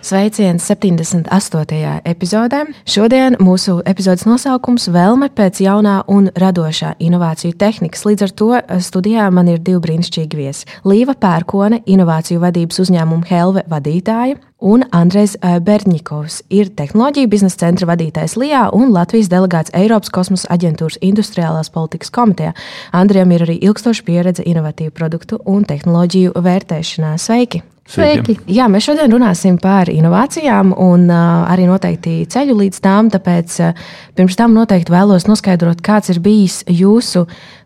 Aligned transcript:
Sveiciens 0.00 0.64
78. 0.64 2.00
epizodē. 2.04 2.62
Šodien 2.88 3.34
mūsu 3.36 3.82
epizodes 3.84 4.24
nosaukums- 4.24 4.88
Vēlme 4.96 5.28
pēc 5.28 5.60
jaunā 5.60 6.04
un 6.08 6.30
radošā 6.32 6.94
inovāciju 6.98 7.52
tehnikas. 7.52 8.06
Līdz 8.08 8.22
ar 8.22 8.30
to 8.30 8.48
studijā 8.80 9.30
man 9.30 9.48
ir 9.48 9.58
divi 9.58 9.78
brīnišķīgi 9.78 10.36
viesi. 10.36 10.64
Līva 10.84 11.14
Pērkone, 11.14 11.82
inovāciju 11.84 12.40
vadības 12.40 12.80
uzņēmuma 12.80 13.26
Helve 13.26 13.62
vadītāja, 13.68 14.36
un 14.60 14.84
Andrejs 14.90 15.36
Berņikovs 15.36 16.42
ir 16.48 16.70
tehnoloģiju 16.70 17.28
biznesa 17.28 17.56
centra 17.56 17.86
vadītājs 17.86 18.36
Lijā 18.36 18.70
un 18.72 18.92
Latvijas 18.92 19.28
delegāts 19.28 19.70
Eiropas 19.74 20.08
kosmosa 20.08 20.48
aģentūras 20.48 20.96
industriālās 21.02 21.68
politikas 21.70 22.10
komitejā. 22.10 22.54
Andrejam 22.92 23.32
ir 23.32 23.40
arī 23.40 23.58
ilgstoša 23.60 24.02
pieredze 24.04 24.42
inovatīvu 24.42 24.90
produktu 24.90 25.40
un 25.44 25.64
tehnoloģiju 25.64 26.32
vērtēšanā. 26.32 27.18
Sveiki! 27.18 27.62
Sveiki! 27.90 28.36
Jā, 28.50 28.68
mēs 28.70 28.86
šodien 28.86 29.10
runāsim 29.10 29.56
par 29.58 29.90
inovācijām 29.90 30.74
un 30.78 31.08
uh, 31.10 31.46
arī 31.50 31.66
noteikti 31.66 32.20
ceļu 32.30 32.54
līdz 32.60 32.82
tām. 32.84 33.08
Tāpēc 33.10 33.56
uh, 33.64 33.88
pirms 34.18 34.38
tam 34.38 34.54
noteikti 34.54 34.94
vēlos 34.94 35.26
noskaidrot, 35.26 35.82
kāds 35.82 36.12
ir 36.14 36.20
bijis 36.22 36.60
jūsu 36.70 37.24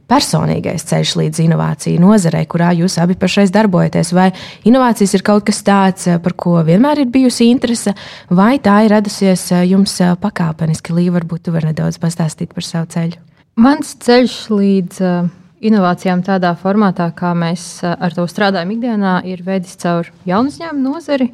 personīgais 0.08 0.84
ceļš 0.88 1.12
līdz 1.20 1.42
inovāciju 1.44 2.00
nozarei, 2.00 2.44
kurā 2.48 2.72
jūs 2.76 2.96
abi 3.02 3.18
pašreiz 3.20 3.52
darbojaties. 3.52 4.14
Vai 4.16 4.30
inovācijas 4.68 5.14
ir 5.16 5.24
kaut 5.24 5.44
kas 5.48 5.60
tāds, 5.64 6.08
par 6.24 6.36
ko 6.40 6.56
vienmēr 6.64 7.04
ir 7.04 7.12
bijusi 7.12 7.50
interese, 7.52 7.92
vai 8.32 8.56
tā 8.64 8.80
ir 8.84 8.96
radusies 8.96 9.50
jums 9.68 9.96
pakāpeniski? 10.24 10.96
Līva, 10.96 11.18
varbūt 11.20 11.46
tu 11.46 11.56
vari 11.56 11.72
nedaudz 11.72 12.00
pastāstīt 12.00 12.56
par 12.56 12.64
savu 12.64 12.88
ceļu. 12.96 13.20
Mans 13.60 13.96
ceļš 14.04 14.38
līdz 14.50 15.00
uh, 15.04 15.32
inovācijām 15.64 16.22
tādā 16.26 16.52
formātā, 16.60 17.08
kā 17.16 17.32
mēs 17.38 17.82
ar 17.84 18.14
to 18.14 18.26
strādājam 18.30 18.74
ikdienā, 18.76 19.16
ir 19.28 19.42
veidis 19.46 19.78
caur 19.80 20.10
jaunu 20.28 20.52
uzņēmumu 20.52 20.92
nozari, 20.92 21.30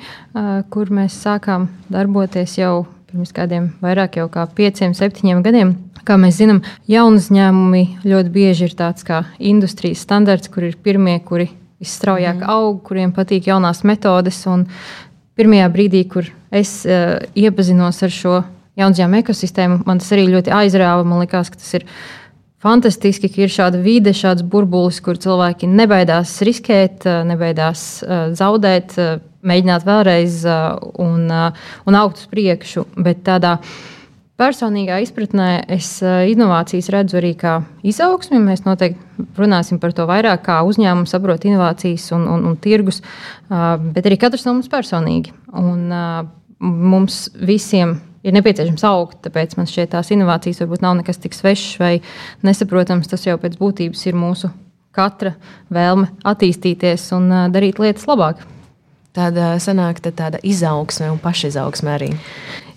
kur 0.70 0.92
mēs 0.94 1.18
sākām 1.24 1.68
darboties 1.90 2.58
jau 2.60 2.86
pirms 3.10 3.32
kādiem 3.34 3.72
vairāk 3.82 4.20
kā 4.30 4.46
pieciem, 4.54 4.94
septiņiem 4.94 5.42
gadiem. 5.46 5.72
Kā 6.06 6.16
mēs 6.16 6.38
zinām, 6.38 6.62
jaunu 6.88 7.20
uzņēmumi 7.20 7.82
ļoti 8.08 8.30
bieži 8.32 8.68
ir 8.70 8.76
tāds 8.78 9.04
kā 9.04 9.24
industrijas 9.36 10.04
standarts, 10.06 10.48
kur 10.48 10.64
ir 10.64 10.78
pirmie, 10.80 11.18
kuri 11.26 11.50
visstraujāk 11.80 12.40
mm. 12.40 12.48
aug, 12.52 12.80
kuriem 12.86 13.12
patīk 13.16 13.50
jaunās 13.50 13.82
metodes. 13.88 14.40
Pirmajā 15.36 15.68
brīdī, 15.72 16.04
kur 16.08 16.30
es 16.52 16.80
uh, 16.88 17.20
iepazinos 17.36 18.00
ar 18.04 18.14
šo 18.14 18.38
jaunu 18.80 18.96
uzņēmumu 18.96 19.20
ekosistēmu, 19.20 19.82
man 19.88 20.00
tas 20.00 20.10
arī 20.16 20.26
ļoti 20.30 20.52
aizrāva. 20.56 21.04
Man 21.04 21.22
liekas, 21.24 21.52
ka 21.52 21.60
tas 21.60 21.76
ir 21.78 21.86
fantastiski, 22.61 23.30
ka 23.33 23.44
ir 23.44 23.53
šāda 23.53 23.80
vide, 23.83 24.12
šāds 24.16 24.44
burbulis, 24.47 25.00
kur 25.05 25.19
cilvēki 25.20 25.69
nebaidās 25.70 26.36
riskēt, 26.47 27.06
nebaidās 27.28 27.84
zaudēt, 28.36 28.97
mēģināt 29.47 29.86
vēlreiz 29.86 30.42
un, 31.00 31.31
un 31.31 32.00
augt 32.00 32.20
uz 32.20 32.28
priekšu. 32.33 32.84
Bet 33.00 33.25
tādā 33.28 33.56
personīgā 34.41 35.00
izpratnē 35.05 35.48
es 35.72 35.98
inovācijas 36.03 36.88
redzu 36.92 37.19
arī 37.20 37.34
kā 37.41 37.58
izaugsmi. 37.86 38.41
Mēs 38.41 38.64
noteikti 38.64 39.27
runāsim 39.36 39.81
par 39.81 39.94
to 39.97 40.06
vairāk, 40.08 40.44
kā 40.48 40.61
uzņēmums 40.69 41.12
saprot 41.16 41.44
inovācijas 41.49 42.10
un, 42.16 42.28
un, 42.28 42.44
un 42.49 42.60
tirgus, 42.60 43.03
bet 43.49 44.04
arī 44.04 44.20
katrs 44.20 44.47
no 44.49 44.56
mums 44.56 44.70
personīgi. 44.72 45.34
Un, 45.56 45.88
mums 46.60 47.26
visiem 47.41 47.97
ir 48.26 48.36
nepieciešams 48.36 48.84
augt. 48.88 49.20
Tāpēc 49.26 49.56
man 49.58 49.69
šķiet, 49.70 49.92
tās 49.94 50.12
inovācijas 50.14 50.62
varbūt 50.64 50.84
nav 50.84 50.98
nekas 51.00 51.20
tik 51.22 51.36
svešs 51.36 51.78
vai 51.81 51.92
nesaprotams. 52.47 53.10
Tas 53.10 53.26
jau 53.26 53.38
pēc 53.41 53.58
būtības 53.60 54.06
ir 54.10 54.19
mūsu 54.19 54.53
katra 54.97 55.34
vēlme 55.72 56.10
attīstīties 56.26 57.10
un 57.16 57.31
darīt 57.54 57.81
lietas 57.82 58.08
labāk. 58.10 58.42
Tāda 59.16 59.56
sanāk 59.58 59.98
tā 60.04 60.12
tāda 60.14 60.38
izaugsme 60.47 61.08
un 61.10 61.19
pašizaugsme 61.19 61.91
arī. 61.97 62.10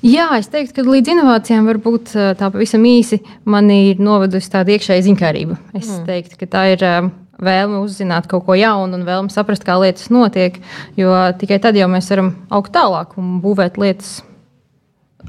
Jā, 0.03 0.31
es 0.35 0.49
teiktu, 0.51 0.81
ka 0.81 0.83
līdz 0.87 1.13
inovācijām 1.13 1.67
varbūt 1.69 2.15
tā 2.39 2.49
pavisam 2.51 2.83
īsi 2.89 3.21
man 3.45 3.69
ir 3.71 4.01
novedusi 4.03 4.49
tāda 4.51 4.73
iekšēja 4.73 5.05
zinkārība. 5.05 5.59
Es 5.77 5.85
mm. 5.87 6.07
teiktu, 6.09 6.39
ka 6.41 6.49
tā 6.57 6.63
ir 6.73 6.83
vēlme 7.43 7.83
uzzināt 7.83 8.27
kaut 8.31 8.47
ko 8.47 8.57
jaunu 8.57 8.97
un 8.97 9.05
vēlme 9.07 9.31
saprast, 9.33 9.65
kā 9.67 9.77
lietas 9.79 10.09
notiek. 10.13 10.57
Jo 10.99 11.13
tikai 11.39 11.61
tad 11.63 11.77
jau 11.77 11.87
mēs 11.91 12.09
varam 12.11 12.33
augt 12.53 12.73
tālāk 12.75 13.15
un 13.21 13.37
būvēt 13.43 13.79
lietas 13.81 14.17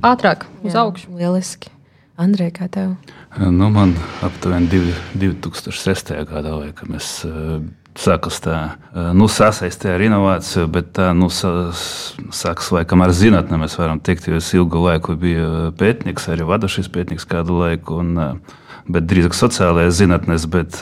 ātrāk 0.03 0.49
uz 0.63 0.75
Jā, 0.75 0.83
augšu. 0.83 1.15
Lieliski. 1.15 1.71
Andrej, 2.15 2.53
kā 2.55 2.69
tev? 2.71 2.95
Nu, 3.39 3.69
man 3.75 3.97
aptuveni 4.23 4.69
2006. 5.19 6.13
gadā, 6.29 6.53
kad 6.79 6.91
mēs 6.91 7.09
sākas 7.99 8.39
tā, 8.43 8.59
nu, 9.15 9.27
sasaistē 9.31 9.95
ar 9.95 10.05
inovāciju, 10.07 10.69
bet 10.71 10.93
tā, 10.95 11.09
nu, 11.17 11.27
sākas 11.31 12.71
laikam 12.75 13.03
ar 13.03 13.15
zinātnē. 13.15 13.59
Mēs 13.65 13.75
varam 13.79 14.03
teikt, 14.03 14.29
jo 14.31 14.39
es 14.39 14.51
ilgu 14.55 14.83
laiku 14.87 15.17
biju 15.19 15.73
pētnieks, 15.79 16.29
arī 16.31 16.47
vadošais 16.47 16.91
pētnieks 16.95 17.27
kādu 17.31 17.59
laiku, 17.63 17.99
un, 18.03 18.43
bet 18.87 19.11
drīzāk 19.11 19.35
sociālajās 19.39 19.99
zinātnēs, 19.99 20.47
bet 20.51 20.79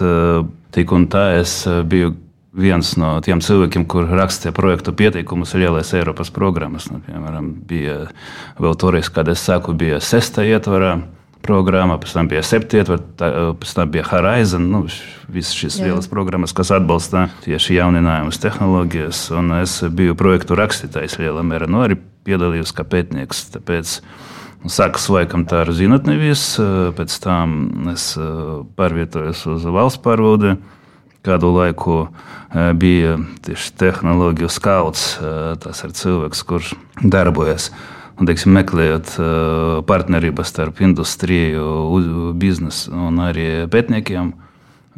tik 0.76 0.92
un 0.92 1.08
tā 1.12 1.30
es 1.40 1.62
biju 1.88 2.12
viens 2.52 2.92
no 3.00 3.14
tiem 3.24 3.40
cilvēkiem, 3.44 3.86
kur 3.88 4.06
rakstīja 4.12 4.52
projektu 4.56 4.92
pieteikumus 4.96 5.54
lielais 5.56 5.92
Eiropas 5.96 6.30
programmas. 6.34 6.90
Nu, 6.92 7.00
piemēram, 7.04 7.48
bija 7.68 7.96
vēl 8.60 8.78
toreiz, 8.80 9.08
kad 9.12 9.30
es 9.32 9.44
sāku, 9.46 9.74
bija 9.76 10.00
sestā 10.04 10.44
ietvarā 10.44 10.98
programma, 11.42 11.96
pēc 11.98 12.14
tam 12.14 12.28
bija 12.30 12.42
septiņa 12.46 12.82
ietvara, 12.84 13.30
pēc 13.58 13.72
tam 13.76 13.92
bija 13.94 14.04
Horizon. 14.10 14.68
Nu, 14.70 14.82
visas 15.32 15.56
šīs 15.58 15.80
Jā. 15.80 15.88
lielas 15.88 16.10
programmas, 16.10 16.54
kas 16.56 16.70
atbalsta 16.76 17.26
tieši 17.46 17.80
jauninājumus, 17.80 18.40
tehnoloģijas. 18.42 19.24
Es 19.62 19.78
biju 19.90 20.18
projektu 20.18 20.58
rakstītājs 20.58 21.18
lielā 21.22 21.42
mērā, 21.46 21.70
nu, 21.70 21.82
arī 21.86 21.98
piedalījos 22.26 22.74
kā 22.76 22.86
pētnieks. 22.86 23.48
Tāpēc, 23.56 23.98
Sākas 24.62 25.08
laikam 25.10 25.42
tā 25.42 25.64
ar 25.64 25.72
zinātnē 25.74 26.12
pēc 26.94 27.14
tam 27.18 27.56
es 27.90 28.12
pārvietojos 28.78 29.40
uz 29.50 29.64
valsts 29.66 29.98
pārvaldi 30.04 30.52
kādu 31.26 31.52
laiku 31.54 31.96
eh, 32.06 32.72
bija 32.74 33.16
tieši 33.46 33.74
tehnoloģiju 33.80 34.50
skauts. 34.52 35.16
Eh, 35.18 35.40
tas 35.62 35.82
ir 35.86 35.94
cilvēks, 35.96 36.44
kurš 36.46 36.74
darbojas. 37.02 37.70
Un, 38.18 38.28
teiksim, 38.28 38.52
meklējot 38.54 39.14
eh, 39.16 39.76
partnerības 39.88 40.52
starp 40.52 40.82
industriju, 40.84 42.32
biznesu 42.38 42.92
un 42.92 43.22
arī 43.24 43.66
pētniekiem, 43.72 44.34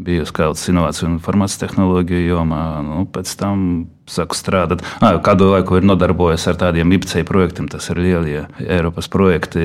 biju 0.04 0.26
skauts 0.26 0.68
inovāciju 0.72 1.08
un 1.08 1.18
informācijas 1.18 1.62
tehnoloģiju 1.66 2.32
jomā. 2.32 2.64
Nu, 2.84 3.04
pēc 3.06 3.30
tam 3.38 3.68
sāku 4.10 4.36
strādāt. 4.36 4.84
À, 5.00 5.14
kādu 5.24 5.48
laiku 5.52 5.78
ir 5.78 5.86
nodarbojies 5.86 6.46
ar 6.50 6.58
tādiem 6.60 6.92
IPC 6.96 7.24
projektiem. 7.28 7.68
Tas 7.72 7.88
ir 7.92 8.00
lielie 8.02 8.44
Eiropas 8.60 9.08
projekti, 9.12 9.64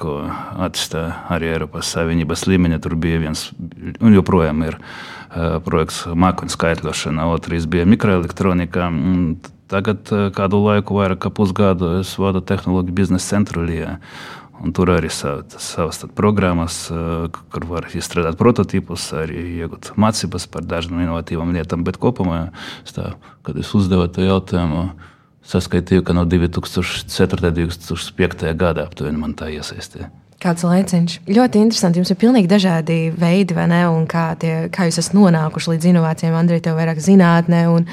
ko 0.00 0.20
attīstīja 0.66 1.30
arī 1.34 1.52
Eiropas 1.54 1.92
Savienības 1.94 2.46
līmenī. 2.50 2.80
Tur 2.82 2.98
bija 3.00 3.22
viens 3.22 3.48
un 4.00 4.14
joprojām 4.16 4.64
ir 4.66 4.78
projekts 5.66 6.04
mākoņu 6.06 6.54
skaitļošana, 6.54 7.26
otrs 7.34 7.66
bija 7.70 7.86
mikroelektronika. 7.90 8.90
Tagad 9.72 10.10
kādu 10.36 10.60
laiku, 10.60 10.98
vairāk 11.00 11.24
kā 11.24 11.30
pusgadu, 11.34 11.96
es 12.02 12.12
vadu 12.20 12.42
tehnoloģiju 12.44 12.94
biznesa 12.94 13.36
centru 13.36 13.64
Lijā. 13.64 13.96
Un 14.62 14.72
tur 14.72 14.92
arī 14.94 15.10
savas, 15.10 15.56
savas 15.58 15.98
programmas, 16.14 16.86
kur 17.52 17.66
var 17.68 17.88
izstrādāt 17.90 18.38
prototipus, 18.38 19.08
arī 19.18 19.42
iegūt 19.64 19.92
mācības 20.00 20.46
par 20.52 20.66
dažādām 20.70 21.02
inovatīvām 21.04 21.50
lietām. 21.56 21.82
Bet 21.86 21.98
kopumā, 22.02 22.46
tā, 22.94 23.14
kad 23.46 23.58
es 23.58 23.72
uzdevu 23.74 24.06
to 24.14 24.24
jautājumu, 24.24 24.86
saskaitīju, 25.44 26.06
ka 26.06 26.16
no 26.16 26.24
2004. 26.28 27.50
un 27.50 27.58
2005. 27.58 28.54
gada 28.56 28.86
aptuveni 28.86 29.20
man 29.20 29.34
tā 29.36 29.50
iesaistīja. 29.52 30.12
Kāds 30.44 30.60
laiciņš? 30.66 31.12
Ļoti 31.24 31.60
interesanti. 31.64 32.02
Jums 32.02 32.10
ir 32.12 32.18
pilnīgi 32.20 32.48
dažādi 32.50 32.96
veidi, 33.16 33.54
vai 33.56 33.64
ne? 33.70 33.78
Un 33.88 34.02
kā, 34.04 34.26
tie, 34.36 34.66
kā 34.68 34.84
jūs 34.90 34.98
esat 35.00 35.14
nonākuši 35.16 35.70
līdz 35.72 35.86
inovācijām? 35.88 36.36
Andrija, 36.36 36.66
tev 36.66 36.76
vairāk 36.76 37.00
zinātnē, 37.00 37.62
un, 37.72 37.86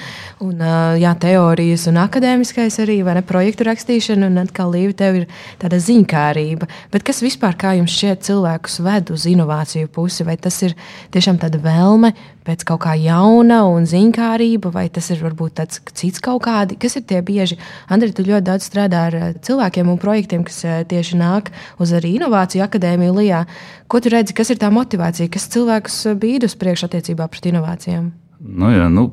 un 0.44 0.66
jā, 1.00 1.14
teorijas, 1.24 1.88
un 1.88 2.02
akadēmiskais 2.04 2.82
arī, 2.84 2.98
vai 3.08 3.16
ne? 3.16 3.24
Projektu 3.24 3.70
rakstīšana, 3.70 4.28
un 4.28 4.42
atkal 4.44 4.76
līvi 4.76 4.98
tev 5.00 5.22
ir 5.22 5.30
tāda 5.64 5.80
ziņkārība. 5.80 6.68
Bet 6.92 7.08
kas 7.08 7.24
vispār, 7.24 7.56
kā 7.56 7.72
jums 7.80 7.96
šķiet, 7.96 8.28
cilvēkus 8.28 8.82
ved 8.84 9.16
uz 9.16 9.30
inovāciju 9.32 9.88
pusi? 9.96 10.28
Vai 10.28 10.36
tas 10.36 10.60
ir 10.68 10.76
tiešām 11.16 11.40
tāda 11.40 11.62
vēlme 11.64 12.12
pēc 12.48 12.66
kaut 12.68 12.84
kā 12.86 12.96
jauna 13.00 13.62
un 13.70 13.88
zinkārība, 13.90 14.72
vai 14.74 14.88
tas 14.94 15.12
ir 15.14 15.22
varbūt 15.24 15.58
tāds 15.60 15.82
cits 15.98 16.24
kaut 16.24 16.44
kādi, 16.48 16.78
kas 16.82 16.98
ir 17.00 17.06
tie 17.10 17.22
bieži. 17.26 17.60
Andri, 17.92 18.14
tu 18.16 18.26
ļoti 18.28 18.48
daudz 18.48 18.70
strādā 18.70 19.04
ar 19.10 19.20
cilvēkiem 19.44 19.92
un 19.92 20.02
projektiem, 20.02 20.46
kas 20.48 20.64
tieši 20.92 21.20
nāk 21.22 21.54
uz 21.82 21.94
arī 21.98 22.16
inovāciju 22.20 22.66
akadēmiju 22.68 23.20
Lijā. 23.20 23.46
Ko 23.92 24.02
tu 24.02 24.14
redzi, 24.14 24.38
kas 24.38 24.54
ir 24.54 24.62
tā 24.62 24.72
motivācija, 24.74 25.32
kas 25.32 25.50
cilvēkus 25.52 26.02
bīd 26.22 26.48
uz 26.48 26.58
priekšu 26.60 26.90
attiecībā 26.90 27.28
pret 27.32 27.52
inovācijām? 27.52 28.12
Nu, 28.42 28.72
jā, 28.74 28.88
nu, 28.90 29.04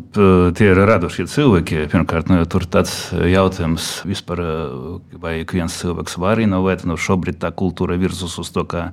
tie 0.57 0.71
ir 0.71 0.79
radošie 0.89 1.27
cilvēki. 1.29 1.83
Pirmkārt, 1.93 2.31
nu, 2.33 2.39
tur 2.49 2.65
tāds 2.65 3.11
jautājums, 3.13 4.01
vispār, 4.09 4.41
vai 5.21 5.35
ik 5.43 5.53
viens 5.53 5.75
cilvēks 5.83 6.17
var 6.17 6.41
inovēt. 6.41 6.87
Nu, 6.89 6.97
šobrīd 6.97 7.37
tā 7.43 7.51
kultūra 7.53 7.99
virzas 8.01 8.39
uz 8.41 8.49
to, 8.55 8.65
ka 8.65 8.87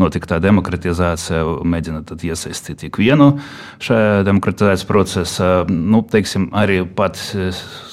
notika 0.00 0.30
tā 0.30 0.38
demokratizācija, 0.40 1.42
mēģina 1.68 2.00
iesaistīt 2.08 2.86
ikvienu 2.88 3.34
šajā 3.84 4.22
demokratizācijas 4.30 4.86
procesā. 4.88 5.50
Nu, 5.68 6.00
teiksim, 6.08 6.48
arī 6.56 6.80
pat 6.88 7.20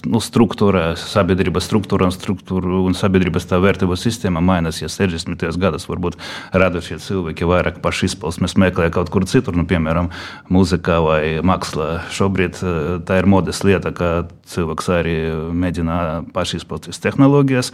nu, 0.07 0.23
struktūra, 0.23 0.93
sabiedrības 0.95 1.67
struktūra 1.67 2.07
un, 2.07 2.15
struktūra 2.15 2.79
un 2.79 2.95
sabiedrības 2.95 3.49
tā 3.51 3.59
vērtību 3.59 3.99
sistēma 3.99 4.39
mainās. 4.39 4.79
Ja 4.79 4.87
60. 4.87 5.43
gados 5.59 5.89
varbūt 5.91 6.15
radošie 6.55 7.01
cilvēki 7.03 7.51
vairāk 7.51 7.83
paši 7.83 8.07
izpausmes 8.13 8.55
meklē 8.55 8.87
kaut 8.95 9.11
kur 9.11 9.27
citur, 9.27 9.59
nu, 9.59 9.67
piemēram, 9.67 10.13
mūzikā 10.47 11.01
vai 11.03 11.21
mākslā 11.43 11.88
šobrīd 12.13 12.59
eh, 12.61 12.77
tā 13.05 13.19
ir 13.21 13.27
modes 13.29 13.61
lieta, 13.65 13.91
ka 13.95 14.09
cilvēks 14.49 14.89
arī 14.93 15.15
mēģina 15.55 15.97
paši 16.33 16.59
izplatīt 16.59 16.97
tehnoloģijas. 17.03 17.71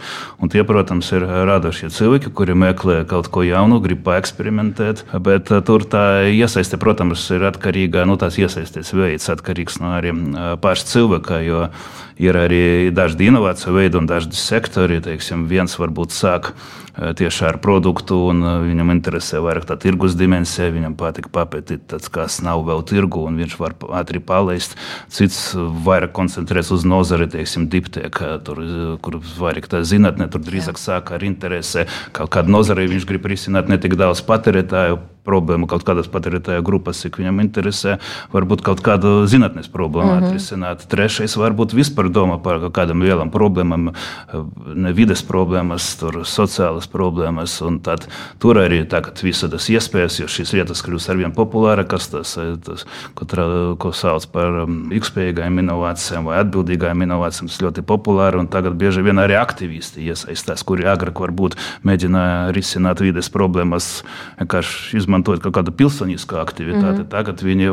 Tie, 0.52 0.62
protams, 0.68 1.10
ir 1.16 1.26
radošie 1.48 1.90
cilvēki, 1.94 2.32
kuri 2.36 2.56
meklē 2.58 3.00
kaut 3.08 3.30
ko 3.32 3.44
jaunu, 3.46 3.80
grib 3.84 4.04
paeksperimentēt. 4.06 5.04
Bet 5.24 5.52
eh, 5.52 5.62
tur 5.66 5.86
tā 5.88 6.06
iesaiste, 6.30 6.80
protams, 6.80 7.28
ir 7.34 7.46
atkarīga 7.50 8.06
no 8.06 8.14
nu, 8.14 8.20
tās 8.20 8.38
iesaistes 8.40 8.94
veids, 8.96 9.30
atkarīgs 9.32 9.80
no 9.82 9.94
arī 9.98 10.14
eh, 10.14 10.50
paša 10.62 10.90
cilvēka. 10.94 11.44
Jo 11.46 11.68
ir 12.18 12.38
arī 12.40 12.64
dažādi 12.94 13.30
inovāciju 13.30 13.76
veidi 13.76 14.00
un 14.00 14.08
dažādi 14.10 14.38
sektori. 14.40 15.02
Teiksim, 15.04 15.46
viens 15.50 15.76
varbūt 15.80 16.14
sāk 16.16 16.52
Eh, 16.96 17.12
tieši 17.12 17.44
ar 17.44 17.56
produktu, 17.60 18.16
un 18.30 18.38
eh, 18.40 18.52
viņam 18.70 18.88
interesē 18.94 19.42
vairāk 19.44 19.66
tā 19.68 19.74
tirgus 19.76 20.14
dimensija. 20.16 20.70
Viņam 20.72 20.94
patīk 20.96 21.28
papētīt, 21.28 21.82
tāds, 21.92 22.08
kas 22.08 22.38
nav 22.40 22.62
vēl 22.64 22.80
tirgu, 22.88 23.26
un 23.28 23.36
viņš 23.36 23.56
var 23.60 23.74
ātri 24.00 24.22
palaist. 24.24 24.78
Cits 25.12 25.52
vairāk 25.84 26.14
koncentrēs 26.16 26.72
uz 26.72 26.86
nozari, 26.88 27.28
teiksim, 27.28 27.66
diptēka, 27.68 28.38
tur, 28.46 28.62
eh, 28.64 28.96
kur 29.04 29.20
vairāk 29.20 29.68
tā 29.68 29.82
zinātnē, 29.84 30.30
tur 30.32 30.40
drīzāk 30.40 30.80
sāk 30.80 31.12
ar 31.12 31.20
interesi. 31.20 31.84
Kaut 32.16 32.32
kādu 32.32 32.48
nozari 32.48 32.88
viņš 32.88 33.04
grib 33.04 33.28
risināt 33.28 33.68
ne 33.68 33.76
tik 33.76 33.92
daudz 34.00 34.24
patērētāju 34.24 34.96
problēmu, 35.26 35.68
kaut 35.70 35.84
kādas 35.86 36.08
patērētāju 36.12 36.64
grupas, 36.66 37.02
cik 37.04 37.18
viņam 37.20 37.42
interesē, 37.44 37.98
varbūt 38.32 38.62
kaut 38.66 38.82
kādu 38.84 39.26
zinātnes 39.30 39.68
problēmu 39.72 40.12
mm 40.12 40.18
-hmm. 40.20 40.28
atrisināt. 40.30 40.86
Trešais 40.90 41.36
varbūt 41.36 41.74
vispār 41.74 42.08
domā 42.10 42.38
par 42.42 42.60
kaut 42.60 42.74
kādām 42.78 43.02
lielām 43.02 43.30
problēmām, 43.30 43.92
ne 44.74 44.92
vides 44.92 45.22
problēmas, 45.22 45.98
tur 46.00 46.22
sociālas 46.24 46.86
problēmas. 46.86 47.58
Tad 47.82 48.08
tur 48.38 48.56
arī 48.56 48.84
tagad 48.88 49.20
visādas 49.22 49.68
iespējas, 49.70 50.20
jo 50.20 50.26
šīs 50.26 50.52
lietas 50.52 50.82
kļūst 50.82 51.10
arvien 51.10 51.32
populārākas, 51.32 52.08
tas, 52.10 52.38
tas 52.64 52.86
ko, 53.14 53.24
tra, 53.24 53.44
ko 53.78 53.92
sauc 53.92 54.26
par 54.32 54.62
um, 54.64 54.92
ilgspējīgām 54.92 55.58
inovācijām 55.58 56.24
vai 56.24 56.40
atbildīgām 56.44 57.02
inovācijām, 57.02 57.48
tas 57.48 57.62
ļoti 57.62 57.82
populāri. 57.82 58.46
Tagad 58.50 58.76
bieži 58.78 59.02
vien 59.02 59.18
arī 59.18 59.36
aktīvisti 59.40 60.06
iesaistās, 60.06 60.62
kuri 60.62 60.86
agrāk 60.90 61.20
varbūt 61.20 61.56
mēģināja 61.86 62.52
risināt 62.56 63.00
vides 63.00 63.30
problēmas, 63.32 64.04
vienkārši 64.38 64.96
izmantojot 64.96 65.15
kaut 65.24 65.54
kādu 65.54 65.72
pilsonisku 65.72 66.36
aktivitāti. 66.36 67.00
Mm 67.00 67.04
-hmm. 67.04 67.10
Tagad 67.10 67.42
viņi 67.42 67.66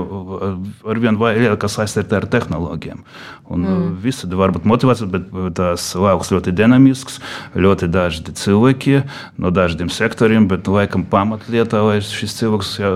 arvien 0.86 1.18
vairāk 1.18 1.68
saistīti 1.68 2.16
ar 2.16 2.26
tehnoloģiem. 2.26 3.04
Un 3.50 3.66
mm. 3.66 3.98
Visādi 4.04 4.38
var 4.40 4.52
būt 4.52 4.64
motivācija, 4.64 5.08
bet 5.12 5.24
tās 5.58 5.96
lauks 5.96 6.32
ļoti 6.32 6.54
dinamisks, 6.56 7.20
ļoti 7.56 7.90
dažādi 7.92 8.32
cilvēki 8.40 9.04
no 9.38 9.52
dažādiem 9.52 9.90
sektoriem, 9.90 10.48
bet 10.48 10.68
laikam 10.68 11.04
pamatlietā, 11.04 11.82
lai 11.84 12.00
šis 12.02 12.38
cilvēks 12.40 12.80
jā, 12.80 12.92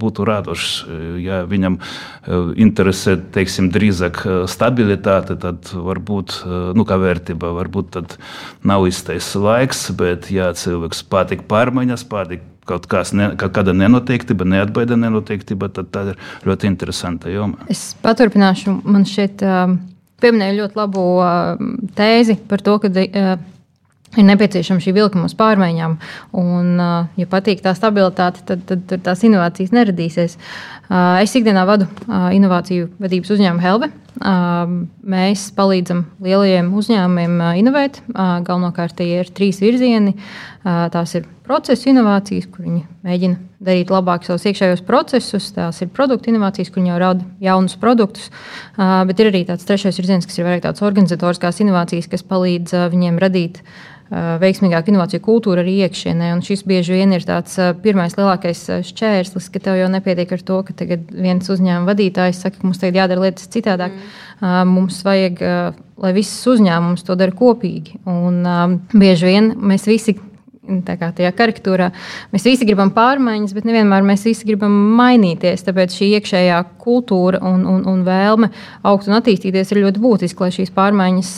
būtu 0.00 0.24
radošs. 0.24 0.86
Ja 1.20 1.44
viņam 1.44 1.78
interesē 2.56 3.18
teiksim, 3.34 3.70
drīzāk 3.74 4.24
stabilitāte, 4.50 5.36
tad 5.36 5.68
varbūt 5.74 6.40
nu, 6.74 6.84
kā 6.88 6.98
vērtība, 7.00 7.52
varbūt 7.60 7.92
tad 7.98 8.16
nav 8.64 8.88
īstais 8.88 9.34
laiks, 9.36 9.90
bet 9.92 10.30
ja 10.30 10.52
cilvēks 10.56 11.04
patīk 11.12 11.46
pārmaiņas, 11.50 12.08
patīk 12.08 12.48
kaut, 12.68 12.88
kas, 12.90 13.12
ne, 13.16 13.30
kaut 13.40 13.54
kāda 13.56 13.74
nenoteiktība, 13.76 14.46
neatbaida 14.48 14.98
nenoteiktība, 15.00 15.70
tad 15.74 15.90
tā 15.94 16.04
ir 16.12 16.20
ļoti 16.48 16.70
interesanta 16.70 17.32
joma. 17.32 17.66
Es 17.72 17.92
paturpināšu, 18.04 18.78
man 18.84 19.06
šeit 19.08 19.44
uh, 19.44 19.74
pieminēja 20.22 20.58
ļoti 20.62 20.80
labu 20.80 21.08
uh, 21.18 21.66
tēzi 21.98 22.38
par 22.50 22.64
to, 22.64 22.78
ka 22.82 22.92
uh, 22.92 23.34
ir 24.14 24.28
nepieciešama 24.28 24.82
šī 24.82 24.94
vilkuma 24.94 25.28
uz 25.30 25.34
pārmaiņām. 25.38 25.96
Un, 26.38 26.76
ja 27.18 27.26
patīk 27.30 27.64
tā 27.64 27.74
stabilitāte, 27.74 28.44
tad, 28.46 28.62
tad, 28.68 28.84
tad 28.90 29.02
tās 29.08 29.24
inovācijas 29.26 29.74
neradīsies. 29.74 30.38
Es 31.18 31.34
ikdienā 31.34 31.64
vadu 31.66 31.88
inovāciju 32.06 32.92
vadības 33.02 33.34
uzņēmumu 33.34 33.64
Helve. 33.64 33.90
Mēs 34.14 35.48
palīdzam 35.56 36.04
lielajiem 36.22 36.68
uzņēmumiem 36.78 37.40
inovēt. 37.58 37.98
Galvenokārt 38.14 38.94
tie 39.00 39.08
ir 39.20 39.30
trīs 39.34 39.58
virzieni. 39.62 40.14
Tās 40.62 41.16
ir 41.18 41.26
procesu 41.44 41.90
inovācijas, 41.90 42.46
kur 42.52 42.64
viņi 42.64 42.84
mēģina 43.04 43.40
darīt 43.64 43.90
labāk 43.90 44.24
savus 44.24 44.46
iekšējos 44.46 44.84
procesus. 44.86 45.50
Tās 45.56 45.82
ir 45.82 45.90
produktu 45.94 46.30
inovācijas, 46.30 46.70
kur 46.70 46.82
viņi 46.82 46.94
jau 46.94 47.00
rada 47.02 47.26
jaunus 47.42 47.74
produktus. 47.80 48.30
Bet 48.78 49.18
ir 49.18 49.32
arī 49.32 49.42
tāds 49.48 49.66
trešais 49.66 49.98
virziens, 49.98 50.28
kas 50.28 50.38
ir 50.38 50.46
vairāk 50.46 50.62
tāds 50.68 50.84
organizatoriskās 50.86 51.58
inovācijas, 51.64 52.08
kas 52.12 52.24
palīdz 52.30 52.78
viņiem 52.94 53.18
radīt 53.20 53.60
uh, 53.60 53.74
veiksmīgāku 54.12 54.92
inovāciju 54.92 55.22
kultūru 55.24 55.62
arī 55.62 55.78
iekšienē. 55.86 56.32
Un 56.36 56.42
šis 56.44 56.64
bieži 56.68 56.96
vien 56.98 57.12
ir 57.16 57.24
tāds 57.24 57.56
pirmais 57.82 58.16
lielākais 58.18 58.60
šķērslis, 58.90 59.48
ka 59.52 59.62
tev 59.64 59.78
jau 59.80 59.88
nepietiek 59.92 60.34
ar 60.36 60.44
to, 60.44 60.60
ka 60.68 60.74
viens 61.10 61.48
uzņēmuma 61.48 61.88
vadītājs 61.88 62.42
saka, 62.44 62.60
ka 62.60 62.68
mums 62.68 62.82
tagad 62.82 63.00
jādara 63.00 63.24
lietas 63.24 63.48
citādāk. 63.48 63.94
Mm. 63.94 64.03
Mums 64.44 65.00
vajag, 65.06 65.40
lai 66.02 66.12
visas 66.16 66.42
uzņēmums 66.54 67.06
to 67.06 67.16
dara 67.18 67.34
kopīgi. 67.34 68.00
Un 68.10 68.42
bieži 68.92 69.30
vien 69.30 69.52
mēs 69.62 69.88
visi 69.88 70.16
tā 70.84 70.96
kā 70.98 71.10
tajā 71.14 71.30
karikatūrā. 71.36 71.90
Mēs 72.32 72.46
visi 72.46 72.66
gribam 72.66 72.90
pārmaiņas, 72.94 73.54
bet 73.56 73.66
nevienmēr 73.68 74.04
mēs 74.06 74.24
visi 74.26 74.46
gribam 74.48 74.74
mainīties. 74.98 75.64
Tāpēc 75.66 75.96
šī 75.98 76.10
iekšējā 76.18 76.60
kultūra 76.82 77.40
un, 77.44 77.64
un, 77.68 77.82
un 77.90 78.02
vēlme 78.06 78.50
augt 78.86 79.08
un 79.10 79.18
attīstīties 79.18 79.72
ir 79.72 79.82
ļoti 79.84 80.02
būtiska, 80.04 80.46
lai 80.46 80.56
šīs 80.56 80.72
pārmaiņas, 80.76 81.32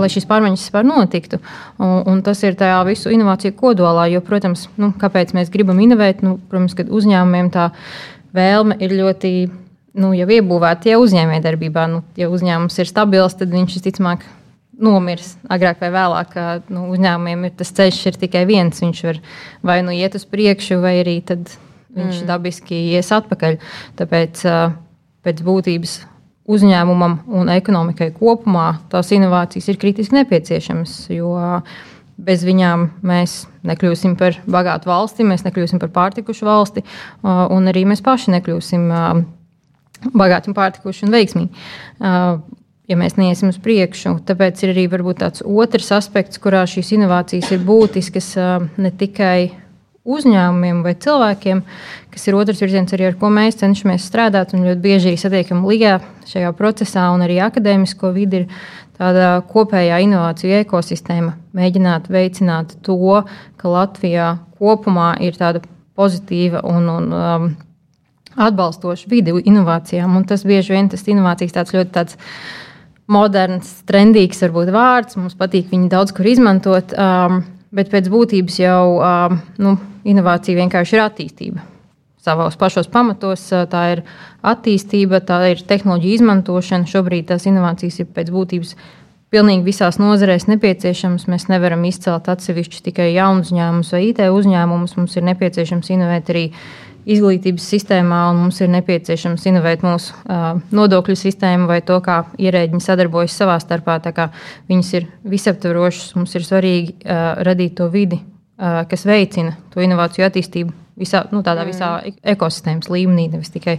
lai 0.00 0.10
šīs 0.12 0.28
pārmaiņas 0.30 0.66
vispār 0.66 0.88
notiktu. 0.88 1.40
Un, 1.78 1.98
un 2.14 2.22
tas 2.26 2.42
ir 2.46 2.56
tajā 2.58 2.80
visu 2.88 3.12
inovāciju 3.14 3.56
kodolā. 3.58 4.08
Jo, 4.12 4.22
protams, 4.24 4.68
nu, 4.80 4.92
kāpēc 5.00 5.34
mēs 5.36 5.52
gribam 5.52 5.80
inovēt? 5.82 6.24
Nu, 6.24 6.38
protams, 6.50 6.76
ka 6.78 6.88
uzņēmumiem 6.88 7.52
tā 7.54 7.70
vēlme 8.36 8.80
ir 8.82 8.96
ļoti. 9.00 9.34
Nu, 9.92 10.14
jau 10.16 10.28
iebūvēta 10.32 10.88
jau 10.88 11.02
uzņēmējdarbībā, 11.04 11.88
nu, 11.92 12.00
ja 12.16 12.30
uzņēmums 12.32 12.78
ir 12.80 12.88
stabils, 12.88 13.36
tad 13.36 13.52
viņš 13.52 13.74
visticamāk 13.76 14.24
nomirs 14.82 15.34
agrāk 15.52 15.82
vai 15.82 15.90
vēlāk. 15.92 16.36
Nu, 16.72 16.86
uzņēmumiem 16.94 17.48
ir 17.48 17.52
tas 17.58 17.72
ceļš 17.76 17.98
ir 18.08 18.20
tikai 18.24 18.46
viens. 18.48 18.80
Viņš 18.82 19.02
var 19.08 19.20
vai 19.72 19.82
nu 19.84 19.92
iet 19.94 20.16
uz 20.16 20.24
priekšu, 20.28 20.80
vai 20.82 20.96
arī 21.02 21.18
viņš 21.22 22.22
mm. 22.22 22.28
dabiski 22.30 22.78
ies 22.96 23.12
atpakaļ. 23.12 23.60
Tāpēc 24.00 24.46
pēc 25.22 25.44
būtības 25.46 25.98
uzņēmumam 26.52 27.20
un 27.38 27.52
ekonomikai 27.52 28.10
kopumā 28.16 28.72
tās 28.90 29.12
inovācijas 29.14 29.68
ir 29.70 29.80
kritiski 29.82 30.18
nepieciešamas. 30.22 30.96
Jo 31.12 31.36
bez 32.22 32.44
viņām 32.46 32.88
mēs 33.06 33.42
nekļūsim 33.66 34.16
par 34.20 34.36
bagātu 34.50 34.90
valsti, 34.90 35.26
mēs 35.26 35.44
nekļūsim 35.46 35.80
par 35.82 35.92
pārtikušu 35.94 36.46
valsti, 36.46 36.84
un 37.24 37.70
arī 37.70 37.84
mēs 37.88 38.02
paši 38.04 38.34
nekļūsim 38.36 38.90
bagāti 40.10 40.50
un 40.50 40.58
pārtikuši 40.58 41.06
un 41.06 41.14
veiksmīgi 41.14 41.64
ja 42.90 42.98
mēs 42.98 43.16
neiesim 43.18 43.52
uz 43.52 43.58
priekšu. 43.62 44.16
Tāpēc 44.28 44.62
ir 44.64 44.74
arī 44.74 44.86
tāds 45.18 45.42
otrs 45.44 45.90
aspekts, 45.94 46.40
kurā 46.42 46.64
šīs 46.68 46.94
inovācijas 46.98 47.52
ir 47.54 47.64
būtiskas 47.66 48.34
ne 48.76 48.90
tikai 48.90 49.52
uzņēmumiem 50.02 50.82
vai 50.82 50.96
cilvēkiem, 50.98 51.62
kas 52.10 52.26
ir 52.26 52.34
otrs 52.34 52.60
virziens, 52.62 52.92
arī 52.92 53.06
ar 53.06 53.18
ko 53.18 53.30
mēs 53.30 53.60
cenšamies 53.60 54.06
strādāt. 54.08 54.54
Un 54.54 54.66
ļoti 54.66 54.82
bieži 54.82 55.12
arī 55.12 55.20
satiekam 55.20 55.62
LIGā 55.68 56.00
šajā 56.26 56.50
procesā, 56.58 57.06
un 57.14 57.22
arī 57.22 57.38
akadēmisko 57.44 58.10
vidi 58.14 58.42
ir 58.42 58.48
tāda 58.98 59.36
kopējā 59.48 60.02
inovāciju 60.02 60.58
ekosistēma. 60.64 61.36
Mēģināt 61.54 62.10
veicināt 62.10 62.74
to, 62.82 63.22
ka 63.56 63.70
Latvijā 63.70 64.32
kopumā 64.58 65.14
ir 65.22 65.38
tāda 65.38 65.62
pozitīva 65.98 66.64
un, 66.66 66.88
un 66.90 67.14
um, 67.14 67.48
atbalstoša 68.36 69.10
vide 69.10 69.34
inovācijām. 69.38 70.16
Un 70.16 70.26
tas 70.28 70.44
bieži 70.48 70.76
vien 70.76 70.90
tas 70.92 71.04
inovācijas 71.08 71.56
tāds 71.56 71.74
ļoti 71.76 71.94
tāds 71.94 72.18
moderns, 73.12 73.74
trendīgs 73.88 74.42
varbūt 74.44 74.72
vārds. 74.72 75.18
Mums 75.20 75.36
patīk 75.38 75.72
viņu 75.72 75.90
daudz 75.92 76.14
kur 76.16 76.28
izmantot, 76.28 76.94
um, 76.94 77.42
bet 77.74 77.90
pēc 77.92 78.08
būtības 78.12 78.58
jau 78.62 78.86
um, 78.96 79.36
nu, 79.62 79.76
inovācija 80.08 80.58
vienkārši 80.62 80.98
ir 80.98 81.04
attīstība. 81.04 81.68
savos 82.22 82.56
pašos 82.56 82.86
pamatos. 82.86 83.48
Tā 83.50 83.82
ir 83.96 84.02
attīstība, 84.46 85.20
tā 85.26 85.40
ir 85.50 85.62
tehnoloģija 85.66 86.20
izmantošana. 86.20 86.86
Šobrīd 86.86 87.26
tās 87.32 87.48
inovācijas 87.50 87.98
ir 87.98 88.10
pēc 88.14 88.30
būtības 88.30 88.76
pilnīgi 89.32 89.64
visās 89.66 89.98
nozarēs 89.98 90.46
nepieciešams. 90.50 91.26
Mēs 91.26 91.48
nevaram 91.50 91.82
izcelt 91.88 92.28
atsevišķus 92.28 92.84
tikai 92.88 93.12
jaunu 93.14 93.42
uzņēmumus 93.42 93.92
vai 93.96 94.04
IT 94.10 94.22
uzņēmumus. 94.28 94.96
Mums 95.00 95.16
ir 95.16 95.26
nepieciešams 95.32 95.92
inovēt 95.96 96.30
arī 96.30 96.44
izglītības 97.08 97.64
sistēmā, 97.74 98.18
un 98.32 98.42
mums 98.44 98.60
ir 98.62 98.70
nepieciešams 98.72 99.46
inovēt 99.50 99.84
mūsu 99.86 100.14
uh, 100.14 100.60
nodokļu 100.74 101.16
sistēmu 101.18 101.66
vai 101.70 101.80
to, 101.86 101.98
kā 102.04 102.22
ierēģiņi 102.38 102.84
sadarbojas 102.84 103.38
savā 103.38 103.58
starpā. 103.62 103.98
Viņas 104.70 104.92
ir 104.98 105.08
visaptvarošas, 105.34 106.14
mums 106.18 106.36
ir 106.38 106.46
svarīgi 106.46 106.94
uh, 107.02 107.42
radīt 107.46 107.76
to 107.80 107.88
vidi, 107.92 108.20
uh, 108.22 108.82
kas 108.90 109.06
veicina 109.08 109.56
to 109.74 109.82
inovāciju 109.82 110.28
attīstību 110.28 110.78
visā, 110.98 111.24
nu, 111.32 111.42
tādā 111.46 111.66
visā 111.68 111.96
mm. 111.98 112.22
ekosistēmas 112.34 112.90
līmenī, 112.92 113.28
nevis 113.32 113.52
tikai 113.54 113.78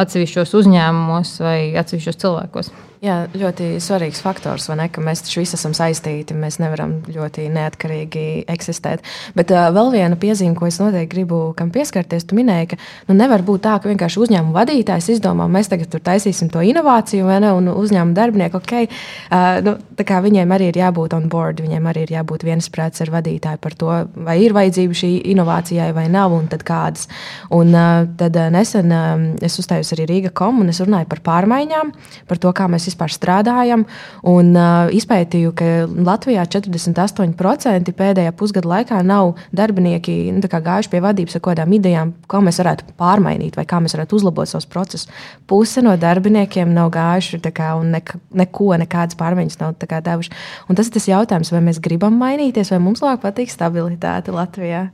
atsevišķos 0.00 0.56
uzņēmumos 0.62 1.38
vai 1.44 1.58
atsevišķos 1.80 2.20
cilvēkos. 2.24 2.74
Jā, 3.04 3.26
ļoti 3.36 3.82
svarīgs 3.84 4.22
faktors, 4.24 4.70
ne, 4.72 4.86
ka 4.88 5.02
mēs 5.04 5.20
taču 5.26 5.42
visi 5.42 5.58
esam 5.58 5.74
saistīti. 5.76 6.32
Mēs 6.40 6.56
nevaram 6.62 6.94
ļoti 7.12 7.50
neatkarīgi 7.52 8.46
eksistēt. 8.48 9.02
Bet 9.36 9.50
uh, 9.52 9.66
vēl 9.74 9.90
viena 9.92 10.16
piezīme, 10.16 10.54
ko 10.56 10.70
es 10.70 10.78
noteikti 10.80 11.10
gribu 11.12 11.40
pieskarties, 11.74 12.24
tu 12.24 12.38
minēji, 12.38 12.70
ka 12.70 12.78
nu, 13.10 13.16
nevar 13.18 13.44
būt 13.44 13.66
tā, 13.66 13.74
ka 13.76 13.90
vienkārši 13.90 14.22
uzņēmuma 14.24 14.56
vadītājs 14.56 15.10
izdomā, 15.18 15.50
mēs 15.52 15.68
tagad 15.72 15.90
tur 15.92 16.00
taisīsim 16.06 16.48
to 16.54 16.62
inovāciju, 16.64 17.28
ne, 17.44 17.50
un 17.52 17.68
uzņēmuma 17.74 18.16
darbinieki, 18.16 18.60
ok, 18.62 18.72
uh, 18.86 19.60
nu, 19.66 19.76
viņiem 20.24 20.56
arī 20.56 20.70
ir 20.72 20.80
jābūt 20.80 21.18
on 21.18 21.28
board, 21.28 21.60
viņiem 21.60 21.90
arī 21.92 22.06
ir 22.06 22.14
jābūt 22.16 22.48
viensprāts 22.48 23.04
ar 23.04 23.12
vadītāju 23.18 23.60
par 23.60 23.76
to, 23.82 23.98
vai 24.16 24.38
ir 24.46 24.56
vajadzība 24.56 25.00
šī 25.02 25.12
inovācijai 25.34 25.90
vai 25.92 26.06
nav, 26.08 26.32
un 26.32 26.48
tad 26.48 26.64
kādas. 26.64 27.10
Un 27.52 27.76
uh, 27.76 28.08
tad 28.16 28.40
uh, 28.40 28.48
nesen 28.54 28.96
uh, 28.96 29.28
es 29.44 29.60
uzstājos 29.84 29.94
arī 29.94 30.06
Rīga 30.08 30.32
kom, 30.34 30.60
un 30.62 30.70
es 30.72 30.80
runāju 30.82 31.08
par 31.08 31.20
pārmaiņām, 31.24 31.92
par 32.28 32.38
to, 32.40 32.52
kā 32.56 32.66
mēs 32.70 32.88
vispār 32.88 33.12
strādājam. 33.12 33.84
Un, 34.24 34.54
uh, 34.56 34.88
izpētīju, 34.94 35.52
ka 35.54 35.86
Latvijā 35.88 36.44
48% 36.48 37.92
pēdējā 37.94 38.32
pusgada 38.36 38.68
laikā 38.68 39.02
nav 39.04 39.36
darbinieki 39.52 40.32
nu, 40.32 40.42
gājuši 40.44 40.90
pie 40.90 41.02
vadības 41.04 41.36
ar 41.36 41.44
kādām 41.44 41.76
idejām, 41.76 42.14
kā 42.28 42.40
mēs 42.40 42.60
varētu 42.62 42.96
pārmainīt 42.98 43.56
vai 43.56 43.66
kā 43.68 43.80
mēs 43.82 43.96
varētu 43.96 44.16
uzlabot 44.16 44.48
savus 44.48 44.68
procesus. 44.70 45.08
Puse 45.46 45.82
no 45.84 45.96
darbiniekiem 46.00 46.72
nav 46.74 46.92
gājuši 46.94 47.42
kā, 47.54 47.74
un 47.78 47.92
neko, 47.94 48.20
neko 48.32 48.72
nekādas 48.80 49.18
pārmaiņas 49.20 49.60
nav 49.60 49.76
devuši. 49.78 50.34
Un 50.68 50.78
tas 50.78 50.88
ir 50.88 50.96
tas 50.96 51.08
jautājums, 51.10 51.52
vai 51.52 51.62
mēs 51.64 51.82
gribam 51.82 52.16
mainīties, 52.20 52.72
vai 52.72 52.82
mums 52.82 53.04
labāk 53.04 53.26
patīk 53.26 53.52
stabilitāte 53.52 54.34
Latvijā. 54.34 54.88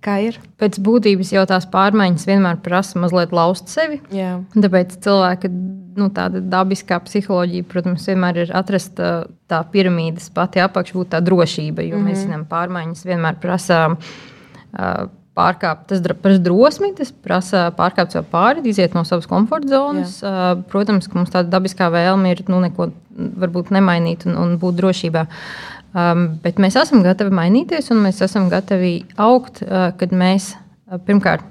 Kā 0.00 0.16
ir? 0.24 0.38
Pēc 0.60 0.78
būtības 0.80 1.34
jau 1.34 1.42
tās 1.48 1.66
pārmaiņas 1.68 2.24
vienmēr 2.24 2.60
prasa 2.64 2.96
mazliet 3.02 3.34
laust 3.36 3.68
sevi. 3.68 3.98
Jā. 4.16 4.38
Tāpēc 4.54 4.96
cilvēka 5.04 5.50
nu, 6.00 6.08
dabiskā 6.52 6.96
psiholoģija, 7.04 7.66
protams, 7.68 8.06
vienmēr 8.08 8.46
ir 8.46 8.54
atrast 8.56 8.96
tā 8.96 9.60
piramīdas 9.74 10.30
pati 10.32 10.62
apakšā, 10.64 10.96
būt 10.96 11.12
tā 11.12 11.20
drošība. 11.24 11.84
Jo 11.84 11.98
mm 11.98 12.00
-hmm. 12.00 12.08
mēs 12.08 12.18
mhm. 12.18 12.26
zinām, 12.26 12.44
pārmaiņas 12.48 13.06
vienmēr 13.06 13.40
prasa. 13.40 13.86
Uh, 14.72 15.08
Pārkāpt, 15.40 15.86
tas 15.88 16.00
prasa 16.22 16.38
drosmi, 16.42 16.88
tas 16.92 17.12
prasa 17.12 17.70
pārkāpt 17.72 18.12
sev 18.12 18.24
pāri, 18.32 18.66
iziet 18.66 18.94
no 18.94 19.04
savas 19.04 19.26
komforta 19.26 19.68
zonas. 19.68 20.22
Jā. 20.22 20.28
Uh, 20.28 20.62
protams, 20.68 21.06
ka 21.08 21.14
mums 21.14 21.30
tāda 21.30 21.48
dabiskā 21.48 21.86
vēlme 21.88 22.30
ir 22.30 22.42
nu, 22.48 22.60
neko 22.60 22.90
varbūt 23.16 23.70
nemainīt 23.70 24.26
un, 24.26 24.36
un 24.36 24.58
būt 24.58 24.74
drošībā. 24.74 25.22
Uh, 25.22 25.79
Um, 25.90 26.26
bet 26.44 26.60
mēs 26.62 26.76
esam 26.78 27.02
gatavi 27.02 27.34
mainīties 27.34 27.90
un 27.90 28.04
mēs 28.04 28.20
esam 28.22 28.46
gatavi 28.52 29.00
augt, 29.18 29.64
uh, 29.64 29.88
kad 29.98 30.12
mēs 30.14 30.52
uh, 30.54 31.00
pirmkārt 31.02 31.42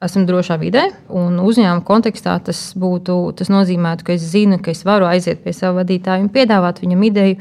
esam 0.00 0.28
drošā 0.28 0.56
vidē. 0.60 0.84
Uzņēmuma 1.10 1.82
kontekstā 1.84 2.36
tas, 2.46 2.60
būtu, 2.78 3.18
tas 3.36 3.50
nozīmētu, 3.50 4.06
ka 4.06 4.14
es 4.14 4.28
zinu, 4.30 4.60
ka 4.62 4.70
es 4.72 4.84
varu 4.86 5.08
aiziet 5.10 5.42
pie 5.42 5.52
sava 5.56 5.82
vadītāja 5.82 6.22
un 6.22 6.30
piedāvāt 6.32 6.78
viņam 6.84 7.02
ideju, 7.10 7.40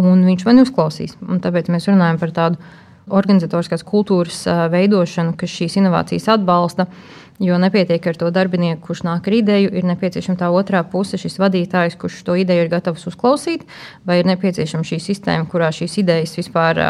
un 0.00 0.24
viņš 0.24 0.46
mani 0.48 0.64
uzklausīs. 0.64 1.18
Un 1.28 1.44
tāpēc 1.44 1.68
mēs 1.70 1.90
runājam 1.92 2.18
par 2.22 2.32
tādu 2.34 2.72
organizatoriskās 3.20 3.84
kultūras 3.84 4.40
uh, 4.48 4.66
veidošanu, 4.72 5.36
kas 5.36 5.52
šīs 5.52 5.76
inovācijas 5.82 6.30
atbalsta. 6.32 6.88
Uh, 6.88 7.20
Jo 7.40 7.56
nepietiek 7.56 8.04
ar 8.04 8.18
to 8.20 8.28
darbinieku, 8.28 8.82
kurš 8.90 9.00
nāk 9.06 9.28
ar 9.30 9.34
ideju, 9.38 9.70
ir 9.72 9.86
nepieciešama 9.88 10.36
tā 10.42 10.50
otrā 10.52 10.82
puse, 10.84 11.16
šis 11.16 11.38
vadītājs, 11.40 11.96
kurš 11.96 12.18
to 12.26 12.34
ideju 12.36 12.66
ir 12.66 12.72
gatavs 12.72 13.06
uzklausīt, 13.08 13.64
vai 14.04 14.18
ir 14.20 14.28
nepieciešama 14.28 14.84
šī 14.84 14.98
sistēma, 15.00 15.48
kurā 15.48 15.70
šīs 15.72 15.96
idejas 16.02 16.36
vispār 16.36 16.82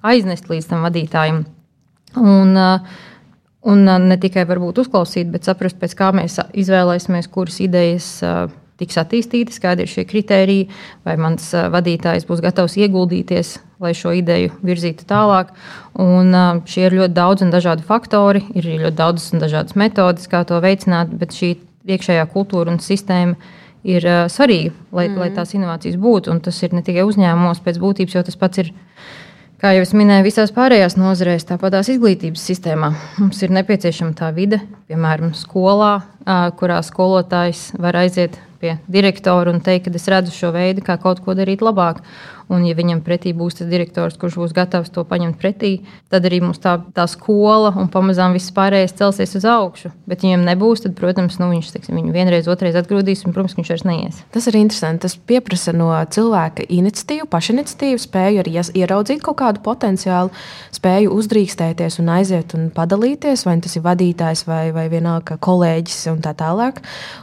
aiznest 0.00 0.48
līdz 0.48 0.70
tam 0.70 0.86
vadītājam. 0.86 1.42
Un, 2.22 2.56
un 3.68 3.84
ne 4.08 4.18
tikai 4.20 4.46
varbūt 4.48 4.80
uzklausīt, 4.80 5.28
bet 5.32 5.44
saprast, 5.44 5.76
pēc 5.80 5.96
kā 5.98 6.08
mēs 6.16 6.38
izvēlēsimies, 6.64 7.28
kuras 7.32 7.60
idejas 7.60 8.08
tiks 8.80 8.96
attīstītas, 8.96 9.60
kādi 9.60 9.84
ir 9.84 9.92
šie 9.92 10.06
kriteriji, 10.08 10.70
vai 11.04 11.18
mans 11.20 11.52
vadītājs 11.52 12.24
būs 12.28 12.40
gatavs 12.40 12.80
ieguldīties, 12.80 13.58
lai 13.82 13.92
šo 13.98 14.14
ideju 14.16 14.52
virzītu 14.64 15.06
tālāk. 15.08 15.52
Un, 16.00 16.32
šie 16.68 16.86
ir 16.86 16.96
ļoti 17.00 17.16
daudz 17.16 17.44
un 17.44 17.52
dažādi 17.52 17.84
faktori, 17.86 18.44
ir 18.56 18.70
ļoti 18.70 18.96
daudz 18.98 19.32
un 19.34 19.42
dažādas 19.42 19.76
metodes, 19.78 20.30
kā 20.30 20.44
to 20.48 20.60
veicināt, 20.62 21.12
bet 21.18 21.34
šī 21.36 21.56
iekšējā 21.90 22.28
kultūra 22.32 22.72
un 22.72 22.80
sistēma 22.82 23.36
ir 23.82 24.06
uh, 24.06 24.24
svarīga, 24.30 24.72
lai, 24.94 25.08
mm. 25.08 25.18
lai 25.18 25.32
tās 25.34 25.54
inovācijas 25.56 25.98
būtu. 26.00 26.30
Un 26.32 26.40
tas 26.44 26.60
ir 26.62 26.76
ne 26.76 26.84
tikai 26.86 27.04
uzņēmumos 27.08 27.62
pēc 27.64 27.82
būtības, 27.82 28.16
jo 28.16 28.24
tas 28.28 28.38
pats 28.38 28.62
ir. 28.62 28.72
Kā 29.62 29.70
jau 29.76 29.84
es 29.84 29.92
minēju, 29.94 30.24
visās 30.26 30.50
pārējās 30.50 30.96
nozarēs, 30.98 31.44
tāpat 31.46 31.76
tās 31.76 31.86
izglītības 31.92 32.42
sistēmā 32.50 32.88
mums 33.20 33.44
ir 33.46 33.52
nepieciešama 33.54 34.16
tā 34.18 34.32
vide, 34.34 34.58
piemēram, 34.90 35.36
skolā, 35.38 36.00
kurā 36.58 36.80
skolotājs 36.82 37.68
var 37.78 38.00
aiziet 38.00 38.40
pie 38.62 38.76
direktora 38.86 39.50
un 39.52 39.58
teikt, 39.64 39.90
ka 39.90 39.98
es 39.98 40.08
redzu 40.10 40.34
šo 40.36 40.52
veidu, 40.54 40.84
kā 40.86 40.96
kaut 41.02 41.24
ko 41.24 41.34
darīt 41.38 41.64
labāk. 41.64 42.02
Un, 42.52 42.64
ja 42.66 42.74
viņam 42.76 43.00
pretī 43.04 43.32
būs 43.36 43.56
tas 43.60 43.68
direktors, 43.70 44.18
kurš 44.20 44.36
būs 44.40 44.54
gatavs 44.56 44.90
to 44.92 45.04
paņemt 45.08 45.38
pretī, 45.40 45.70
tad 46.12 46.26
arī 46.28 46.42
mums 46.42 46.60
tā, 46.60 46.74
tā 46.92 47.06
skola 47.08 47.70
un 47.80 47.88
pamazām 47.92 48.34
viss 48.36 48.52
pārējais 48.52 48.92
celsies 48.98 49.32
uz 49.38 49.46
augšu. 49.48 49.92
Bet, 50.10 50.20
ja 50.20 50.32
viņam 50.32 50.44
nebūs, 50.50 50.82
tad, 50.84 50.96
protams, 50.98 51.38
nu, 51.40 51.48
viņš 51.54 51.70
teiksim, 51.72 51.96
viņu 51.96 52.12
vienreiz, 52.12 52.50
otrreiz 52.52 52.76
atgrūdīs, 52.76 53.24
un, 53.24 53.32
protams, 53.32 53.56
viņš 53.56 53.72
vairs 53.72 53.86
neies. 53.88 54.20
Tas 54.34 54.48
ir 54.50 54.58
interesanti. 54.60 55.06
Tas 55.06 55.16
prasa 55.16 55.72
no 55.76 55.88
cilvēka 56.12 56.66
iniciatīvu, 56.68 57.28
pašiniciatīvu, 57.32 58.02
spēju 58.02 58.42
arī 58.44 58.58
ieraudzīt 58.82 59.24
kaut 59.24 59.38
kādu 59.40 59.62
potenciālu, 59.64 60.32
spēju 60.76 61.14
uzdrīkstēties 61.16 61.98
un 62.02 62.12
aiziet 62.18 62.52
un 62.58 62.68
padalīties, 62.74 63.46
vai 63.48 63.56
tas 63.64 63.78
ir 63.78 63.86
vadītājs 63.86 64.44
vai, 64.48 64.66
vai 64.76 64.86
vienalga 64.92 65.38
kolēģis 65.40 66.04
un 66.12 66.20
tā 66.24 66.34
tālāk. 66.36 66.82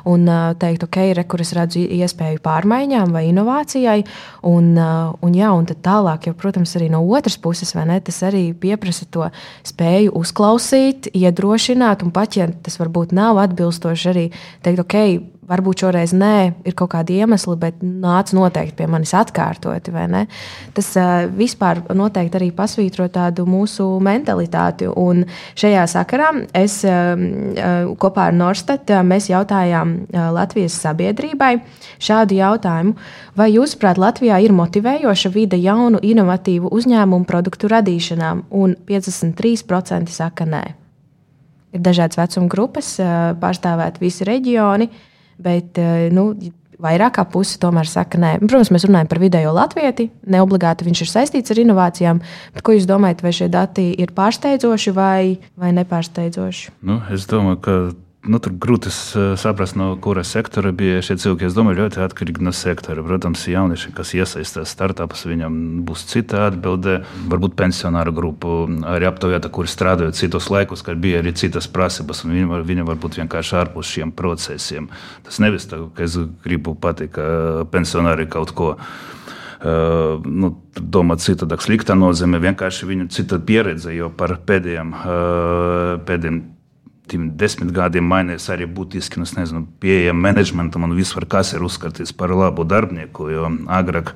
Un 0.10 0.26
teikt, 0.58 0.88
ok, 0.90 1.00
re, 1.20 1.28
kur 1.30 1.44
es 1.44 1.54
redzu 1.56 1.82
iespēju 1.84 2.42
pārmaiņām 2.46 3.14
vai 3.16 3.28
inovācijai. 3.30 4.04
Un, 4.50 4.72
un, 4.76 5.36
jā, 5.38 5.52
un 5.56 5.68
tālāk, 5.70 6.30
jau, 6.30 6.36
protams, 6.38 6.76
arī 6.80 6.90
no 6.94 7.02
otras 7.06 7.38
puses, 7.42 7.76
ne, 7.78 8.00
tas 8.04 8.22
arī 8.28 8.50
prasa 8.80 9.06
to 9.12 9.28
spēju 9.68 10.14
uzklausīt, 10.20 11.12
iedrošināt, 11.16 12.06
un 12.06 12.14
pat 12.16 12.38
ja 12.40 12.50
tas 12.50 12.80
varbūt 12.82 13.14
nav 13.16 13.40
atbilstoši, 13.42 14.10
arī 14.14 14.26
teikt, 14.66 14.84
ok, 14.86 14.98
varbūt 15.50 15.84
šoreiz 15.84 16.14
nē, 16.14 16.36
ir 16.68 16.76
kaut 16.78 16.92
kādi 16.94 17.18
iemesli, 17.22 17.56
bet 17.60 17.82
nāc 17.82 18.32
noteikti 18.38 18.78
pie 18.78 18.88
manis 18.92 19.16
atkārtoti. 19.18 19.94
Tas 20.76 20.90
uh, 21.00 21.26
vispār 21.34 21.82
noteikti 21.98 22.40
arī 22.40 22.50
pasvītro 22.56 23.10
tādu 23.14 23.48
mūsu 23.50 23.88
mentalitāti. 24.06 24.90
Un 24.90 25.26
šajā 25.60 25.86
sakarā 25.90 26.32
es 26.58 26.80
uh, 26.88 27.16
kopā 28.00 28.30
ar 28.30 28.38
Norstedt 28.38 28.94
uh, 28.94 29.04
jautājām 29.30 29.96
uh, 30.00 30.30
Latvijas 30.36 30.78
sabiedrībai 30.84 31.56
šādu 31.98 32.38
jautājumu. 32.40 32.96
Vai 33.40 33.50
jūsuprāt, 33.56 34.00
Latvijā 34.02 34.40
ir 34.44 34.54
motivējoša 34.56 35.34
vide 35.34 35.58
jaunu, 35.62 36.02
inovatīvu 36.04 36.70
uzņēmumu 36.76 37.28
produktu 37.30 37.72
radīšanām? 37.72 38.46
Un 38.56 38.76
53% 38.90 40.14
saka 40.14 40.46
nē. 40.50 40.64
Ir 41.70 41.84
dažādas 41.86 42.18
vecuma 42.18 42.50
grupas, 42.50 42.96
pārstāvēt 43.42 44.00
visi 44.02 44.26
reģioni. 44.26 44.90
Bet 45.40 45.80
eh, 45.80 46.10
nu, 46.14 46.32
vairāk 46.84 47.18
kā 47.20 47.26
puse 47.30 47.60
tomēr 47.62 47.88
saka, 47.90 48.20
nē. 48.22 48.34
Protams, 48.44 48.72
mēs 48.74 48.88
runājam 48.88 49.10
par 49.12 49.22
vidējo 49.22 49.54
latvieti. 49.56 50.10
Neobligāti 50.32 50.88
viņš 50.88 51.04
ir 51.04 51.12
saistīts 51.12 51.54
ar 51.54 51.64
inovācijām. 51.64 52.22
Ko 52.64 52.76
jūs 52.76 52.88
domājat, 52.90 53.24
vai 53.26 53.34
šie 53.36 53.50
dati 53.52 53.90
ir 54.00 54.14
pārsteidzoši 54.16 54.96
vai, 54.96 55.24
vai 55.60 55.74
nepārsteidzoši? 55.80 56.78
Nu, 56.88 57.02
es 57.14 57.28
domāju, 57.30 57.62
ka 57.66 57.80
Nu, 58.30 58.38
tur 58.38 58.54
grūti 58.62 58.92
saprast, 58.94 59.74
no 59.80 59.96
kuras 60.02 60.30
sektora 60.36 60.70
bija 60.76 61.00
šie 61.02 61.16
cilvēki. 61.18 61.48
Es 61.48 61.56
domāju, 61.58 61.80
ļoti 61.80 62.02
atkarīgi 62.04 62.44
no 62.46 62.52
sektora. 62.54 63.02
Protams, 63.06 63.48
jaunieši, 63.50 63.90
kas 63.98 64.12
iesaistās 64.14 64.70
startupos, 64.76 65.24
viņam 65.26 65.56
būs 65.88 66.04
cita 66.12 66.44
atbilde. 66.46 67.00
Varbūt 67.32 67.56
pensionāru 67.58 68.14
grupu 68.14 68.52
arī 68.92 69.08
aptaujāta, 69.10 69.50
kuri 69.54 69.72
strādāja 69.72 70.14
citos 70.20 70.52
laikos, 70.54 70.86
kad 70.86 71.02
bija 71.02 71.24
arī 71.24 71.34
citas 71.42 71.70
prasības, 71.74 72.22
viņi, 72.28 72.46
var, 72.52 72.68
viņi 72.70 72.86
varbūt 72.92 73.18
vienkārši 73.24 73.56
ārpus 73.64 73.96
šiem 73.96 74.14
procesiem. 74.14 74.92
Tas 75.26 75.42
nevis 75.42 75.66
tā, 75.72 75.82
ka 75.98 76.06
es 76.06 76.20
gribu 76.46 76.76
pateikt, 76.78 77.16
ka 77.18 77.66
pensionāri 77.74 78.30
kaut 78.30 78.54
ko. 78.54 78.76
Uh, 79.60 80.22
nu, 80.24 80.54
domāt 80.80 81.20
citādāk, 81.20 81.66
slikta 81.66 81.98
nozīme, 81.98 82.40
vienkārši 82.40 82.88
viņu 82.88 83.10
cita 83.12 83.42
pieredze, 83.44 83.92
jo 83.92 84.08
par 84.16 84.38
pēdējiem, 84.48 84.94
uh, 84.96 85.98
pēdējiem 86.08 86.40
tiem 87.10 87.30
desmit 87.40 87.72
gadiem 87.76 88.08
mainījies 88.10 88.50
arī 88.54 88.68
būtiski 88.70 89.22
nu, 89.22 89.64
pieejam 89.82 90.20
menedžmentam 90.22 90.86
un 90.88 90.96
vispār, 90.98 91.28
kas 91.30 91.54
ir 91.54 91.66
uzskatīts 91.66 92.16
par 92.16 92.34
labu 92.36 92.66
darbinieku. 92.68 93.30
Jo 93.34 93.52
agrāk 93.68 94.14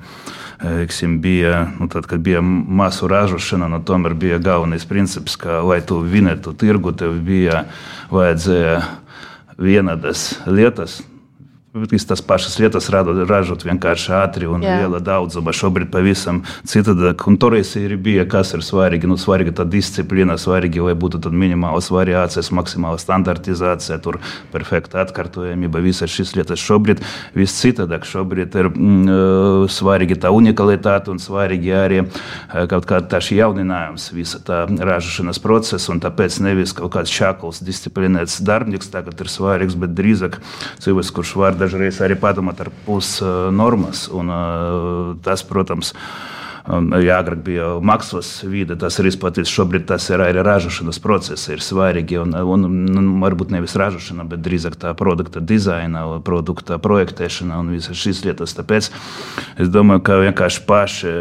eksim, 0.84 1.18
bija, 1.20 1.66
nu, 1.78 1.88
tad, 1.92 2.06
kad 2.10 2.22
bija 2.24 2.40
masu 2.42 3.08
ražošana, 3.10 3.68
nu, 3.68 3.80
tomēr 3.84 4.14
bija 4.14 4.38
galvenais 4.42 4.86
princips, 4.88 5.36
ka, 5.40 5.60
lai 5.66 5.80
tu 5.86 6.00
vinētu 6.00 6.54
tirgu, 6.58 6.94
tev 6.96 7.18
bija 7.24 7.64
vajadzēja 8.14 8.78
vienādas 9.58 10.32
lietas 10.46 11.02
Visas 11.74 12.06
tās 12.06 12.20
pašas 12.22 12.52
lietas 12.62 12.86
radot, 12.94 13.16
ražot 13.26 13.64
vienkārši 13.66 14.12
ātri 14.14 14.46
un 14.46 14.62
Jā. 14.62 14.76
liela 14.78 15.00
daudzuma. 15.02 15.50
Šobrīd 15.50 15.88
pavisam 15.90 16.44
citādāk. 16.70 17.24
Un 17.26 17.34
toreiz 17.34 17.72
ir 17.80 17.96
bija, 17.98 18.22
kas 18.30 18.52
ir 18.54 18.60
svarīgi. 18.62 19.08
Nu, 19.10 19.16
svarīgi 19.18 19.50
tā 19.58 19.66
disciplīna, 19.66 20.36
svarīgi, 20.38 20.84
lai 20.86 20.94
būtu 20.94 21.18
minimālas 21.34 21.90
variācijas, 21.90 22.52
maksimāla 22.54 23.00
standartizācija, 23.02 23.98
tur 24.04 24.20
perfekta 24.52 25.00
atkārtojamība. 25.02 25.82
Visas 25.82 26.14
šīs 26.14 26.36
lietas 26.38 26.62
šobrīd 26.62 27.02
viss 27.34 27.58
citādāk. 27.58 28.06
Šobrīd 28.06 28.54
ir 28.54 28.70
mm, 28.70 29.66
svarīgi 29.66 30.20
tā 30.22 30.30
unikalitāte 30.30 31.10
un 31.10 31.18
svarīgi 31.18 31.74
arī 31.74 32.04
kaut 32.70 32.86
kāda 32.86 33.16
tā 33.16 33.18
šī 33.18 33.40
jauninājums, 33.40 34.12
visa 34.14 34.38
tā 34.38 34.60
ražošanas 34.70 35.42
procesa. 35.42 35.90
Un 35.90 36.04
tāpēc 36.06 36.38
nevis 36.46 36.78
kaut 36.78 36.94
kāds 36.94 37.10
šākls, 37.10 37.64
disciplinēts 37.66 38.38
darbinieks 38.46 38.94
tagad 38.94 39.26
ir 39.26 39.34
svarīgs, 39.34 39.74
bet 39.74 39.98
drīzāk 39.98 40.38
cilvēks, 40.86 41.14
kurš 41.18 41.36
var 41.42 41.62
dažreiz 41.64 41.98
arī 42.04 42.20
padomāt 42.20 42.62
ar 42.62 42.70
pusnormas. 42.86 44.06
Un, 44.14 44.30
tas, 45.24 45.42
protams, 45.48 45.94
Ja 46.64 47.18
agrāk 47.20 47.42
bija 47.44 47.66
mākslas 47.84 48.38
vide, 48.48 48.72
tas 48.80 48.96
ir 48.96 49.10
izplatīts. 49.10 49.52
Šobrīd 49.52 49.84
tas 49.90 50.06
ir 50.08 50.22
arī 50.24 50.40
ražošanas 50.40 50.96
process, 51.04 51.50
ir 51.52 51.60
svarīgi. 51.60 52.16
Un, 52.22 52.32
un, 52.32 52.64
un 52.88 53.10
varbūt 53.20 53.52
nevis 53.52 53.76
ražošana, 53.76 54.24
bet 54.30 54.40
drīzāk 54.46 54.78
tā 54.80 54.94
produkta 54.96 55.42
dizaina, 55.44 56.06
produkta 56.24 56.80
projektēšana 56.80 57.60
un 57.60 57.68
visas 57.74 58.00
šīs 58.00 58.24
lietas. 58.24 58.56
Tāpēc 58.56 58.88
es 59.60 59.72
domāju, 59.74 60.06
ka 60.08 60.18
vienkārši 60.24 60.64
paši 60.64 61.14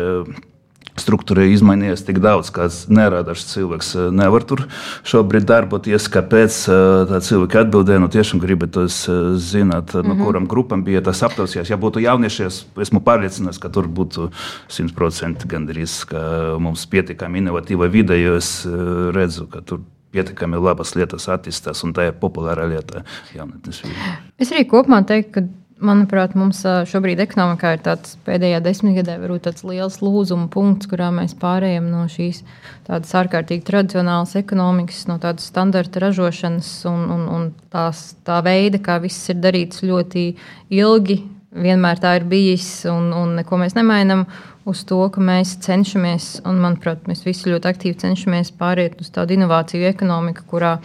struktūra 1.00 1.46
izmainījies 1.50 2.06
tik 2.06 2.20
daudz, 2.24 2.52
ka 2.54 2.68
nerādās 2.94 3.46
cilvēks 3.50 3.94
eh, 3.96 4.10
nevar 4.14 4.46
tur 4.48 4.66
šobrīd 5.10 5.48
darboties. 5.50 6.10
Kāpēc 6.14 6.58
eh, 6.70 6.84
tā 7.10 7.22
cilvēki 7.26 7.62
atbildēja? 7.64 8.04
Nu, 8.04 8.10
tiešām 8.14 8.42
gribat 8.44 8.78
zināt, 8.78 9.94
mm 9.94 10.02
-hmm. 10.02 10.08
no 10.08 10.16
mhm. 10.16 10.24
kuram 10.24 10.48
grupam 10.48 10.84
bija 10.84 11.02
tas 11.02 11.24
aptausījās. 11.24 11.70
Ja 11.70 11.78
būtu 11.78 12.04
jaunieši, 12.04 12.44
es 12.46 12.66
esmu 12.78 13.00
pārliecināts, 13.00 13.60
ka 13.60 13.70
tur 13.70 13.88
būtu 13.88 14.30
100% 14.70 15.48
gandrīz, 15.48 16.06
ka 16.06 16.58
mums 16.60 16.86
pietiekami 16.86 17.40
inovatīva 17.40 17.90
vide, 17.90 18.22
jo 18.22 18.36
es 18.36 18.66
eh, 18.66 19.12
redzu, 19.12 19.48
ka 19.48 19.62
tur 19.62 19.82
pietiekami 20.14 20.60
labas 20.62 20.94
lietas 20.96 21.26
attīstās, 21.34 21.84
un 21.84 21.94
tā 21.94 22.08
ir 22.10 22.14
populāra 22.22 22.68
lieta 22.70 23.04
jaunatnes 23.34 23.82
vidē. 23.84 24.16
Es 24.38 24.52
arī 24.52 24.68
kopumā 24.70 25.02
teiktu, 25.10 25.32
ka 25.34 25.42
Manuprāt, 25.84 26.32
mums 26.40 26.62
šobrīd 26.88 27.20
ekonomikā 27.25 27.74
ir 27.75 27.82
tāds 27.84 28.13
pēdējā 28.24 28.62
desmitgadē 28.63 29.18
varbūt 29.20 29.50
tāds 29.50 29.66
liels 29.68 29.98
lūzuma 30.00 30.48
punkts, 30.54 30.88
kurā 30.88 31.10
mēs 31.12 31.34
pārējām 31.42 31.90
no 31.92 32.06
šīs 32.12 32.40
tādas 32.88 33.12
ārkārtīgi 33.20 33.66
tradicionālas 33.68 34.38
ekonomikas, 34.40 35.02
no 35.10 35.18
tādas 35.20 35.50
standarta 35.52 36.06
ražošanas 36.06 36.70
un, 36.88 37.04
un, 37.16 37.25
un 37.36 37.50
tās, 37.74 38.13
tā 38.24 38.40
veida, 38.46 38.80
kā 38.80 38.96
viss 39.04 39.28
ir 39.34 39.42
darīts 39.44 39.84
ļoti 39.84 40.25
ilgi. 40.72 41.20
Vienmēr 41.54 42.00
tā 42.02 42.16
ir 42.18 42.24
bijis, 42.32 42.70
un, 42.90 43.12
un 43.13 43.36
neko 43.42 43.60
mēs 43.62 43.75
nemainām 43.75 44.24
uz 44.70 44.86
to, 44.88 45.02
ka 45.12 45.22
mēs 45.22 45.58
cenšamies, 45.66 46.30
un 46.48 46.63
manuprāt, 46.63 47.04
mēs 47.12 47.25
visi 47.28 47.52
ļoti 47.52 47.70
aktīvi 47.74 48.00
cenšamies 48.06 48.54
pāriet 48.56 48.96
uz 49.04 49.12
tādu 49.13 49.36
inovāciju 49.36 49.92
ekonomiku, 49.92 50.48
kurā 50.50 50.78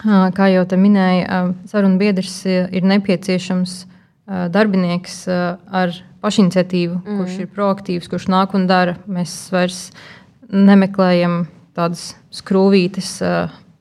Kā 0.00 0.46
jau 0.48 0.62
te 0.64 0.78
minēja, 0.80 1.42
sarunu 1.68 1.98
biedrs 2.00 2.38
ir 2.48 2.86
nepieciešams 2.88 3.74
darbinieks 4.54 5.24
ar 5.28 5.92
pašiniciatīvu, 6.24 7.00
mm. 7.00 7.18
kurš 7.18 7.40
ir 7.42 7.50
proaktīvs, 7.52 8.08
kurš 8.08 8.28
nāk 8.32 8.54
un 8.56 8.64
dara. 8.70 8.96
Mēs 9.10 9.34
vairs 9.52 9.88
nemeklējam 10.48 11.42
tādas 11.76 12.14
skrūvītes, 12.34 13.18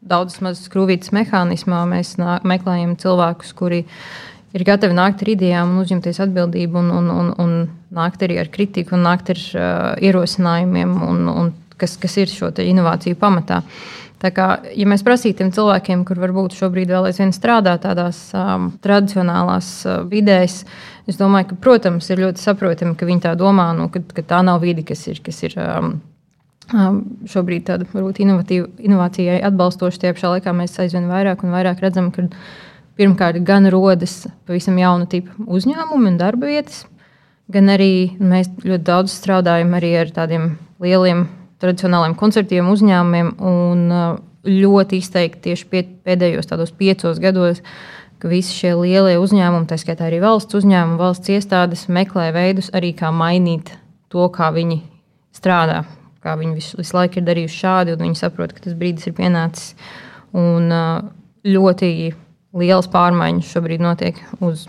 daudzas 0.09 0.41
mazas 0.43 0.67
skrūvītes 0.67 1.13
mehānismā. 1.15 1.85
Mēs 1.89 2.17
nā, 2.19 2.39
meklējam 2.47 2.97
cilvēkus, 2.99 3.53
kuri 3.55 3.85
ir 4.55 4.65
gatavi 4.67 4.97
nākt 4.97 5.23
ar 5.23 5.33
idejām 5.35 5.75
un 5.75 5.85
uzņemties 5.85 6.19
atbildību, 6.25 6.83
un, 6.83 6.91
un, 6.99 7.09
un, 7.13 7.31
un 7.39 7.55
nākt 7.95 8.27
arī 8.27 8.41
ar 8.43 8.51
kritiku, 8.51 8.97
un 8.97 9.07
nākt 9.07 9.31
ar 9.35 9.39
uh, 9.39 9.63
ierosinājumiem, 10.03 10.99
un, 11.05 11.25
un 11.31 11.55
kas, 11.79 11.95
kas 12.01 12.17
ir 12.19 12.31
šo 12.31 12.51
inovāciju 12.63 13.19
pamatā. 13.19 13.63
Uh, 13.63 14.08
Tā 14.19 14.33
kā, 14.35 14.47
ja 14.75 14.83
mēs 14.89 15.03
prasītu 15.07 15.47
cilvēkiem, 15.55 16.01
kur 16.07 16.19
varbūt 16.19 16.57
šobrīd 16.57 16.89
vēl 16.91 17.07
aizvien 17.07 17.31
strādā 17.31 17.77
tādās 17.79 18.17
um, 18.35 18.67
tradicionālās 18.83 19.69
uh, 19.87 20.01
vidēs, 20.11 20.65
es 21.07 21.19
domāju, 21.19 21.53
ka, 21.53 21.59
protams, 21.63 22.09
ir 22.11 22.25
ļoti 22.25 22.43
saprotami, 22.43 22.97
ka 22.99 23.07
viņi 23.07 23.23
tā 23.23 23.33
domā, 23.39 23.69
nu, 23.77 23.87
ka, 23.93 24.03
ka 24.17 24.25
tā 24.33 24.41
nav 24.43 24.59
vide, 24.65 24.83
kas 24.87 25.05
ir. 25.07 25.21
Kas 25.23 25.39
ir 25.47 25.55
um, 25.63 25.93
um, 26.73 26.99
Šobrīd 27.31 27.69
tāda 27.71 27.87
varbūt 27.93 28.19
inovācijai 28.19 29.39
atbalstoša, 29.47 30.03
tie 30.03 30.13
pašā 30.17 30.35
laikā 30.35 30.55
mēs 30.57 30.75
aizvien 30.83 31.07
vairāk 31.07 31.47
un 31.47 31.55
vairāk 31.55 31.79
redzam, 31.85 32.11
ka 32.11 32.27
pirmkārt 32.99 33.39
gan 33.47 33.71
rodas 33.71 34.25
pavisam 34.43 34.75
jaunu 34.81 35.07
tipu 35.07 35.47
uzņēmumi 35.47 36.11
un 36.11 36.19
darba 36.19 36.51
vietas, 36.51 36.83
gan 37.47 37.71
arī 37.71 38.17
mēs 38.19 38.51
ļoti 38.65 38.83
daudz 38.83 39.15
strādājam 39.15 39.77
arī 39.79 39.95
ar 40.03 40.11
tādiem 40.11 40.57
lieliem 40.83 41.29
tradicionāliem 41.61 42.15
koncertiem, 42.19 42.69
uzņēmumiem. 42.71 43.31
Un 43.49 43.85
uh, 43.93 44.09
ļoti 44.47 44.99
izteikti 45.03 45.49
tieši 45.49 45.83
pēdējos 46.07 46.49
tādos 46.49 46.71
piecos 46.75 47.19
gados, 47.21 47.61
ka 48.19 48.31
visi 48.31 48.55
šie 48.55 48.73
lielie 48.79 49.17
uzņēmumi, 49.19 49.67
tā 49.69 49.77
skaitā 49.79 50.07
arī 50.07 50.21
valsts 50.23 50.57
uzņēmumi, 50.59 50.99
valsts 50.99 51.31
iestādes, 51.35 51.87
meklē 51.91 52.29
veidus 52.35 52.71
arī 52.75 52.93
kā 52.97 53.11
mainīt 53.15 53.73
to, 54.11 54.25
kā 54.33 54.51
viņi 54.55 54.81
strādā. 55.35 55.83
Kā 56.19 56.33
viņi 56.35 56.57
visu, 56.57 56.79
visu 56.79 56.97
laiku 56.97 57.21
ir 57.21 57.27
darījuši 57.29 57.61
šādi, 57.61 57.93
un 57.95 58.03
viņi 58.03 58.19
saprot, 58.19 58.51
ka 58.51 58.65
tas 58.65 58.75
brīdis 58.75 59.07
ir 59.07 59.15
pienācis. 59.15 59.71
Un 60.35 60.67
uh, 60.67 61.05
ļoti 61.47 61.93
lielas 62.59 62.89
pārmaiņas 62.91 63.53
šobrīd 63.53 63.83
notiek 63.83 64.19
uz 64.43 64.67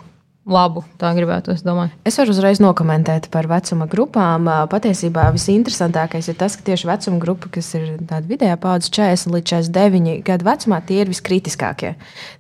labu. 0.53 0.83
Tā 1.01 1.13
gribētu, 1.17 1.55
es 1.55 1.65
domāju. 1.65 1.93
Es 2.07 2.19
varu 2.21 2.35
uzreiz 2.35 2.61
nokomentēt 2.63 3.29
par 3.33 3.49
vecuma 3.51 3.87
grupām. 3.91 4.49
Patiesībā 4.71 5.29
visinteresantākais 5.35 6.31
ir 6.31 6.39
tas, 6.41 6.57
ka 6.59 6.67
tieši 6.67 6.89
vecuma 6.91 7.21
grupa, 7.23 7.51
kas 7.55 7.71
ir 7.79 7.87
tāda 8.03 8.27
vidējā 8.31 8.59
paudze, 8.61 8.91
40 8.95 9.35
līdz 9.37 9.53
49 9.71 10.17
gadu 10.27 10.49
vecumā, 10.49 10.81
tie 10.87 11.01
ir 11.05 11.13
viskritiskākie. 11.13 11.95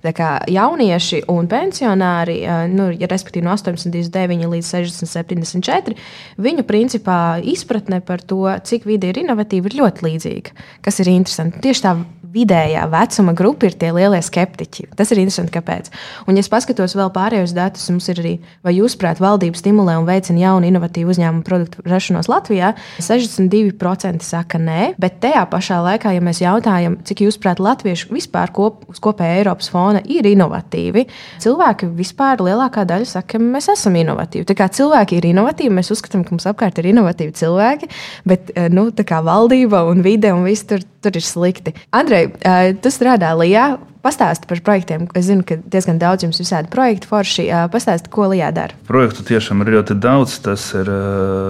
Tā 0.04 0.14
kā 0.16 0.30
jaunieši 0.50 1.24
un 1.32 1.48
pensionāri, 1.50 2.40
nu, 2.74 2.90
ja 2.94 3.10
respektīvi 3.10 3.46
no 3.46 3.56
89 3.56 4.50
līdz 4.54 4.72
60, 4.74 5.10
74, 5.10 5.98
viņu 6.40 6.66
principā 6.68 7.20
izpratne 7.40 8.02
par 8.04 8.22
to, 8.22 8.42
cik 8.66 8.88
vide 8.88 9.10
ir 9.10 9.22
inovatīva, 9.24 9.70
ir 9.70 9.78
ļoti 9.82 10.08
līdzīga. 10.08 10.56
Kas 10.84 11.00
ir 11.02 11.12
interesanti. 11.14 11.62
Tieši 11.64 11.86
tā 11.86 11.94
vidējā 12.34 12.84
vecuma 12.90 13.34
grupa 13.36 13.68
ir 13.68 13.76
tie 13.78 13.90
lielie 13.94 14.20
skeptiķi. 14.24 14.88
Tas 14.98 15.10
ir 15.12 15.20
interesanti, 15.22 15.52
kāpēc. 15.54 15.90
Un, 16.28 16.38
ja 16.38 16.44
skatos 16.44 16.94
vēl 16.98 17.10
pārējos 17.14 17.54
datus, 17.56 17.88
mums 17.92 18.08
ir 18.12 18.20
arī, 18.22 18.34
vai 18.66 18.74
jūsuprāt, 18.76 19.20
valdība 19.22 19.58
stimulē 19.58 19.96
un 20.00 20.08
veicina 20.08 20.44
jaunu, 20.44 20.68
inovatīvu 20.70 21.14
uzņēmumu 21.14 21.44
produktu 21.46 21.84
rašanos 21.88 22.30
Latvijā, 22.30 22.72
62% 23.02 24.26
saka 24.26 24.60
nē, 24.60 24.94
bet 25.00 25.20
tajā 25.24 25.44
pašā 25.50 25.80
laikā, 25.86 26.14
ja 26.16 26.24
mēs 26.24 26.42
jautājam, 26.42 26.98
cik 27.06 27.24
jūsuprāt, 27.26 27.62
latvieši 27.62 28.10
vispār 28.12 28.52
kop, 28.54 28.84
uz 28.90 29.00
kopējā 29.02 29.40
Eiropas 29.40 29.70
fona 29.72 30.02
ir 30.04 30.28
inovatīvi, 30.30 31.06
cilvēki 31.42 31.90
vispār 31.98 32.42
lielākā 32.44 32.84
daļa 32.88 33.08
saka, 33.08 33.36
ka 33.36 33.42
mēs 33.42 33.70
esam 33.72 33.96
inovatīvi. 34.00 34.46
Tā 34.48 34.56
kā 34.58 34.68
cilvēki 34.72 35.20
ir 35.20 35.30
inovatīvi, 35.30 35.72
mēs 35.80 35.92
uzskatām, 35.94 36.24
ka 36.26 36.34
mums 36.34 36.48
apkārt 36.50 36.80
ir 36.80 36.90
inovatīvi 36.92 37.36
cilvēki, 37.40 37.90
bet 38.28 38.52
eh, 38.54 38.68
nu, 38.72 38.88
valdība 39.30 39.82
un 39.88 40.02
vide 40.04 40.32
un 40.34 40.44
viss 40.46 40.66
tur, 40.68 40.82
tur 41.02 41.16
ir 41.16 41.24
slikti. 41.24 41.74
Andrej, 41.96 42.19
Andrej, 42.20 42.76
tu 42.82 42.92
strādā 42.92 43.32
Lijā. 43.38 43.78
Pastāsti 44.00 44.48
par 44.48 44.62
projektiem. 44.64 45.04
Es 45.18 45.26
zinu, 45.28 45.44
ka 45.44 45.58
diezgan 45.60 45.98
daudz 46.00 46.24
jums 46.24 46.40
visādi 46.40 46.70
projekti 46.72 47.08
forši. 47.10 47.44
Pastāsti, 47.72 48.08
ko 48.12 48.30
Lijā 48.32 48.48
dara. 48.56 48.76
Projektu 48.88 49.26
tiešām 49.28 49.60
ir 49.60 49.74
ļoti 49.76 49.96
daudz. 50.00 50.38
Tas 50.40 50.64
ir 50.78 50.88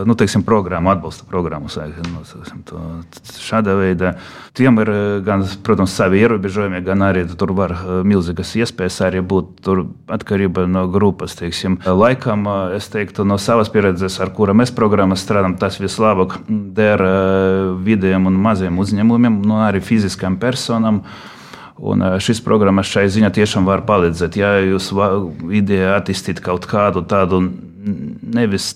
nu, 0.09 0.17
teiksim, 0.19 0.43
programma, 0.47 0.97
atbalsta 0.97 1.29
programmas. 1.31 1.79
Nu, 1.79 2.25
šādā 3.39 3.77
veidā 3.79 4.17
tiem 4.59 4.83
ir 4.83 4.91
gan, 5.27 5.47
protams, 5.63 5.95
savi 5.95 6.25
ierobežojumi, 6.25 6.83
gan 6.83 7.07
arī 7.07 7.23
tur 7.39 7.55
var 7.55 7.77
milzīgas 8.03 8.57
iespējas 8.59 8.99
arī 9.07 9.23
būt 9.23 9.61
tur 9.63 9.87
atkarībā 10.11 10.67
no 10.67 10.89
grupas. 10.91 11.39
Teiksim. 11.39 11.79
Laikam, 11.87 12.49
es 12.75 12.91
teiktu, 12.91 13.23
no 13.29 13.39
savas 13.39 13.71
pieredzes, 13.71 14.19
ar 14.19 14.35
kura 14.35 14.57
mēs 14.59 14.75
programmas 14.75 15.23
strādājam, 15.23 15.59
tas 15.61 15.79
vislabāk 15.79 16.41
der 16.49 17.07
vidējiem 17.87 18.27
un 18.27 18.41
maziem 18.43 18.83
uzņēmumiem, 18.83 19.45
nu, 19.47 19.63
arī 19.69 19.85
fiziskām 19.85 20.41
personām. 20.43 21.05
Un 21.81 22.05
šis 22.21 22.43
programmas 22.45 22.91
šai 22.93 23.07
ziņā 23.09 23.31
tiešām 23.33 23.65
var 23.69 23.87
palīdzēt. 23.89 24.37
Ja 24.37 24.53
jūs 24.61 24.91
ideja 25.57 25.95
attīstīt 25.97 26.43
kaut 26.45 26.69
kādu 26.69 27.03
tādu 27.09 27.41
nevis 27.41 28.75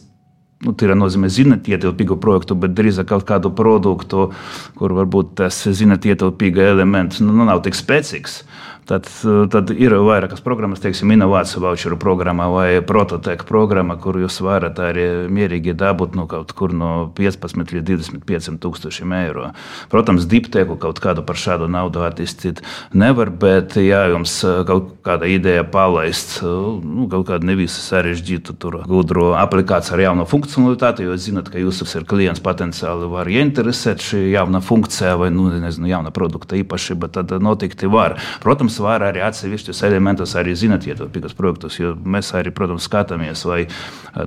nu, 0.64 0.72
tā 0.72 0.96
nozīmē 0.96 1.28
zinatietilpīgu 1.32 2.16
projektu, 2.22 2.56
bet 2.58 2.74
drīzāk 2.76 3.10
kaut 3.12 3.26
kādu 3.28 3.52
produktu, 3.54 4.30
kur 4.78 4.96
varbūt 4.96 5.34
tas 5.42 5.60
zinatietilpīga 5.68 6.70
elements 6.72 7.20
nu, 7.24 7.36
nav 7.44 7.64
tik 7.66 7.76
spēcīgs. 7.76 8.42
Tad, 8.84 9.06
tad 9.48 9.70
ir 9.72 9.94
vairākas 10.04 10.42
programmas, 10.44 10.82
teiksim, 10.84 11.14
inovāciju 11.14 11.62
voucheru 11.64 11.96
programma 11.96 12.50
vai 12.52 12.82
prototeka 12.84 13.46
programma, 13.48 13.96
kur 13.96 14.18
jūs 14.20 14.42
varat 14.44 14.76
arī 14.82 15.06
mierīgi 15.32 15.72
dabūt 15.80 16.18
no 16.18 16.26
kaut 16.28 16.52
kur 16.52 16.74
no 16.76 16.90
15 17.16 17.72
līdz 17.72 17.86
25 18.20 18.58
tūkstošiem 18.60 19.14
eiro. 19.16 19.46
Protams, 19.88 20.26
dipteku 20.28 20.76
kaut 20.82 21.00
kādu 21.00 21.24
par 21.24 21.40
šādu 21.40 21.68
naudu 21.72 22.02
attīstīt 22.04 22.60
nevar, 22.92 23.32
bet 23.32 23.78
ja 23.80 24.02
jums 24.12 24.36
kaut 24.68 24.92
kāda 25.06 25.32
ideja 25.32 25.64
palaist, 25.64 26.42
nu, 26.44 27.08
kaut 27.08 27.30
kādu 27.30 27.48
nevisu 27.48 27.80
sarežģītu, 27.80 28.58
tur 28.60 28.82
gudru 28.84 29.30
aplikāciju 29.40 29.96
ar 29.96 30.04
jaunu 30.10 30.28
funkcionalitāti, 30.28 31.08
jo 31.08 31.16
zinat, 31.16 31.48
ka 31.48 31.62
jūsu 31.62 31.88
klients 32.04 32.44
potenciāli 32.44 33.08
var 33.08 33.32
ieinteresēt 33.32 34.04
šī 34.04 34.22
jauna 34.34 34.60
funkcija 34.60 35.16
vai, 35.20 35.32
nu, 35.32 35.48
nezinu, 35.64 35.88
jauna 35.88 36.12
produkta 36.12 36.60
īpašība, 36.60 37.08
tad 37.16 37.32
noteikti 37.40 37.88
var. 37.88 38.18
Protams, 38.44 38.73
protams, 38.74 38.78
var 38.80 39.02
arī 39.02 39.22
atsevišķus 39.22 39.82
elementus 39.86 40.34
arī 40.36 40.54
zināt 40.54 40.86
ietilpīgos 40.86 41.34
projektus, 41.34 41.78
mēs 42.04 42.34
arī, 42.34 42.50
protams, 42.50 42.84
skatāmies, 42.84 43.44
vai 43.46 43.66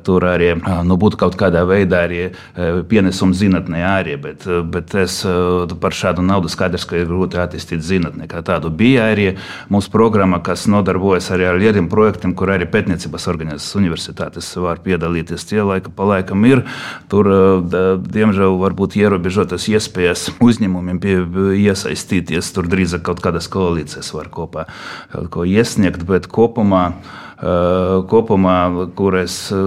tur 0.03 0.23
arī 0.23 0.55
nu, 0.85 0.97
būtu 0.97 1.17
kaut 1.17 1.35
kādā 1.37 1.65
veidā 1.65 2.05
arī 2.05 2.31
pienesums 2.87 3.37
zinātnē 3.37 3.83
arī, 3.83 4.17
bet, 4.17 4.45
bet 4.71 4.95
es 4.95 5.23
par 5.79 5.91
šādu 5.91 6.21
naudu 6.21 6.49
skaidrs, 6.49 6.85
ka 6.85 6.97
ir 6.97 7.07
grūti 7.07 7.37
attīstīt 7.37 7.81
zinātnē. 7.81 8.27
Tādu 8.27 8.69
bija 8.69 9.09
arī 9.11 9.37
mūsu 9.69 9.91
programma, 9.91 10.39
kas 10.39 10.67
nodarbojas 10.67 11.31
arī 11.31 11.47
ar 11.47 11.57
lieliem 11.57 11.89
projektiem, 11.89 12.35
kur 12.35 12.51
arī 12.53 12.67
pētniecības 12.69 13.27
organizācijas 13.27 13.77
universitātes 13.79 14.51
var 14.61 14.81
piedalīties. 14.83 15.47
Tie 15.47 15.61
laika 15.63 15.91
pa 15.91 16.07
laikam 16.07 16.45
ir. 16.47 16.63
Tur, 17.11 17.27
diemžēl, 18.03 18.57
var 18.59 18.75
būt 18.77 18.97
ierobežotas 18.99 19.67
iespējas 19.71 20.29
uzņēmumiem 20.43 20.99
pie, 21.03 21.17
iesaistīties. 21.67 22.53
Tur 22.55 22.69
drīzāk 22.69 23.05
kaut 23.07 23.23
kādas 23.23 23.49
koalīcijas 23.51 24.11
var 24.15 24.29
kopā 24.37 24.67
kaut 25.13 25.31
ko 25.33 25.47
iesniegt, 25.47 26.05
bet 26.07 26.29
kopumā, 26.31 26.83
eh, 27.39 27.95
kopumā 28.11 28.57
kur 28.97 29.17
es 29.19 29.39
eh, 29.51 29.63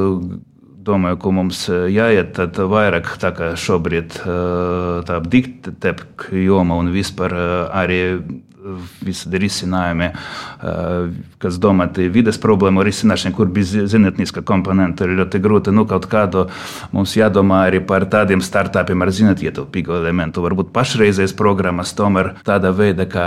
domāju, 0.87 1.21
ko 1.23 1.35
mums 1.37 1.65
eh, 1.69 1.89
jāiet, 1.93 2.39
vairāk 2.75 3.11
tā 3.23 3.33
kā 3.37 3.53
šobrīd 3.59 4.21
tā 5.09 5.19
diktēta 5.35 6.35
joma 6.41 6.79
un 6.81 6.93
vispār 6.95 7.37
arī 7.69 8.01
visādi 9.05 9.41
risinājumi, 9.45 10.11
kas 11.41 11.59
domāti 11.63 12.09
vides 12.13 12.39
problēmu 12.41 12.85
risināšanai, 12.87 13.35
kur 13.37 13.51
bez 13.53 13.73
zinātniska 13.93 14.43
komponenta 14.47 15.07
ir 15.07 15.17
ļoti 15.21 15.41
grūti. 15.43 15.75
Nu, 15.75 15.87
kaut 15.89 16.09
kādu 16.11 16.47
mums 16.95 17.17
jādomā 17.19 17.65
arī 17.69 17.83
par 17.87 18.07
tādiem 18.11 18.43
startupiem 18.45 19.05
ar 19.05 19.13
zinātnietilpīgu 19.17 19.97
elementu. 20.01 20.45
Varbūt 20.45 20.73
pašreizējas 20.77 21.37
programmas 21.39 21.95
tomēr 21.97 22.35
tāda 22.47 22.75
veida, 22.77 23.09
kā 23.11 23.27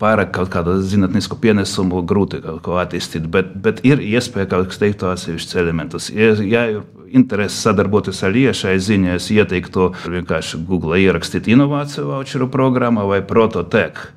pārāk 0.00 0.34
kaut 0.38 0.52
kādu 0.54 0.78
zinātnisku 0.82 1.38
pienesumu 1.42 2.04
grūti 2.06 2.42
kaut 2.44 2.62
ko 2.64 2.80
attīstīt, 2.82 3.28
bet, 3.30 3.54
bet 3.54 3.84
ir 3.86 4.02
iespēja 4.04 4.50
kaut 4.54 4.72
kas 4.72 4.82
teikt 4.82 5.06
atsevišķus 5.08 5.60
elementus. 5.60 6.10
Ja, 6.14 6.34
ja 6.48 6.66
interesi 7.14 7.60
sadarboties 7.62 8.22
ar 8.26 8.34
iešai 8.34 8.74
ziņā, 8.82 9.18
es 9.18 9.28
ieteiktu 9.32 9.92
vienkārši 10.02 10.60
Google 10.66 10.98
ierakstīt 11.02 11.48
inovāciju 11.52 12.08
voucheru 12.10 12.50
programmu 12.50 13.06
vai 13.10 13.22
prototeku. 13.26 14.10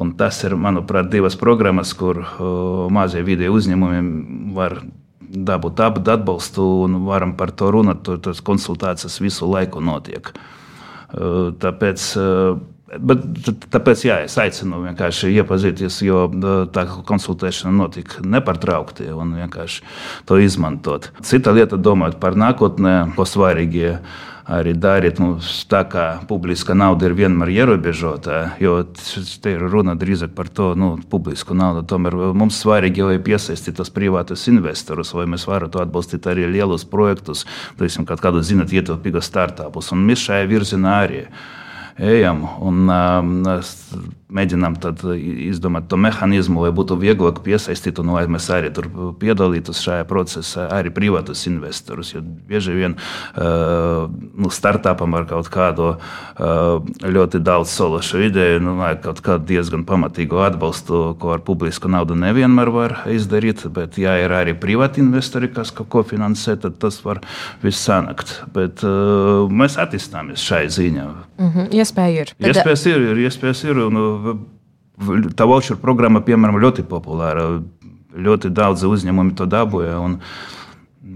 Un 0.00 0.14
tas 0.16 0.38
ir, 0.46 0.56
manuprāt, 0.56 1.10
divas 1.12 1.36
programmas, 1.36 1.92
kur 1.92 2.22
mazie 2.92 3.20
video 3.26 3.52
uzņēmumi 3.58 4.54
var 4.56 4.80
dabūt 5.30 5.84
atbalstu 5.84 6.64
un 6.86 7.02
varam 7.06 7.36
par 7.38 7.52
to 7.52 7.68
runāt. 7.74 8.08
Tas 8.24 8.40
konsultācijas 8.42 9.20
visu 9.20 9.48
laiku 9.50 9.84
notiek. 9.84 10.32
Tāpēc, 11.10 12.10
Bet, 12.90 13.20
tāpēc 13.70 14.00
jā, 14.02 14.16
es 14.26 14.34
aicinu 14.42 14.80
vienkārši 14.82 15.28
iepazīties, 15.38 16.00
jo 16.02 16.24
tā 16.74 16.82
konsultēšana 17.06 17.70
notika 17.70 18.18
nepārtraukti 18.26 19.06
un 19.14 19.36
vienkārši 19.38 19.84
to 20.26 20.40
izmantot. 20.42 21.06
Cita 21.22 21.54
lieta, 21.54 21.78
domājot 21.78 22.18
par 22.18 22.34
nākotnē, 22.34 22.96
ko 23.14 23.22
svarīgi 23.30 23.84
ir 23.92 24.00
arī 24.50 24.74
darīt. 24.74 25.20
Mums 25.22 25.62
tā 25.70 25.82
kā 25.90 26.04
publiska 26.28 26.74
nauda 26.76 27.08
ir 27.08 27.16
vienmēr 27.18 27.52
ierobežota, 27.54 28.40
jo 28.62 28.80
te 28.92 29.54
ir 29.54 29.64
runa 29.72 29.94
drīzāk 29.98 30.34
par 30.36 30.50
to 30.52 30.72
nu, 30.78 30.92
publisku 31.10 31.56
naudu. 31.56 31.84
Tomēr 31.90 32.16
mums 32.36 32.60
svarīgi 32.64 33.06
ir 33.14 33.22
piesaistīt 33.26 33.78
tos 33.80 33.92
privātus 33.94 34.48
investorus, 34.52 35.14
vai 35.16 35.28
mēs 35.30 35.46
varam 35.50 35.70
atbalstīt 35.70 36.26
arī 36.30 36.48
lielus 36.50 36.86
projektus, 36.88 37.46
teiksim, 37.78 38.08
kādu 38.08 38.42
zinat, 38.46 38.72
ietilpīgus 38.74 39.28
startupus. 39.30 39.92
Un 39.94 40.06
mēs 40.08 40.26
šajā 40.26 40.48
virzienā 40.50 40.96
arī 41.04 41.26
ejam. 42.00 42.46
Un, 42.60 42.88
um, 42.88 43.36
mēģinām 44.34 44.76
izdomāt 45.50 45.88
to 45.90 45.98
mehānismu, 46.00 46.64
lai 46.64 46.72
būtu 46.74 46.96
vieglāk 47.00 47.42
piesaistīt 47.44 47.98
un 48.02 48.12
lai 48.14 48.26
mēs 48.30 48.48
arī 48.54 48.70
tur 48.74 48.88
piedalītos 49.20 49.82
šajā 49.84 50.06
procesā, 50.10 50.66
arī 50.74 50.92
privātus 50.94 51.46
investorus. 51.50 52.14
Jo 52.14 52.22
bieži 52.22 52.74
vien 52.76 52.96
uh, 52.96 54.06
nu, 54.10 54.50
startupam 54.54 55.16
ar 55.18 55.26
kaut 55.30 55.50
kādu 55.52 55.92
uh, 55.94 56.80
ļoti 57.04 57.42
daudz 57.44 57.72
sološu 57.74 58.24
ideju, 58.28 58.62
nu, 58.64 58.76
vajag 58.80 59.02
kaut 59.08 59.22
kādu 59.26 59.48
diezgan 59.50 59.84
pamatīgu 59.88 60.40
atbalstu, 60.46 61.02
ko 61.20 61.34
ar 61.34 61.44
publisku 61.46 61.90
naudu 61.90 62.18
nevienmēr 62.18 62.72
var 62.74 62.96
izdarīt. 63.10 63.66
Bet, 63.70 63.98
ja 64.00 64.16
ir 64.22 64.32
arī 64.34 64.54
privāti 64.58 65.02
investori, 65.02 65.50
kas 65.52 65.72
kaut 65.74 65.90
ko 65.92 66.04
finansē, 66.06 66.56
tad 66.60 66.78
tas 66.82 67.00
var 67.04 67.22
viss 67.64 67.82
sanākt. 67.86 68.38
Bet 68.54 68.84
uh, 68.86 69.50
mēs 69.50 69.78
attīstāmies 69.80 70.42
šai 70.44 70.66
ziņā. 70.70 71.08
Mm 71.40 71.50
-hmm. 71.54 71.68
Iespēja 71.80 72.24
ir. 72.24 72.32
Iespējas 72.38 72.86
ir, 72.86 73.00
ir, 73.12 73.22
iespējas 73.26 73.64
ir. 73.64 73.78
Un, 73.80 73.96
tā 75.36 75.48
voucher 75.48 75.78
programma, 75.80 76.22
piemēram, 76.24 76.60
ļoti 76.62 76.86
populāra. 76.88 77.46
Ļoti 78.10 78.50
daudz 78.50 78.82
uzņēmumu 78.88 79.36
to 79.38 79.46
dabūja. 79.46 79.98
Un, 80.02 80.16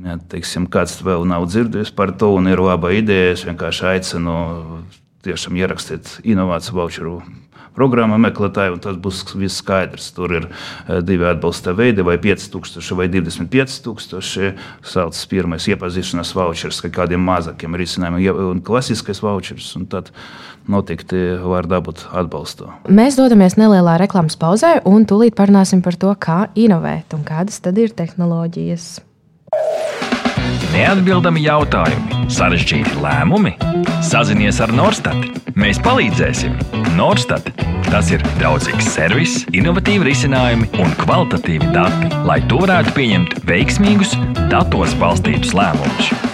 ja, 0.05 0.19
teiksim, 0.31 0.69
kāds 0.71 1.01
vēl 1.05 1.27
nav 1.27 1.49
dzirdējis 1.51 1.90
par 1.97 2.14
to 2.19 2.31
un 2.37 2.47
ir 2.51 2.62
laba 2.62 2.93
ideja, 2.95 3.33
es 3.35 3.43
vienkārši 3.49 3.88
aicinu 3.95 4.37
tiešām 5.25 5.57
ierakstīt 5.59 6.19
inovāciju 6.23 6.77
voucheru 6.77 7.17
programma 7.75 8.19
meklētāji, 8.23 8.75
un 8.77 8.83
tas 8.83 8.99
būs 9.01 9.25
viss 9.35 9.59
skaidrs. 9.62 10.11
Tur 10.14 10.37
ir 10.38 10.47
eh, 10.47 11.01
divi 11.05 11.27
atbalsta 11.29 11.75
veidi, 11.77 12.05
vai 12.07 12.17
5000 12.23 12.99
vai 12.99 13.09
25000. 13.11 14.55
Saucas 14.87 15.25
pirmais 15.31 15.67
iepazīšanās 15.73 16.35
vouchers, 16.37 16.83
kā 16.85 16.93
kādiem 17.01 17.25
mazākiem 17.27 17.77
risinājumiem, 17.81 18.43
un 18.53 18.62
klasiskais 18.64 19.23
vouchers. 19.25 19.73
Un 19.79 19.88
tad 19.90 20.12
noteikti 20.70 21.20
var 21.44 21.68
dabūt 21.70 22.07
atbalstu. 22.14 22.70
Mēs 22.88 23.18
dodamies 23.20 23.59
nelielā 23.61 23.96
reklāmas 24.00 24.38
pauzē, 24.40 24.79
un 24.88 25.07
tūlīt 25.09 25.37
parunāsim 25.38 25.83
par 25.85 25.98
to, 26.00 26.12
kā 26.18 26.46
inovēt 26.55 27.16
un 27.16 27.24
kādas 27.27 27.61
tad 27.64 27.79
ir 27.81 27.94
tehnoloģijas. 27.96 28.96
Neatbildami 30.74 31.44
jautājumi, 31.44 32.24
sarežģīti 32.35 32.98
lēmumi. 32.98 33.55
Sazinies 34.05 34.59
ar 34.64 34.72
Norstat. 34.74 35.44
Mēs 35.55 35.79
palīdzēsim. 35.85 36.57
Norstat. 36.98 37.53
Tas 37.87 38.11
ir 38.11 38.24
draudzīgs 38.40 38.90
servis, 38.96 39.37
innovatīvi 39.55 40.09
risinājumi 40.11 40.70
un 40.83 40.94
kvalitatīvi 40.98 41.70
dati, 41.77 42.11
lai 42.27 42.40
tu 42.50 42.59
varētu 42.64 42.94
pieņemt 42.98 43.42
veiksmīgus, 43.46 44.18
datos 44.50 44.98
balstītus 44.98 45.55
lēmumus. 45.55 46.34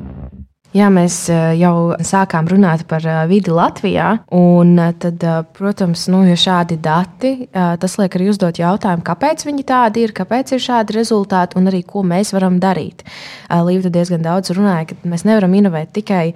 Jā, 0.71 0.85
mēs 0.87 1.25
jau 1.59 1.97
sākām 1.99 2.47
runāt 2.47 2.85
par 2.87 3.03
vidi 3.27 3.51
Latvijā. 3.51 4.21
Un 4.31 4.77
tad, 5.03 5.19
protams, 5.57 6.05
nu, 6.07 6.21
ja 6.23 6.37
šādi 6.39 6.77
dati, 6.79 7.31
tas 7.51 7.97
liek 7.99 8.13
arī 8.15 8.29
uzdot 8.31 8.55
jautājumu, 8.61 9.03
kāpēc 9.03 9.43
viņi 9.49 9.65
tādi 9.67 10.05
ir, 10.05 10.13
kāpēc 10.15 10.53
ir 10.55 10.63
šādi 10.63 10.95
rezultāti 10.95 11.59
un 11.59 11.67
arī 11.67 11.81
ko 11.83 12.05
mēs 12.07 12.31
varam 12.31 12.55
darīt. 12.63 13.03
Līta 13.51 13.91
diezgan 13.91 14.23
daudz 14.23 14.53
runāja, 14.55 14.93
ka 14.93 15.11
mēs 15.11 15.25
nevaram 15.27 15.57
inovēt 15.59 15.91
tikai 15.97 16.31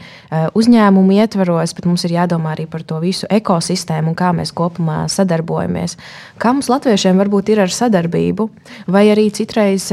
uzņēmumu 0.51 1.15
ietvaros, 1.15 1.71
bet 1.79 1.87
mums 1.87 2.03
ir 2.03 2.17
jādomā 2.17 2.57
arī 2.57 2.67
par 2.67 2.83
to 2.83 2.99
visu 2.99 3.31
ekosistēmu 3.31 4.11
un 4.11 4.19
kā 4.19 4.33
mēs 4.35 4.51
kopumā 4.51 5.05
sadarbojamies. 5.15 5.95
Kā 6.43 6.51
mums 6.51 6.67
latviešiem 6.73 7.23
varbūt 7.23 7.53
ir 7.55 7.63
ar 7.63 7.71
sadarbību, 7.71 8.49
vai 8.91 9.05
arī 9.15 9.29
citreiz, 9.31 9.87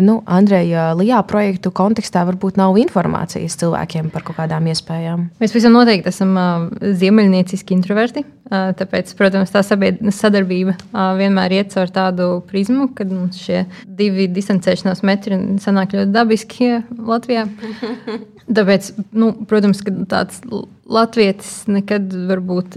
nu, 0.00 0.22
Andreja 0.24 0.88
Lijā 0.96 1.20
projektu 1.28 1.76
kontekstā 1.76 2.24
varbūt 2.32 2.56
nav 2.56 2.80
informācijas 2.80 3.60
cilvēkiem 3.66 4.10
par 4.14 4.24
kaut 4.26 4.38
kādām 4.38 4.68
iespējām? 4.70 5.26
Mēs 5.42 5.54
visam 5.56 5.74
noteikti 5.74 6.10
esam 6.12 6.34
uh, 6.38 6.66
ziemeļnieciski 7.00 7.74
introverti. 7.76 8.22
Uh, 8.46 8.70
tāpēc, 8.78 9.10
protams, 9.18 9.50
tā 9.50 9.62
sadarbība 9.66 10.76
uh, 10.76 11.16
vienmēr 11.18 11.58
iet 11.58 11.74
caur 11.74 11.90
tādu 11.90 12.28
prizmu, 12.46 12.88
kad 12.94 13.10
mums 13.10 13.40
šie 13.42 13.64
divi 13.98 14.28
distancēšanās 14.30 15.02
metri 15.06 15.40
sanāk 15.62 15.96
ļoti 15.98 16.14
dabiski 16.14 16.72
Latvijā. 16.96 17.48
Tāpēc, 18.56 18.92
nu, 19.18 19.32
protams, 19.50 19.80
ka 19.82 19.90
tāds 20.06 20.38
latvietis 20.86 21.64
nekad 21.66 22.12
varbūt 22.28 22.76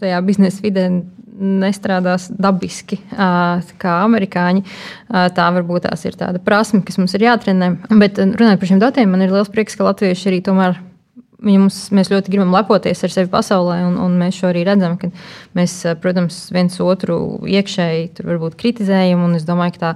tajā 0.00 0.20
biznesa 0.24 0.64
vidē 0.64 0.86
nestrādās 1.40 2.28
dabiski, 2.30 3.00
kā 3.10 3.96
amerikāņi. 4.04 4.62
Tā 5.08 5.48
varbūt 5.56 5.88
tās 5.88 6.04
ir 6.06 6.18
tāda 6.20 6.42
prasme, 6.44 6.82
kas 6.86 7.00
mums 7.00 7.16
ir 7.16 7.26
jātrenē. 7.26 7.72
Bet 7.90 8.20
runājot 8.20 8.60
par 8.60 8.70
šiem 8.70 8.82
datiem, 8.82 9.10
man 9.12 9.24
ir 9.24 9.34
liels 9.34 9.50
prieks, 9.52 9.78
ka 9.78 9.88
latvieši 9.88 10.30
arī 10.32 10.40
tomēr. 10.46 10.78
Mums, 11.40 11.86
mēs 11.96 12.10
ļoti 12.12 12.28
gribam 12.34 12.50
lepoties 12.52 13.00
ar 13.06 13.12
sevi 13.14 13.30
pasaulē, 13.32 13.78
un, 13.86 13.94
un 13.96 14.18
mēs 14.20 14.36
šo 14.36 14.50
arī 14.50 14.66
redzam. 14.68 14.98
Mēs, 15.56 15.78
protams, 16.02 16.42
viens 16.52 16.76
otru 16.84 17.16
iekšēji 17.48 18.26
kritizējam. 18.60 19.24
Es 19.38 19.48
domāju, 19.48 19.78
ka 19.78 19.80
tā 19.80 19.92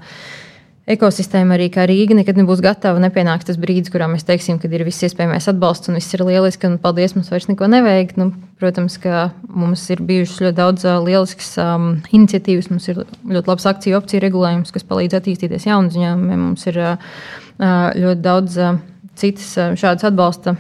ekosistēma 0.91 1.57
arī 1.57 1.71
kā 1.73 1.87
Rīga 1.89 2.17
nekad 2.19 2.39
nebūs 2.39 2.61
gatava. 2.65 3.01
Nepienāks 3.03 3.49
tas 3.49 3.59
brīdis, 3.61 3.93
kurā 3.93 4.09
mēs 4.11 4.27
teiksim, 4.29 4.59
ka 4.61 4.69
ir 4.69 4.85
viss 4.87 5.05
iespējamais 5.07 5.49
atbalsts 5.51 5.89
un 5.91 5.99
viss 5.99 6.17
ir 6.17 6.25
lieliski 6.27 6.69
un 6.69 6.77
paldies, 6.83 7.17
mums 7.17 7.31
vairs 7.33 7.49
neko 7.49 7.69
nevajag. 7.73 8.15
Nu, 8.21 8.31
protams, 8.61 8.99
ka 9.01 9.29
mums 9.49 9.85
ir 9.95 10.03
bijušas 10.05 10.43
ļoti 10.45 10.59
daudz 10.61 10.87
uh, 10.89 10.99
lieliskas 11.05 11.55
um, 11.63 11.89
iniciatīvas, 12.13 12.71
mums 12.73 12.89
ir 12.93 13.01
ļoti 13.05 13.53
labs 13.53 13.69
akciju 13.73 13.99
opciju 14.01 14.25
regulējums, 14.27 14.75
kas 14.75 14.87
palīdz 14.89 15.21
attīstīties 15.21 15.69
jaunu 15.71 15.93
uzņēmumiem. 15.93 16.45
Mums 16.51 16.69
ir 16.69 16.81
uh, 16.85 17.17
ļoti 17.59 18.25
daudz 18.25 18.61
uh, 18.61 18.79
citas 19.17 19.55
šādas 19.81 20.11
atbalsta 20.11 20.59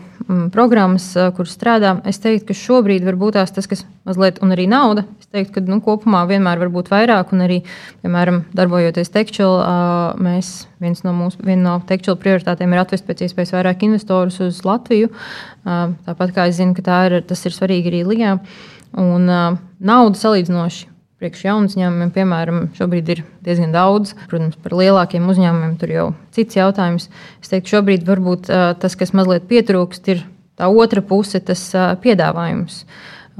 programmas, 0.52 1.06
kuras 1.36 1.54
strādā. 1.56 1.94
Es 2.08 2.20
teiktu, 2.22 2.48
ka 2.50 2.56
šobrīd 2.58 3.04
varbūt 3.04 3.36
tās 3.38 3.52
tas, 3.54 3.68
kas 3.70 3.84
mazliet, 4.08 4.40
un 4.44 4.54
arī 4.54 4.66
nauda. 4.70 5.04
Es 5.20 5.28
teiktu, 5.28 5.56
ka 5.56 5.64
nu, 5.68 5.80
kopumā 5.84 6.24
vienmēr 6.30 6.62
var 6.62 6.70
būt 6.72 6.90
vairāk, 6.92 7.34
un 7.34 7.44
arī, 7.46 7.60
piemēram, 8.04 8.44
darbojoties 8.56 9.12
Tekčila, 9.14 10.14
mēs 10.22 10.54
viens 10.84 11.04
no 11.04 11.12
mūsu 11.16 11.44
no 11.60 11.76
Tekčila 11.88 12.16
prioritātēm 12.20 12.72
ir 12.72 12.84
atvest 12.84 13.06
pēc 13.08 13.26
iespējas 13.26 13.54
vairāk 13.56 13.84
investorus 13.88 14.40
uz 14.44 14.62
Latviju. 14.64 15.12
Tāpat 15.64 16.34
kā 16.36 16.48
es 16.48 16.58
zinu, 16.60 16.76
ka 16.78 17.04
ir, 17.08 17.20
tas 17.28 17.44
ir 17.44 17.56
svarīgi 17.56 17.92
arī 17.92 18.02
Ligā. 18.08 18.38
Un 18.94 19.28
nauda 19.28 20.20
salīdzinoši 20.20 20.93
Priekš 21.24 21.46
jaunu 21.46 21.70
uzņēmumiem, 21.70 22.10
piemēram, 22.12 22.56
šobrīd 22.76 23.06
ir 23.14 23.20
diezgan 23.46 23.70
daudz. 23.72 24.10
Protams, 24.28 24.58
par 24.60 24.74
lielākiem 24.76 25.24
uzņēmumiem 25.32 25.70
tur 25.80 25.88
jau 25.94 26.02
cits 26.36 26.58
jautājums. 26.58 27.06
Es 27.40 27.48
teiktu, 27.48 27.78
šobrīd 27.78 28.04
varbūt 28.04 28.50
tas, 28.82 28.96
kas 29.00 29.14
mazliet 29.16 29.46
pietrūkst, 29.48 30.10
ir 30.12 30.20
tā 30.60 30.68
otra 30.68 31.00
puse, 31.00 31.40
tas 31.40 31.62
piedāvājums. 32.04 32.82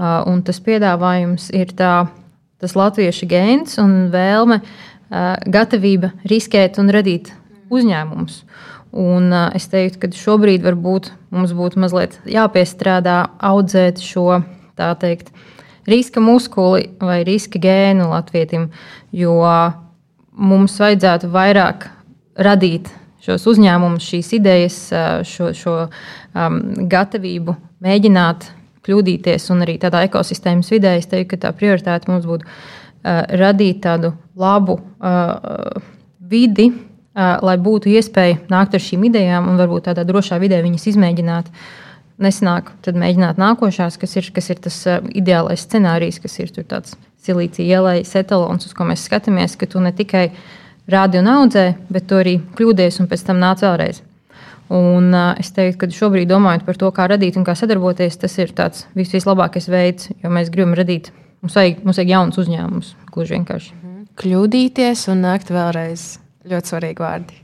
Un 0.01 0.41
tas 0.49 0.63
piedāvājums 0.65 1.51
ir 1.53 1.77
tā, 1.77 1.93
tas 2.65 2.73
latviešu 2.73 3.29
gēns 3.29 3.77
un 3.85 4.09
vēlme, 4.15 4.63
gatavība 5.45 6.15
riskēt 6.25 6.81
un 6.81 6.89
radīt 6.89 7.35
uzņēmumus. 7.69 8.47
Un 8.97 9.29
es 9.53 9.69
teiktu, 9.69 10.07
ka 10.07 10.17
šobrīd 10.25 10.65
varbūt 10.65 11.13
mums 11.37 11.53
būtu 11.53 11.85
mazliet 11.85 12.17
jāpiestrādā 12.25 13.27
audzēt 13.45 14.01
šo 14.01 14.41
tā 14.73 14.95
teikt 14.97 15.35
riska 15.87 16.21
muskuli 16.21 16.89
vai 17.01 17.23
riska 17.25 17.61
gēnu 17.61 18.09
latvietim, 18.11 18.69
jo 19.13 19.39
mums 20.35 20.77
vajadzētu 20.81 21.31
vairāk 21.33 21.89
radīt 22.35 22.91
šos 23.25 23.47
uzņēmumus, 23.55 24.05
šīs 24.05 24.33
idejas, 24.37 24.79
šo, 25.29 25.53
šo 25.57 25.77
um, 25.87 26.59
gatavību 26.91 27.55
mēģināt 27.85 28.49
kļūdīties 28.85 29.47
un 29.55 29.65
arī 29.65 29.79
tādā 29.81 30.03
ekosistēmas 30.05 30.69
vidē. 30.75 30.99
Es 30.99 31.09
teiktu, 31.09 31.33
ka 31.33 31.47
tā 31.47 31.53
prioritāte 31.57 32.11
mums 32.11 32.27
būtu 32.29 32.45
uh, 32.45 33.23
radīt 33.41 33.81
tādu 33.87 34.13
labu 34.37 34.77
uh, 34.77 35.79
vidi, 36.21 36.69
uh, 36.69 37.39
lai 37.41 37.57
būtu 37.57 37.95
iespēja 37.95 38.43
nākt 38.53 38.77
ar 38.77 38.85
šīm 38.85 39.09
idejām 39.09 39.49
un 39.49 39.63
varbūt 39.63 39.89
tādā 39.89 40.05
drošā 40.09 40.41
vidē 40.43 40.61
viņas 40.67 40.91
izmēģināt. 40.93 41.49
Uh, 41.49 41.84
nesanāk, 42.23 42.71
tad 42.85 42.99
mēģināt 43.01 43.41
nākošās, 43.41 43.99
kas 44.01 44.17
ir, 44.21 44.31
kas 44.35 44.51
ir 44.53 44.61
tas 44.65 44.77
uh, 44.91 45.01
ideālais 45.17 45.65
scenārijs, 45.67 46.21
kas 46.23 46.39
ir 46.43 46.53
tāds 46.63 46.97
silīcija 47.25 47.79
ielais 47.79 48.15
etalons, 48.19 48.67
uz 48.69 48.75
ko 48.77 48.87
mēs 48.89 49.07
skatāmies, 49.09 49.57
ka 49.59 49.69
tu 49.71 49.83
ne 49.83 49.93
tikai 49.97 50.29
rādi 50.91 51.21
un 51.21 51.31
audzē, 51.33 51.67
bet 51.93 52.09
tu 52.09 52.19
arī 52.21 52.39
kļūdies 52.59 53.01
un 53.03 53.09
pēc 53.11 53.27
tam 53.29 53.41
nāc 53.43 53.65
vēlreiz. 53.65 54.03
Un, 54.75 55.11
uh, 55.13 55.35
es 55.41 55.53
teiktu, 55.55 55.81
ka 55.83 55.91
šobrīd, 55.93 56.29
domājot 56.31 56.65
par 56.67 56.81
to, 56.81 56.91
kā 56.95 57.09
radīt 57.11 57.39
un 57.41 57.47
kā 57.47 57.57
sadarboties, 57.59 58.19
tas 58.21 58.39
ir 58.41 58.55
tāds 58.57 58.87
vis 58.97 59.13
vislabākais 59.13 59.69
veids, 59.71 60.11
jo 60.23 60.33
mēs 60.33 60.53
gribam 60.55 60.77
radīt, 60.79 61.13
mums 61.45 61.57
vajag, 61.59 61.85
mums 61.85 62.01
vajag 62.01 62.15
jaunus 62.17 62.43
uzņēmumus, 62.45 62.93
gluži 63.13 63.39
vienkārši. 63.39 63.81
Kļūdīties 64.21 65.09
un 65.13 65.25
nākt 65.27 65.51
vēlreiz. 65.53 66.15
Ļoti 66.49 66.71
svarīgi 66.71 67.03
vārdi. 67.03 67.44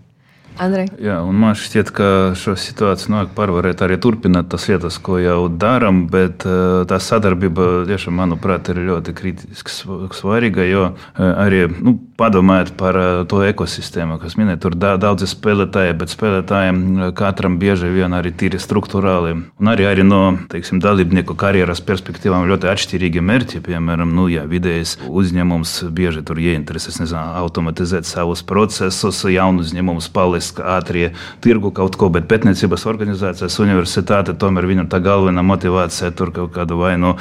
Andrej. 0.60 0.90
Jā, 1.00 1.20
un 1.24 1.38
man 1.40 1.56
šķiet, 1.56 1.90
ka 1.96 2.06
šo 2.36 2.52
situāciju 2.60 3.14
nāk 3.14 3.30
pārvarēt 3.36 3.80
arī 3.84 3.96
turpināt 4.02 4.50
tas 4.52 4.66
lietas, 4.68 4.98
ko 5.00 5.16
jau 5.16 5.46
darām, 5.48 6.02
bet 6.12 6.44
eh, 6.44 6.82
tā 6.90 6.98
sadarbība 7.00 7.86
tiešām, 7.88 8.18
manuprāt, 8.20 8.68
ir 8.68 8.82
ļoti 8.90 9.14
kritiski 9.16 9.72
svarīga, 10.18 10.66
jo 10.68 10.84
eh, 10.90 11.24
arī 11.24 11.62
nu, 11.72 11.96
padomājot 12.20 12.74
par 12.80 12.98
eh, 13.00 13.10
to 13.30 13.40
ekosistēmu, 13.46 14.18
kas 14.22 14.36
minēja, 14.38 14.60
tur 14.66 14.76
daudzi 14.76 15.28
spēlētāji, 15.30 15.96
bet 16.00 16.12
spēlētājiem 16.12 17.10
katram 17.16 17.58
bieži 17.60 17.90
vien 17.94 18.14
arī 18.16 18.34
tīri 18.36 18.60
struktūrāli. 18.60 19.36
Un 19.60 19.72
arī, 19.72 19.86
arī 19.88 20.04
no 20.06 20.20
teiksim, 20.52 20.82
dalībnieku 20.84 21.36
karjeras 21.40 21.82
perspektīvām 21.84 22.48
ļoti 22.50 22.70
atšķirīgi 22.70 23.24
mērķi. 23.24 23.62
Piemēram, 23.64 24.12
nu, 24.16 24.28
jā, 24.32 24.44
vidējais 24.50 24.96
uzņēmums 25.08 25.74
bieži 25.96 26.24
tur 26.26 26.40
ieinteresēs 26.42 27.14
automatizēt 27.16 28.08
savus 28.08 28.44
procesus, 28.46 29.24
jaunu 29.30 29.64
uzņēmumu 29.64 30.02
palīdz 30.14 30.60
ātrie 30.76 31.10
tirgu 31.44 31.72
kaut 31.74 31.96
ko, 32.00 32.10
bet 32.12 32.28
pētniecības 32.30 32.86
organizācijas 32.90 33.58
universitāte 33.62 34.34
tomēr 34.40 34.68
viņa 34.70 34.86
tā 34.92 35.00
galvenā 35.04 35.44
motivācija 35.46 36.10
tur 36.16 36.32
kaut 36.34 36.52
kāda 36.56 36.76
vai 36.78 36.94
nu 37.00 37.14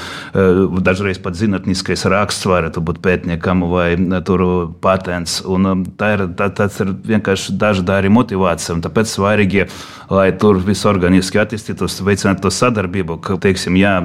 dažreiz 0.85 1.19
pat 1.21 1.37
zinātniskais 1.39 2.05
raksts 2.11 2.47
varētu 2.49 2.83
būt 2.85 3.01
pētniekam 3.05 3.65
vai 3.71 3.91
tur 4.25 4.45
patents. 4.89 5.39
Un 5.45 5.85
tā 5.99 6.13
ir, 6.15 6.25
tā, 6.37 6.49
tas 6.55 6.81
ir 6.83 6.93
vienkārši 7.13 7.55
dažādi 7.59 8.11
motivācija, 8.13 8.75
un 8.77 8.83
tāpēc 8.85 9.11
svarīgi, 9.11 9.65
lai 10.09 10.29
tur 10.41 10.57
viss 10.65 10.87
organiski 10.89 11.39
attīstītos, 11.41 11.99
veicinātu 12.05 12.47
to 12.47 12.51
sadarbību, 12.53 13.19
ka, 13.25 13.37
teiksim, 13.41 13.77
jā, 13.79 13.97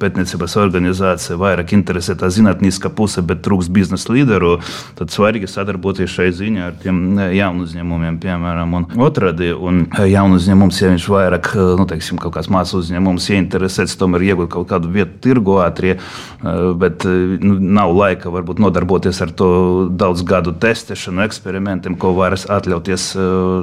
pētniecības 0.00 0.56
organizācija 0.60 1.38
vairāk 1.40 1.72
interesē 1.76 2.16
tā 2.18 2.28
zinātniska 2.32 2.90
puse, 2.96 3.24
bet 3.24 3.40
trūks 3.46 3.70
biznesa 3.72 4.12
līderu, 4.12 4.56
tad 4.98 5.14
svarīgi 5.14 5.48
sadarboties 5.50 6.12
šai 6.12 6.28
ziņā 6.36 6.68
ar 6.68 6.76
tiem 6.82 7.00
jaunu 7.36 7.64
uzņēmumiem, 7.66 8.20
piemēram 8.22 8.76
un 8.80 8.88
otrādi. 9.06 9.52
Un 9.56 9.86
e, 9.86 10.08
jaunu 10.12 10.40
uzņēmumu, 10.40 10.76
ja 10.76 10.92
viņš 10.92 11.08
vairāk, 11.12 11.52
nu, 11.80 11.88
teiksim, 11.88 12.20
kaut 12.20 12.36
kāds 12.36 12.50
māsu 12.52 12.82
uzņēmums 12.82 13.30
ieinteresēts, 13.36 13.96
tomēr 14.00 14.26
iegūt 14.30 14.52
kaut 14.52 14.68
kādu 14.74 14.92
vietu 14.92 15.20
tirgu 15.24 15.60
ātrie, 15.64 15.96
e, 15.96 16.56
bet 16.76 17.06
nu, 17.06 17.56
nav 17.80 17.94
laika 17.96 18.32
varbūt 18.34 18.60
nodarboties 18.62 19.22
ar 19.24 19.32
to 19.36 19.50
daudz 19.96 20.25
gadu 20.26 20.52
testēšanu, 20.62 21.22
eksperimentiem, 21.26 21.96
ko 22.00 22.12
varas 22.16 22.46
atļauties 22.50 23.12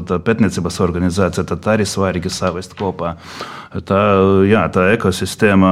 pētniecības 0.10 0.80
organizācija, 0.86 1.46
tad 1.50 1.68
arī 1.74 1.88
svarīgi 1.88 2.32
savest 2.34 2.78
kopā. 2.80 3.16
Tā, 3.74 4.00
jā, 4.46 4.62
tā 4.70 4.84
ekosistēma 4.94 5.72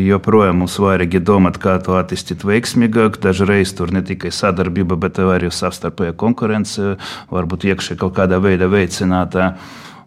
joprojām 0.00 0.62
mums 0.62 0.78
svarīgi 0.78 1.20
domāt, 1.20 1.58
kā 1.60 1.76
to 1.84 1.98
attīstīt 1.98 2.46
veiksmīgāk. 2.48 3.18
Dažreiz 3.20 3.74
tur 3.76 3.92
ne 3.92 4.00
tikai 4.00 4.32
sadarbība, 4.32 4.96
bet 4.96 5.20
arī 5.20 5.50
savstarpēja 5.52 6.16
konkurence, 6.16 6.94
varbūt 7.28 7.68
iekšēji 7.68 8.00
kaut 8.00 8.16
kādā 8.16 8.40
veidā 8.40 8.70
veicinātā. 8.72 9.52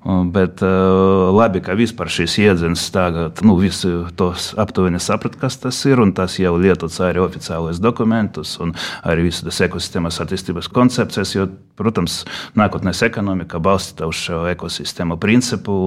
Bet 0.01 0.63
labi, 0.65 1.59
ka 1.61 1.75
vispār 1.77 2.09
šīs 2.09 2.39
iedzenes 2.41 2.87
tagad 2.89 3.43
nu, 3.45 3.53
visi 3.61 3.91
tos 4.17 4.47
aptuveni 4.57 4.97
saprat, 4.97 5.35
kas 5.37 5.59
tas 5.61 5.77
ir. 5.85 6.01
Tas 6.17 6.39
jau 6.41 6.55
lietots 6.57 6.97
arī 7.05 7.21
oficiālajos 7.21 7.77
dokumentos 7.77 8.55
un 8.63 8.73
arī 9.05 9.27
visas 9.27 9.59
ekosistēmas 9.61 10.17
attīstības 10.23 10.71
koncepcijas. 10.73 11.35
Jo, 11.35 11.45
protams, 11.77 12.23
nākotnēs 12.57 13.03
ekonomika 13.05 13.61
balstīta 13.61 14.07
uz 14.09 14.17
šo 14.23 14.39
ekosistēmu 14.49 15.19
principu. 15.21 15.77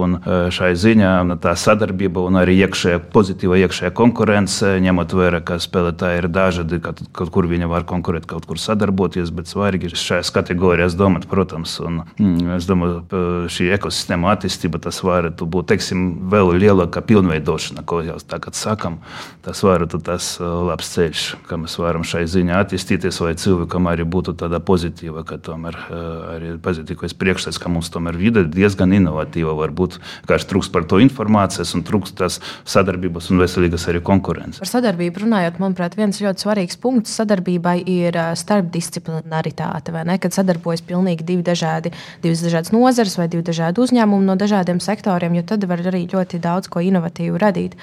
Šai 0.55 0.71
ziņā 0.79 1.11
tā 1.43 1.57
sadarbība 1.59 2.23
un 2.23 2.39
arī 2.39 2.55
iekšējā 2.63 3.03
pozitīva 3.11 3.59
iekšējā 3.65 3.91
konkurence, 3.99 4.77
ņemot 4.85 5.17
vērā, 5.19 5.43
ka 5.43 5.59
spēlētāji 5.59 6.23
ir 6.23 6.31
dažādi, 6.31 6.81
kaut 6.85 7.35
kur 7.35 7.51
viņi 7.51 7.67
var 7.71 7.83
konkurēt, 7.91 8.31
kaut 8.31 8.47
kur 8.47 8.63
sadarboties. 8.63 9.35
Bet 9.35 9.51
svarīgi 9.51 9.91
ir 9.91 9.99
šajās 9.99 10.31
kategorijās 10.39 10.95
domāt, 10.99 11.27
protams. 11.31 11.81
Un, 11.83 12.05
es 12.55 12.71
domāju, 12.71 13.03
šī 13.51 13.73
ekosistēma 13.75 14.04
sistēmu 14.05 14.29
attīstība, 14.29 14.81
tas 14.85 15.01
varētu 15.05 15.47
būt 15.49 15.71
teiksim, 15.73 16.29
vēl 16.33 16.53
lielāka 16.61 17.01
pilnveidošana, 17.05 17.85
ko 17.89 18.03
jau 18.05 18.19
tagad 18.29 18.57
sakām. 18.59 19.01
Tas 19.45 19.63
varētu 19.65 19.97
būt 19.97 20.07
tas 20.11 20.29
uh, 20.41 20.61
labs 20.69 20.93
ceļš, 20.95 21.25
kā 21.49 21.57
mēs 21.61 21.79
varam 21.81 22.05
šai 22.05 22.25
ziņā 22.29 22.61
attīstīties, 22.65 23.21
lai 23.25 23.35
cilvēkam 23.41 23.89
arī 23.89 24.05
būtu 24.05 24.37
tāda 24.41 24.61
pozitīva, 24.61 25.25
ka 25.25 25.39
tomēr 25.41 25.79
uh, 25.79 25.97
arī 26.35 26.53
pozitīvais 26.61 27.17
priekšstats, 27.17 27.61
ka 27.61 27.73
mums 27.73 27.91
tomēr 27.95 28.19
vide 28.21 28.45
diezgan 28.45 28.93
inovatīva 28.93 29.57
var 29.57 29.73
būt. 29.73 29.99
Kāds 30.29 30.47
trūks 30.51 30.71
par 30.75 30.85
to 30.91 31.01
informācijas 31.03 31.75
un 31.79 31.85
trūks 31.87 32.15
tās 32.19 32.41
sadarbības 32.69 33.31
un 33.33 33.41
veselīgas 33.41 33.89
arī 33.93 34.05
konkurences. 34.05 34.61
Par 34.61 34.73
sadarbību 34.73 35.25
runājot, 35.25 35.61
manuprāt, 35.63 35.97
viens 35.97 36.21
ļoti 36.21 36.45
svarīgs 36.45 36.81
punkts 36.81 37.17
sadarbībai 37.21 37.79
ir 37.81 38.21
uh, 38.21 38.33
starpdisciplinaritāte. 38.39 39.95
Kad 40.25 40.37
sadarbojas 40.37 40.83
pilnīgi 40.85 41.25
divi 41.27 41.45
dažādi, 41.47 41.93
divas 42.23 42.43
dažādas 42.45 42.73
nozares 42.75 43.17
vai 43.19 43.29
divi 43.33 43.45
dažādi 43.47 43.83
uzņēmumi 43.83 43.94
uzņēmumu 43.95 44.27
no 44.27 44.35
dažādiem 44.35 44.81
sektoriem, 44.83 45.37
jo 45.39 45.45
tad 45.47 45.65
var 45.71 45.79
arī 45.79 46.05
ļoti 46.11 46.41
daudz 46.43 46.69
ko 46.69 46.83
inovatīvu 46.83 47.39
radīt. 47.39 47.77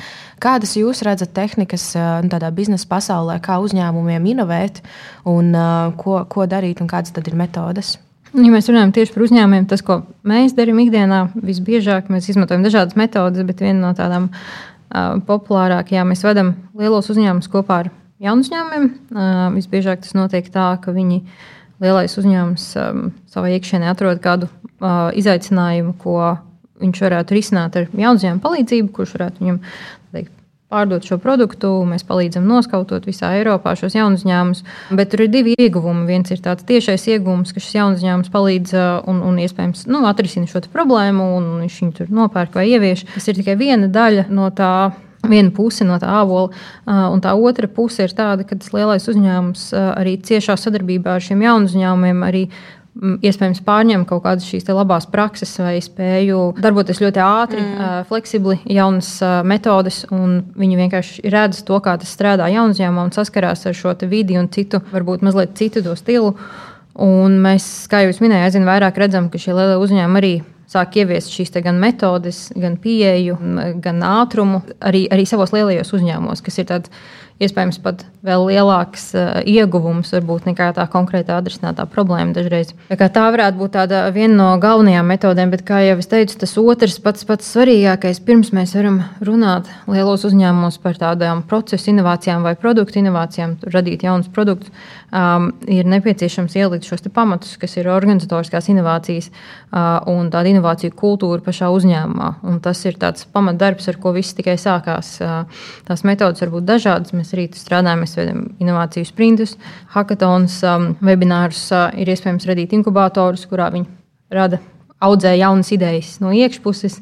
Kādas 0.43 0.75
jūs 0.75 1.03
redzat 1.07 1.31
tehnikas 1.33 1.93
nu, 1.95 2.29
tādā 2.29 2.51
biznesa 2.51 2.87
pasaulē, 2.89 3.39
kā 3.39 3.61
uzņēmumiem 3.63 4.25
inovēt 4.35 4.81
un 5.25 5.55
ko, 5.97 6.25
ko 6.27 6.45
darīt 6.45 6.81
un 6.81 6.89
kādas 6.91 7.15
tad 7.15 7.27
ir 7.27 7.37
metodes? 7.39 7.97
Ja 8.31 8.47
mēs 8.47 8.67
runājam 8.69 8.93
tieši 8.95 9.13
par 9.15 9.25
uzņēmumiem, 9.25 9.65
tas, 9.67 9.81
ko 9.83 10.01
mēs 10.27 10.53
darām 10.55 10.79
ikdienā, 10.83 11.31
visbiežāk 11.35 12.11
mēs 12.11 12.29
izmantojam 12.31 12.63
dažādas 12.63 12.95
metodes, 12.99 13.43
bet 13.47 13.63
viena 13.63 13.89
no 13.89 13.95
tādām 13.95 14.29
uh, 14.31 15.17
populārākajām 15.27 16.11
mēs 16.11 16.23
vedam 16.23 16.53
lielos 16.79 17.11
uzņēmumus 17.11 17.51
kopā 17.51 17.81
ar 17.83 17.89
jaunu 18.23 18.45
uzņēmumiem. 18.45 18.87
Uh, 19.11 19.49
visbiežāk 19.57 20.05
tas 20.05 20.15
notiek 20.15 20.47
tā, 20.53 20.69
ka 20.79 20.95
viņi 20.95 21.25
lielais 21.81 22.17
uzņēmums 22.21 22.67
um, 22.81 23.07
savā 23.31 23.53
iekšienē 23.57 23.89
atrod 23.91 24.21
kādu 24.23 24.49
uh, 24.49 25.09
izaicinājumu, 25.17 25.95
ko 26.01 26.35
viņš 26.81 27.01
varētu 27.05 27.37
risināt 27.37 27.77
ar 27.77 27.89
jaunuzņēmumu 27.89 28.43
palīdzību, 28.43 28.93
kurš 28.95 29.17
varētu 29.17 29.43
viņam 29.43 29.59
teikt, 30.15 30.31
pārdot 30.71 31.05
šo 31.05 31.17
produktu. 31.21 31.71
Mēs 31.87 32.05
palīdzam 32.07 32.47
noskautot 32.47 33.05
visā 33.09 33.33
Eiropā 33.39 33.73
šos 33.79 33.95
jaunus 33.97 34.23
uzņēmumus. 34.23 34.63
Bet 34.97 35.11
tur 35.13 35.25
ir 35.25 35.31
divi 35.33 35.55
ieguvumi. 35.59 36.07
Viens 36.09 36.31
ir 36.33 36.41
tāds 36.43 36.65
tiešais 36.67 37.07
ieguvums, 37.11 37.53
ka 37.53 37.63
šis 37.63 37.77
jauns 37.77 37.99
uzņēmums 37.99 38.31
palīdz 38.33 38.75
un, 39.11 39.21
un 39.27 39.39
iespējams 39.43 39.85
nu, 39.91 40.03
atrisina 40.09 40.49
šo 40.49 40.63
problēmu, 40.71 41.27
un 41.37 41.53
viņš 41.65 41.79
viņu 41.83 41.95
tur 41.99 42.11
nopērk 42.21 42.59
vai 42.61 42.69
ievieš. 42.71 43.05
Tas 43.15 43.27
ir 43.29 43.39
tikai 43.41 43.57
viena 43.59 43.91
daļa 43.91 44.29
no 44.31 44.49
tā. 44.55 44.73
Viena 45.21 45.51
puse 45.53 45.85
no 45.85 45.99
tā 46.01 46.09
ābola, 46.21 46.49
un 46.89 47.21
tā 47.21 47.35
otra 47.37 47.69
puse 47.69 48.07
ir 48.07 48.13
tāda, 48.17 48.45
ka 48.47 48.57
tas 48.57 48.71
lielais 48.73 49.05
uzņēmums 49.05 49.67
arī 49.77 50.15
ciešā 50.17 50.55
sadarbībā 50.57 51.17
ar 51.17 51.25
šiem 51.25 51.43
jaunu 51.45 51.69
uzņēmumiem 51.69 52.23
arī 52.25 52.47
iespējams 52.99 53.61
pārņem 53.63 54.03
kaut 54.07 54.23
kādas 54.25 54.47
šīs 54.49 54.67
labās 54.67 55.05
prakses 55.09 55.53
vai 55.61 55.77
spēju 55.83 56.39
darboties 56.59 56.99
ļoti 56.99 57.21
ātri, 57.23 57.61
mm. 57.61 58.07
fleksibli, 58.09 58.57
jaunas 58.67 59.13
metodes. 59.47 60.03
Viņi 60.11 60.79
vienkārši 60.79 61.31
redz 61.31 61.61
to, 61.67 61.79
kā 61.83 61.95
tas 62.01 62.11
strādā 62.11 62.49
jaunu 62.51 62.75
uzņēmumā 62.75 63.07
un 63.07 63.15
saskarās 63.15 63.63
ar 63.69 63.77
šo 63.77 63.95
vidi 64.11 64.37
un 64.39 64.51
citu, 64.51 64.81
varbūt 64.91 65.23
mazliet 65.23 65.55
citu 65.59 65.83
to 65.85 65.95
stilu. 65.99 66.35
Un 67.01 67.39
mēs, 67.39 67.87
kā 67.87 68.03
jau 68.03 68.11
minēju, 68.19 68.49
aizvien 68.49 68.67
vairāk 68.67 68.97
redzam, 68.99 69.29
ka 69.31 69.39
šie 69.39 69.55
lielie 69.55 69.77
uzņēmumi 69.79 70.19
arī 70.19 70.33
sāk 70.71 70.95
ieviest 71.01 71.33
šīs 71.33 71.51
gan 71.63 71.79
metodes, 71.81 72.49
gan 72.55 72.77
pieeju, 72.81 73.37
gan 73.83 74.03
ātrumu 74.07 74.61
arī, 74.79 75.05
arī 75.11 75.25
savos 75.27 75.51
lielajos 75.55 75.91
uzņēmumos, 75.97 76.43
kas 76.45 76.61
ir 76.61 76.69
tāds 76.71 76.93
iespējams 77.41 77.79
pat 77.83 78.05
vēl 78.25 78.45
lielāks 78.51 79.09
uh, 79.17 79.41
ieguvums 79.47 80.11
varbūt 80.13 80.47
nekā 80.51 80.71
tā 80.77 80.85
konkrēta 80.91 81.39
atrisinātā 81.39 81.87
problēma 81.89 82.35
dažreiz. 82.35 82.73
Tā, 82.89 83.09
tā 83.09 83.25
varētu 83.33 83.59
būt 83.59 83.77
viena 84.15 84.33
no 84.35 84.49
galvenajām 84.61 85.09
metodēm, 85.09 85.51
bet, 85.53 85.65
kā 85.67 85.81
jau 85.85 85.97
es 86.01 86.09
teicu, 86.11 86.37
tas 86.43 86.55
otrs 86.61 86.99
pats 87.03 87.25
pats 87.27 87.49
svarīgākais, 87.55 88.21
pirms 88.25 88.51
mēs 88.55 88.75
varam 88.77 89.01
runāt 89.25 89.69
lielos 89.89 90.25
uzņēmumos 90.29 90.79
par 90.83 90.99
tādām 91.01 91.43
procesu 91.47 91.91
inovācijām 91.93 92.45
vai 92.45 92.55
produktu 92.59 93.01
inovācijām, 93.01 93.57
radīt 93.73 94.05
jaunus 94.05 94.29
produktus, 94.33 94.71
um, 95.11 95.49
ir 95.69 95.89
nepieciešams 95.89 96.55
ielikt 96.59 96.87
šos 96.87 97.03
pamatus, 97.13 97.57
kas 97.61 97.75
ir 97.77 97.89
organizatoriskās 97.91 98.69
inovācijas 98.71 99.29
uh, 99.31 99.99
un 100.11 100.29
tāda 100.33 100.51
inovāciju 100.51 100.95
kultūra 100.97 101.41
pašā 101.45 101.71
uzņēmumā. 101.73 102.29
Un 102.47 102.59
tas 102.63 102.81
ir 102.85 102.97
tāds 103.01 103.25
pamatdarbs, 103.33 103.89
ar 103.91 103.99
ko 104.01 104.13
viss 104.15 104.35
tikai 104.37 104.57
sākās. 104.61 105.13
Uh, 105.23 105.65
tās 105.87 106.05
metodas 106.07 106.43
var 106.43 106.53
būt 106.55 106.67
dažādas. 106.67 107.15
Mēs 107.15 107.30
arī 107.35 107.47
strādājam, 107.55 108.03
mēs 108.03 108.17
veidojam 108.17 108.43
inovāciju 108.61 109.07
sprintus, 109.09 109.55
hackathons, 109.95 110.59
um, 110.67 110.91
webinārus. 111.05 111.63
Uh, 111.73 111.89
ir 112.01 112.11
iespējams 112.13 112.47
radīt 112.49 112.75
inkubatorus, 112.77 113.47
kurā 113.49 113.69
viņi 113.73 113.87
rada, 114.33 114.61
audzē 115.01 115.33
jaunas 115.39 115.71
idejas 115.75 116.17
no 116.23 116.33
iekšpuses. 116.35 116.99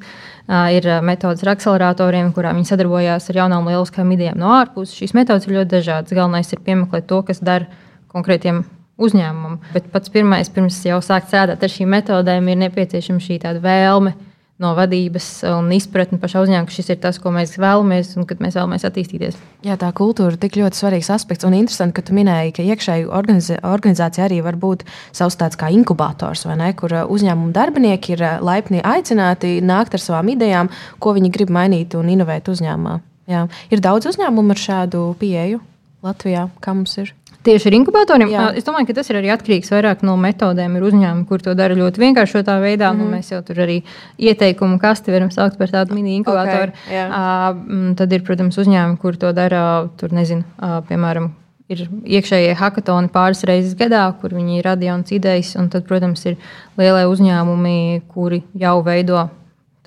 Uh, 0.50 0.70
ir 0.74 0.88
uh, 0.89 1.02
metodas 1.06 1.44
ar 1.46 1.54
akceleratoriem, 1.54 2.32
kurā 2.34 2.56
viņi 2.58 2.72
sadarbojās 2.72 3.30
ar 3.30 3.44
jaunām 3.44 3.70
lieliskām 3.70 4.15
idejām 4.15 4.39
no 4.42 4.54
ārpuses. 4.58 4.96
Šīs 4.98 5.13
metodas 5.18 5.46
ir 5.46 5.60
ļoti 5.60 5.74
dažādas. 5.76 6.15
Galvenais 6.15 6.50
ir 6.56 6.63
piemeklēt 6.65 7.10
to, 7.10 7.22
kas 7.28 7.44
dara 7.44 7.70
konkrētiem 8.10 8.63
uzņēmumam. 9.00 9.60
Bet 9.76 9.92
pats 9.94 10.12
pirmais, 10.12 10.50
pirms 10.52 10.80
jau 10.88 10.98
sākt 11.06 11.30
strādāt 11.30 11.62
ar 11.63 11.72
šīm 11.72 11.94
metodēm, 11.94 12.50
ir 12.50 12.65
nepieciešama 12.65 13.22
šī 13.24 13.39
vēlme 13.63 14.15
no 14.60 14.74
vadības 14.76 15.28
un 15.54 15.69
izpratni 15.72 16.19
pašā 16.19 16.41
uzņēmumā, 16.43 16.67
ka 16.67 16.76
šis 16.76 16.91
ir 16.91 17.00
tas, 17.04 17.19
ko 17.22 17.32
mēs 17.32 17.56
vēlamies 17.60 18.12
un 18.19 18.26
kad 18.28 18.41
mēs 18.43 18.58
vēlamies 18.60 18.86
attīstīties. 18.89 19.38
Jā, 19.63 19.78
tā 19.80 19.89
kultūra 19.95 20.34
ir 20.34 20.39
tik 20.41 20.58
ļoti 20.60 20.80
svarīgs 20.82 21.12
aspekts. 21.15 21.48
Un 21.48 21.56
interesanti, 21.56 21.95
ka 21.95 22.04
tu 22.06 22.15
minēji, 22.17 22.54
ka 22.58 22.65
iekšēji 22.67 23.08
organizācija 23.10 24.28
arī 24.28 24.41
var 24.43 24.60
būt 24.60 24.84
savs 25.15 25.39
tāds 25.39 25.60
kā 25.60 25.72
inkubators, 25.76 26.43
ne, 26.60 26.74
kur 26.80 26.95
uh, 26.95 27.06
uzņēmuma 27.08 27.56
darbinieki 27.56 28.15
ir 28.17 28.26
uh, 28.26 28.36
laipni 28.43 28.84
aicināti 28.84 29.58
nākt 29.63 29.95
ar 29.95 30.04
savām 30.04 30.34
idejām, 30.36 30.72
ko 31.00 31.15
viņi 31.15 31.32
grib 31.36 31.56
mainīt 31.56 31.95
un 32.00 32.12
inovēt 32.12 32.52
uzņēmumā. 32.52 33.00
Jā. 33.30 33.45
Ir 33.72 33.84
daudz 33.86 34.10
uzņēmumu 34.12 34.56
ar 34.56 34.63
šādu 34.67 35.06
pieeju 35.22 35.63
Latvijā, 36.04 36.48
kā 36.63 36.76
mums 36.76 36.95
ir. 37.00 37.13
Tieši 37.39 37.69
ar 37.69 37.75
inkubatoriem. 37.78 38.32
Jā. 38.34 38.45
Es 38.60 38.65
domāju, 38.67 38.89
ka 38.89 38.97
tas 38.97 39.10
ir 39.12 39.19
arī 39.21 39.30
atkarīgs 39.32 39.71
vairāk 39.71 40.02
no 40.04 40.17
metodēm. 40.19 40.75
Ir 40.75 40.86
uzņēmumi, 40.89 41.25
kur 41.30 41.43
to 41.43 41.54
dara 41.56 41.78
ļoti 41.78 42.02
vienkāršotā 42.04 42.58
veidā. 42.60 42.91
Mm. 42.91 42.99
Nu, 42.99 43.08
mhm. 43.08 43.15
mēs 43.15 43.32
jau 43.32 43.39
tur 43.47 43.62
arī 43.63 43.78
ieteikumu 44.19 44.80
kasti 44.82 45.15
varam 45.15 45.32
saukt 45.32 45.56
par 45.60 45.71
tādu 45.71 45.95
mini 45.95 46.17
inkubatoru. 46.19 46.75
Okay, 46.75 47.06
uh, 47.08 47.93
tad 47.99 48.15
ir, 48.15 48.25
protams, 48.28 48.60
uzņēmumi, 48.60 48.99
kur 48.99 49.15
to 49.19 49.32
dara, 49.36 49.63
tur 50.02 50.12
nezinu, 50.15 50.43
uh, 50.60 50.82
piemēram, 50.89 51.32
ir 51.71 51.86
iekšējie 51.88 52.58
hackathoni 52.60 53.12
pāris 53.13 53.45
reizes 53.47 53.78
gadā, 53.80 54.04
kur 54.19 54.36
viņi 54.36 54.63
rada 54.65 54.89
jaunas 54.89 55.15
idejas. 55.15 55.56
Un 55.60 55.71
tad, 55.71 55.88
protams, 55.88 56.25
ir 56.28 56.36
lielie 56.82 57.08
uzņēmumi, 57.08 57.78
kuri 58.12 58.43
jau 58.60 58.80
veido 58.84 59.30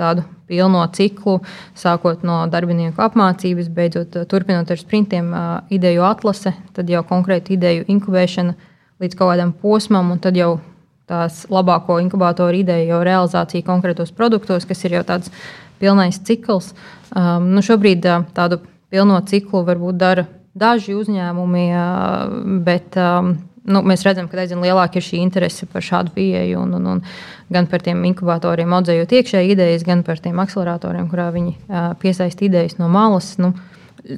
tādu 0.02 0.26
pilno 0.50 0.82
ciklu, 0.92 1.38
sākot 1.78 2.26
no 2.26 2.42
darbinieku 2.50 3.00
apmācības, 3.04 3.70
beidzot 3.72 4.18
turpinot 4.28 4.70
ar 4.74 4.80
sprintiem, 4.80 5.30
ideju 5.72 6.04
atlase, 6.08 6.52
tad 6.76 6.90
jau 6.90 7.04
konkrēti 7.08 7.56
ideju 7.56 7.86
inkuvēšana 7.94 8.56
līdz 9.02 9.18
kaut 9.18 9.32
kādam 9.32 9.54
posmam, 9.62 10.12
un 10.14 10.20
tad 10.22 10.36
jau 10.38 10.56
tās 11.10 11.44
labāko 11.52 11.98
inkubatoru 12.02 12.62
ideju 12.62 12.92
jau 12.92 13.00
realizācija 13.06 13.66
konkrētos 13.66 14.12
produktos, 14.16 14.66
kas 14.68 14.84
ir 14.86 14.98
jau 14.98 15.06
tāds 15.06 15.32
pilnais 15.82 16.20
cikls. 16.26 16.72
Um, 17.12 17.50
nu 17.56 17.64
šobrīd 17.64 18.06
uh, 18.06 18.28
tādu 18.36 18.60
pilno 18.92 19.18
ciklu 19.28 19.64
varbūt 19.66 19.98
dara 19.98 20.26
daži 20.54 20.94
uzņēmumi, 20.96 21.64
bet 22.66 22.96
um, 23.00 23.34
nu, 23.64 23.82
mēs 23.86 24.04
redzam, 24.06 24.28
ka 24.30 24.40
aizvien 24.42 24.62
lielāka 24.62 24.98
ir 24.98 25.06
šī 25.06 25.20
interese 25.22 25.68
par 25.70 25.84
šādu 25.84 26.14
pieeju. 26.16 26.62
Un, 26.64 26.74
un, 26.78 26.88
un 26.94 27.02
gan 27.52 27.68
par 27.70 27.84
tiem 27.84 28.00
inkubatoriem, 28.10 28.72
audzējot 28.78 29.14
iekšēji 29.18 29.54
idejas, 29.54 29.84
gan 29.86 30.02
par 30.06 30.22
tiem 30.22 30.40
akceleratoriem, 30.42 31.08
kurā 31.12 31.28
viņi 31.34 31.56
piesaista 32.02 32.46
idejas 32.46 32.78
no 32.80 32.88
malas. 32.92 33.34
Nu, 33.42 33.52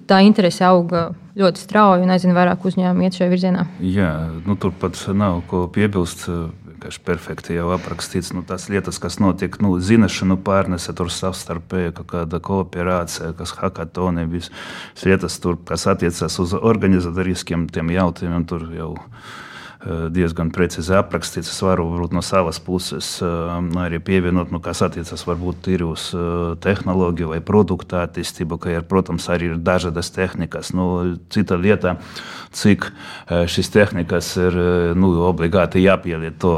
tā 0.09 0.21
interese 0.25 0.65
auga 0.67 1.11
ļoti 1.39 1.65
strauji, 1.65 2.05
un 2.07 2.15
aizvien 2.15 2.37
vairāk 2.37 2.65
uzņēmumu 2.65 3.07
iet 3.07 3.19
šajā 3.19 3.33
virzienā. 3.33 3.67
Jā, 3.83 4.13
nu, 4.47 4.57
tur 4.61 4.75
pat 4.81 4.99
nav 5.13 5.43
ko 5.51 5.67
piebilst 5.73 6.29
vienkārši 6.85 7.01
perfekti 7.05 7.55
jau 7.57 7.71
aprakstīts. 7.73 8.35
Nu, 8.35 8.43
tās 8.45 8.69
lietas, 8.69 8.99
kas 9.01 9.17
notiek, 9.19 9.57
nu, 9.65 9.79
zināšanu 9.81 10.37
pārnese, 10.45 10.93
tur 10.93 11.09
savstarpēji 11.09 11.95
kaut 11.97 12.09
kāda 12.13 12.41
kooperācija, 12.45 13.33
kas 13.39 13.55
hackathoni, 13.57 14.27
visas 14.29 14.53
lietas, 15.05 15.39
tur, 15.41 15.57
kas 15.65 15.87
attiecas 15.87 16.39
uz 16.39 16.53
organizatoriskiem 16.53 17.69
jautājumiem, 17.73 18.45
tur 18.45 18.69
jau 18.77 18.93
diezgan 20.15 20.51
precīzi 20.55 20.95
aprakstīts. 20.97 21.51
Es 21.53 21.63
varu 21.65 21.87
varbūt, 21.91 22.15
no 22.17 22.23
savas 22.25 22.61
puses 22.63 23.19
arī 23.21 24.01
pievienot, 24.05 24.53
nu, 24.55 24.61
kas 24.65 24.83
attiecas 24.87 25.27
varbūt 25.29 25.69
ir 25.75 25.85
uz 25.87 26.11
tehnoloģiju 26.65 27.33
vai 27.35 27.41
produktu 27.45 27.99
attīstību, 28.01 28.59
ka, 28.63 28.73
ir, 28.73 28.87
protams, 28.89 29.29
arī 29.33 29.53
ir 29.53 29.59
dažādas 29.61 30.13
tehnikas. 30.15 30.73
Nu, 30.77 31.17
cita 31.35 31.59
lieta, 31.61 31.97
cik 32.55 32.87
šīs 33.51 33.71
tehnikas 33.75 34.31
ir 34.41 34.57
nu, 34.97 35.11
obligāti 35.27 35.83
jāpielieto 35.83 36.55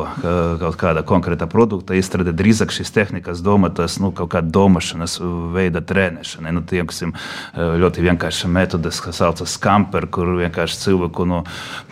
kaut 0.60 0.78
kāda 0.80 1.02
konkrēta 1.06 1.48
produkta 1.50 1.96
izstrāde. 1.96 2.34
Drīzāk 2.36 2.74
šīs 2.74 2.92
tehnikas 2.94 3.42
domātas 3.44 3.98
nu, 4.02 4.12
kaut 4.16 4.30
kāda 4.36 4.52
domāšanas 4.52 5.18
veida 5.56 5.82
trenēšanai. 5.82 6.54
Nu, 6.54 6.62
tieksim, 6.66 7.16
ļoti 7.56 8.04
vienkārša 8.06 8.50
metodes, 8.52 9.00
kas 9.02 9.22
saucas 9.22 9.56
skamper, 9.56 10.06
kur 10.12 10.36
vienkārši 10.36 10.82
cilvēku 10.84 11.26
nu, 11.26 11.42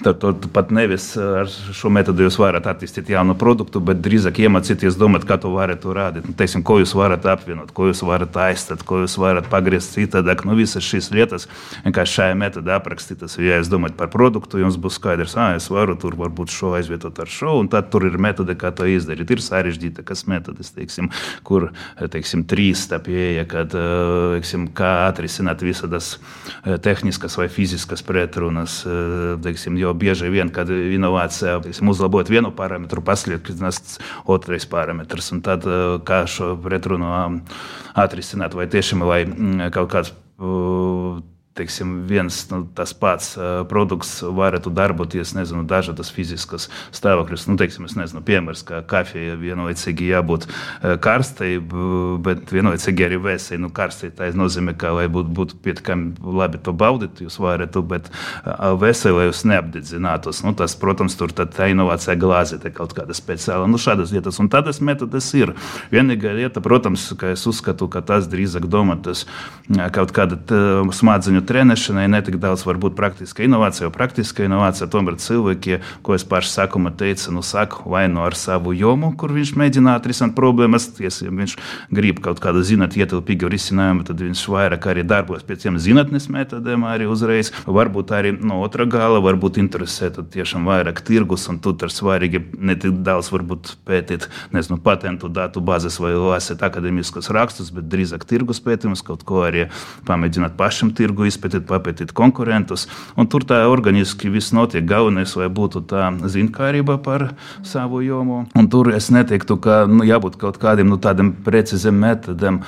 tad, 0.04 0.20
tad 0.22 0.48
pat 0.54 0.70
nevis 0.74 1.13
ar 1.20 1.48
šo 1.48 1.90
metodi 1.92 2.24
jūs 2.26 2.38
varat 2.40 2.66
attīstīt 2.70 3.10
jaunu 3.12 3.36
produktu, 3.38 3.80
bet 3.84 4.00
drīzāk 4.04 4.40
iemācīties 4.44 4.98
domāt, 5.00 5.26
kā 5.28 5.38
to 5.40 5.52
varat 5.54 5.82
to 5.84 5.94
rādīt. 5.96 6.26
Nu, 6.28 6.34
teiksim, 6.38 6.64
ko 6.66 6.78
jūs 6.80 6.94
varat 6.98 7.26
apvienot, 7.34 7.72
ko 7.74 7.88
jūs 7.90 8.02
varat 8.06 8.36
aizstāt, 8.46 8.84
ko 8.86 9.02
jūs 9.02 9.16
varat 9.20 9.48
pagriezt 9.52 9.94
citādāk. 9.96 10.44
Nu, 10.48 10.56
visas 10.58 10.84
šīs 10.86 11.10
lietas 11.14 11.48
vienkārši 11.84 12.18
šajā 12.20 12.38
metodē 12.38 12.76
aprakstītas. 12.78 13.38
Ja 13.42 13.60
jūs 13.60 13.70
domājat 13.72 13.98
par 13.98 14.10
produktu, 14.12 14.60
jums 14.62 14.78
būs 14.80 14.98
skaidrs, 15.00 15.36
ka 15.36 15.50
es 15.58 15.68
varu 15.72 15.96
tur 16.00 16.16
varbūt 16.18 16.52
šo 16.54 16.74
aizvietot 16.78 17.18
ar 17.22 17.30
šo, 17.30 17.58
un 17.62 17.70
tad 17.72 17.90
tur 17.92 18.06
ir 18.08 18.18
metode, 18.20 18.56
kā 18.58 18.72
to 18.74 18.88
izdarīt. 18.90 19.30
Ir 19.34 19.42
sarežģītākas 19.44 20.24
metodes, 20.30 20.72
teiksim, 20.76 21.10
kur 21.46 21.70
teiksim, 21.98 22.44
trīs 22.48 22.86
tā 22.90 23.00
pieeja, 23.02 23.46
kad, 23.50 23.74
teiksim, 23.74 24.68
kā 24.76 24.92
atrisināt 25.08 25.64
visādas 25.66 26.14
tehniskas 26.84 27.38
vai 27.40 27.48
fiziskas 27.52 28.04
pretrunas. 28.06 28.80
Teiksim, 29.44 29.78
jo 29.80 29.92
bieži 29.98 30.30
vien, 30.32 30.50
kad 30.54 30.70
inovācija 31.04 31.60
teiksim, 31.64 31.92
uzlabot 31.92 32.32
vienu 32.32 32.50
parametru, 32.56 33.04
pasliktinās 33.04 33.98
otrais 34.24 34.64
parametrs. 34.66 35.30
Un 35.36 35.44
tad 35.44 35.68
kā 36.08 36.24
šo 36.30 36.54
pretrunu 36.64 37.12
atrisināt, 37.94 38.56
vai 38.56 38.66
tiešām 38.72 39.04
vai 39.04 39.22
kaut 39.74 39.92
kāds 39.92 40.16
teiksim, 41.54 42.02
viens 42.08 42.40
nu, 42.50 42.64
tas 42.74 42.90
pats 42.98 43.34
produkts 43.70 44.16
varētu 44.26 44.72
darboties 44.74 45.36
nezinu, 45.36 45.62
dažādas 45.70 46.10
fiziskas 46.10 46.66
stāvokļus. 46.94 47.46
Nu, 47.46 47.54
teiksim, 47.60 47.86
nezinu, 47.94 48.22
piemērs, 48.26 48.64
kā 48.66 48.80
kafija 48.90 49.36
vienlaicīgi 49.38 50.08
jābūt 50.10 50.48
karstai, 51.04 51.52
bet 52.26 52.50
vienlaicīgi 52.50 53.06
arī 53.06 53.20
vēsai. 53.22 53.60
Nu, 53.62 53.70
karstai 53.74 54.10
tā 54.14 54.32
nozīmē, 54.34 54.74
ka 54.78 54.90
lai 54.96 55.06
būtu 55.12 55.30
būt 55.38 55.54
pietiekami 55.62 56.18
labi 56.40 56.58
to 56.58 56.74
baudīt, 56.74 57.22
jūs 57.22 57.38
varat, 57.38 57.78
bet 57.86 58.10
vēsai, 58.82 59.14
lai 59.14 59.28
jūs 59.28 59.44
neapdedzinātos. 59.46 60.42
Nu, 60.42 60.56
tas, 60.58 60.74
protams, 60.80 61.14
tur 61.20 61.30
tā 61.30 61.70
inovācija 61.70 62.18
glāzīte 62.18 62.74
kaut 62.74 62.96
kāda 62.98 63.14
speciāla. 63.14 63.70
Nu, 63.70 63.78
šādas 63.78 64.10
lietas 64.14 64.42
un 64.42 64.50
tādas 64.50 64.82
metodas 64.82 65.30
ir. 65.38 65.54
Vienīgā 65.94 66.34
lieta, 66.34 66.64
protams, 66.64 67.06
ka 67.20 67.30
es 67.36 67.46
uzskatu, 67.46 67.86
ka 67.86 68.02
tas 68.02 68.26
drīzāk 68.32 68.66
domātas 68.66 69.22
kaut 69.94 70.10
kāda 70.16 70.40
smadzeņu 70.94 71.43
trenēšanai 71.48 72.06
ne 72.10 72.20
tik 72.24 72.38
daudz 72.42 72.64
varbūt 72.66 72.96
praktiska 72.98 73.44
inovācija, 73.46 73.88
jo 73.88 73.94
praktiska 73.94 74.46
inovācija 74.48 74.88
tomēr 74.92 75.18
cilvēki, 75.20 75.80
ko 76.06 76.16
es 76.16 76.24
pašu 76.28 76.50
sākumā 76.52 76.94
teicu, 76.98 77.32
nu 77.34 77.44
saku 77.44 77.88
vai 77.90 78.06
nu 78.12 78.24
ar 78.24 78.36
savu 78.38 78.74
jomu, 78.76 79.12
kur 79.18 79.34
viņš 79.34 79.54
mēģina 79.60 79.96
atrisināt 79.98 80.34
problēmas, 80.38 80.88
ja 81.02 81.10
viņš 81.10 81.56
grib 81.94 82.20
kaut 82.24 82.40
kādu 82.42 82.64
zināt 82.66 82.96
ietilpīgu 82.98 83.50
risinājumu, 83.52 84.06
tad 84.08 84.22
viņš 84.24 84.44
vairāk 84.50 84.88
arī 84.90 85.04
darbojas 85.06 85.46
pēc 85.46 85.66
tiem 85.66 85.78
zinātnes 85.82 86.30
metodēm 86.32 86.86
arī 86.88 87.08
uzreiz. 87.10 87.52
Varbūt 87.66 88.14
arī 88.16 88.34
no 88.38 88.60
otra 88.64 88.86
gala, 88.88 89.20
varbūt 89.24 89.60
interesē 89.62 90.10
tiešām 90.10 90.66
vairāk 90.68 91.02
tirgus, 91.06 91.46
un 91.52 91.60
tur 91.62 91.76
ir 91.84 91.92
svarīgi 91.92 92.42
ne 92.58 92.76
tik 92.80 93.02
daudz 93.06 93.30
varbūt 93.34 93.74
pētīt, 93.86 94.28
nezinu, 94.54 94.78
patentu 94.82 95.28
datu 95.32 95.62
bāzes 95.64 95.98
vai 96.02 96.14
lasīt 96.16 96.62
akadēmiskus 96.64 97.30
rakstus, 97.34 97.72
bet 97.74 97.88
drīzāk 97.92 98.26
tirgus 98.28 98.62
pētījumus, 98.64 99.04
kaut 99.06 99.24
ko 99.26 99.44
arī 99.46 99.68
pamēģināt 100.08 100.56
pašam 100.58 100.92
tirgu 100.96 101.26
izpētīt, 101.28 101.33
papētīt 101.38 102.12
konkurentus. 102.16 102.86
Tur 103.30 103.44
tā 103.46 103.64
organiski 103.70 104.30
viss 104.32 104.54
notiek. 104.54 104.84
Galvenais, 104.86 105.32
lai 105.38 105.48
būtu 105.52 105.84
tā 105.90 106.10
zinkārība 106.30 106.98
par 107.02 107.30
savu 107.66 108.02
jomu. 108.04 108.44
Un 108.54 108.68
tur 108.70 108.92
es 108.94 109.10
neteiktu, 109.14 109.56
ka 109.62 109.84
nu, 109.90 110.04
jābūt 110.06 110.38
kaut 110.40 110.58
kādiem 110.62 110.90
nu, 110.92 110.98
tādiem 111.02 111.32
precīziem 111.44 111.96
metodiem, 111.98 112.60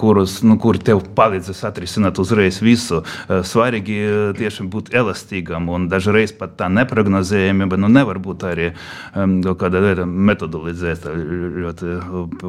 kurus, 0.00 0.38
nu, 0.46 0.56
kuri 0.62 0.82
tev 0.82 1.02
palīdzēs 1.16 1.64
atrisināt 1.68 2.20
uzreiz 2.22 2.60
visu. 2.64 3.02
Svarīgi 3.28 3.98
tiešām 4.38 4.70
būt 4.72 4.92
elastīgam 4.96 5.68
un 5.72 5.88
dažreiz 5.92 6.34
pat 6.36 6.56
tā 6.60 6.70
neprognozējami, 6.72 7.68
bet 7.70 7.82
nu, 7.82 7.90
nevar 7.92 8.20
būt 8.22 8.46
arī 8.48 8.70
kaut 9.12 9.58
kāda 9.60 9.82
veida 9.82 10.06
metodolizēta 10.06 11.12
ļoti, 11.12 11.96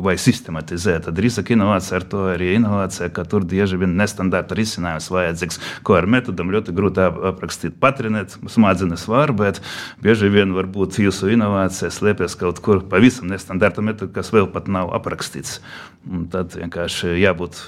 vai 0.03 0.15
sistematizēta. 0.21 1.13
Drīzāk 1.15 1.53
inovācija 1.55 1.99
ar 1.99 2.07
to 2.09 2.25
arī 2.33 2.53
inovācija, 2.57 3.09
ka 3.13 3.25
tur 3.29 3.45
bieži 3.49 3.79
vien 3.81 3.95
nestandarta 3.99 4.55
risinājums 4.57 5.09
vajag 5.13 5.32
vajadzīgs, 5.34 5.59
ko 5.84 5.97
ar 5.97 6.07
metodam 6.09 6.51
ļoti 6.53 6.75
grūti 6.75 7.03
aprakstīt. 7.31 7.77
Patrenēt 7.81 8.38
smadzenes 8.51 9.07
var, 9.09 9.34
bet 9.36 9.61
bieži 10.03 10.31
vien 10.34 10.53
varbūt 10.55 11.01
jūsu 11.03 11.34
inovācija 11.34 11.91
slēpjas 11.93 12.38
kaut 12.39 12.61
kur 12.63 12.84
pavisam 12.89 13.31
nestandarta 13.31 13.81
metoda, 13.81 14.13
kas 14.13 14.31
vēl 14.34 14.49
pat 14.53 14.69
nav 14.71 14.93
aprakstīts. 14.95 15.59
Un 16.09 16.27
tad 16.31 16.55
vienkārši 16.57 17.15
jābūt 17.21 17.61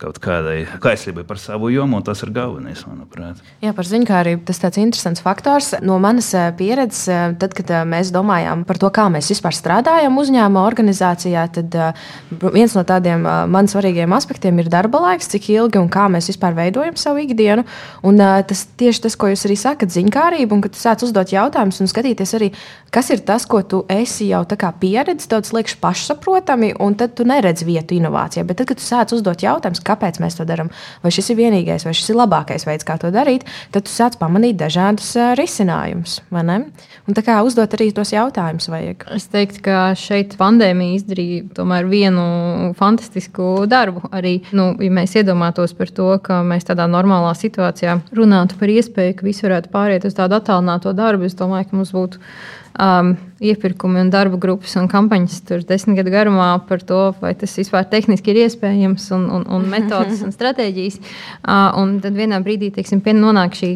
kaut 0.00 0.18
kādai 0.22 0.64
kaislībai 0.82 1.22
par 1.26 1.38
savu 1.38 1.68
jomu, 1.70 1.98
un 2.00 2.04
tas 2.04 2.18
ir 2.24 2.32
galvenais, 2.34 2.82
manuprāt. 2.88 3.38
Jā, 3.62 3.70
par 3.76 3.86
ziņkārību 3.86 4.42
tas 4.48 4.60
ir 4.66 4.80
interesants 4.82 5.22
faktors. 5.22 5.70
No 5.86 6.00
manas 6.02 6.32
eh, 6.34 6.48
pieredzes, 6.58 7.04
eh, 7.08 7.26
tad, 7.38 7.54
kad 7.56 7.70
eh, 7.70 7.84
mēs 7.88 8.10
domājām 8.14 8.64
par 8.66 8.80
to, 8.82 8.90
kā 8.94 9.06
mēs 9.12 9.30
vispār 9.30 9.54
strādājam 9.54 10.18
uzņēmuma 10.18 10.64
organizācijā, 10.66 11.44
tad 11.54 11.76
viens 12.54 12.74
no 12.74 12.82
tādiem 12.86 13.22
man 13.50 13.70
svarīgiem 13.70 14.12
aspektiem 14.16 14.58
ir 14.60 14.70
darba 14.72 15.00
laiks, 15.06 15.30
cik 15.30 15.48
ilgi 15.54 15.78
un 15.80 15.90
kā 15.92 16.08
mēs 16.12 16.28
vispār 16.32 16.56
veidojam 16.58 16.98
savu 16.98 17.22
ikdienu. 17.22 17.64
Un 18.04 18.18
tas 18.18 18.64
tieši 18.80 19.06
tas, 19.06 19.18
ko 19.18 19.30
jūs 19.30 19.46
arī 19.46 19.58
sakat, 19.60 19.94
ziņkārība, 19.94 20.56
un 20.56 20.64
kad 20.64 20.74
tu 20.74 20.82
sāc 20.82 21.04
uzdot 21.06 21.30
jautājumus 21.34 21.80
un 21.84 21.90
skatīties 21.90 22.34
arī, 22.38 22.50
kas 22.94 23.12
ir 23.14 23.22
tas, 23.26 23.46
ko 23.46 23.62
tu 23.62 23.84
esi 23.92 24.30
jau 24.32 24.42
pieredzējis, 24.44 25.30
tas 25.30 25.54
liekas 25.54 25.78
pašsaprotami, 25.82 26.74
un 26.82 26.96
tad 26.98 27.14
tu 27.18 27.26
neredzi 27.28 27.66
vietu 27.68 27.96
inovācijai. 27.98 28.46
Bet 28.48 28.60
tad, 28.60 28.70
kad 28.72 28.80
tu 28.80 28.86
sāc 28.86 29.14
uzdot 29.14 29.44
jautājumus, 29.44 29.83
kāpēc 29.86 30.20
mēs 30.22 30.38
to 30.38 30.46
darām, 30.48 30.70
vai 31.04 31.12
šis 31.14 31.32
ir 31.32 31.40
vienīgais, 31.42 31.86
vai 31.86 31.94
šis 31.96 32.12
ir 32.12 32.20
labākais 32.20 32.66
veids, 32.68 32.86
kā 32.86 32.96
to 33.00 33.10
darīt, 33.14 33.46
tad 33.74 33.86
tu 33.86 33.92
sāc 33.92 34.18
pamanīt 34.20 34.58
dažādus 34.60 35.12
risinājumus. 35.38 36.20
Un 37.04 37.16
tā 37.16 37.24
kā 37.24 37.36
uzdot 37.44 37.74
arī 37.76 37.90
tos 37.94 38.14
jautājumus 38.14 38.70
vajag. 38.72 39.04
Es 39.16 39.28
teiktu, 39.32 39.60
ka 39.66 39.80
šeit 39.98 40.36
pandēmija 40.40 40.98
izdarīja 40.98 41.80
vienu 41.90 42.24
fantastisku 42.78 43.66
darbu. 43.70 44.08
Arī, 44.14 44.38
nu, 44.56 44.70
ja 44.80 44.92
mēs 44.94 45.16
iedomātos 45.20 45.76
par 45.76 45.92
to, 45.92 46.08
ka 46.24 46.40
mēs 46.46 46.66
tādā 46.68 46.86
normālā 46.90 47.34
situācijā 47.36 47.98
runātu 48.16 48.58
par 48.60 48.72
iespēju, 48.72 49.18
ka 49.18 49.28
visi 49.28 49.46
varētu 49.46 49.72
pāriet 49.74 50.08
uz 50.08 50.16
tādu 50.16 50.38
attālināto 50.38 50.94
darbu, 50.96 51.28
es 51.28 51.36
domāju, 51.38 51.68
ka 51.70 51.78
mums 51.78 51.92
būtu 51.94 52.22
um, 52.78 53.14
iepirkumi 53.44 54.00
un 54.00 54.10
darba 54.10 54.38
grupas 54.40 54.74
un 54.80 54.88
kampaņas 54.90 55.36
tur 55.48 55.62
desmit 55.68 55.98
gadu 55.98 56.12
garumā 56.14 56.48
par 56.68 56.82
to, 56.86 57.00
vai 57.20 57.34
tas 57.38 57.54
vispār 57.58 57.86
tehniski 57.90 58.32
ir 58.32 58.42
iespējams, 58.44 59.06
un, 59.16 59.28
un, 59.38 59.46
un 59.56 59.68
metodas 59.70 60.24
un 60.24 60.34
stratēģijas. 60.34 60.98
Uh, 61.00 61.70
un 61.80 61.96
tad 62.04 62.18
vienā 62.18 62.40
brīdī, 62.44 62.72
teiksim, 62.74 63.02
nonāk 63.20 63.56
šī, 63.58 63.70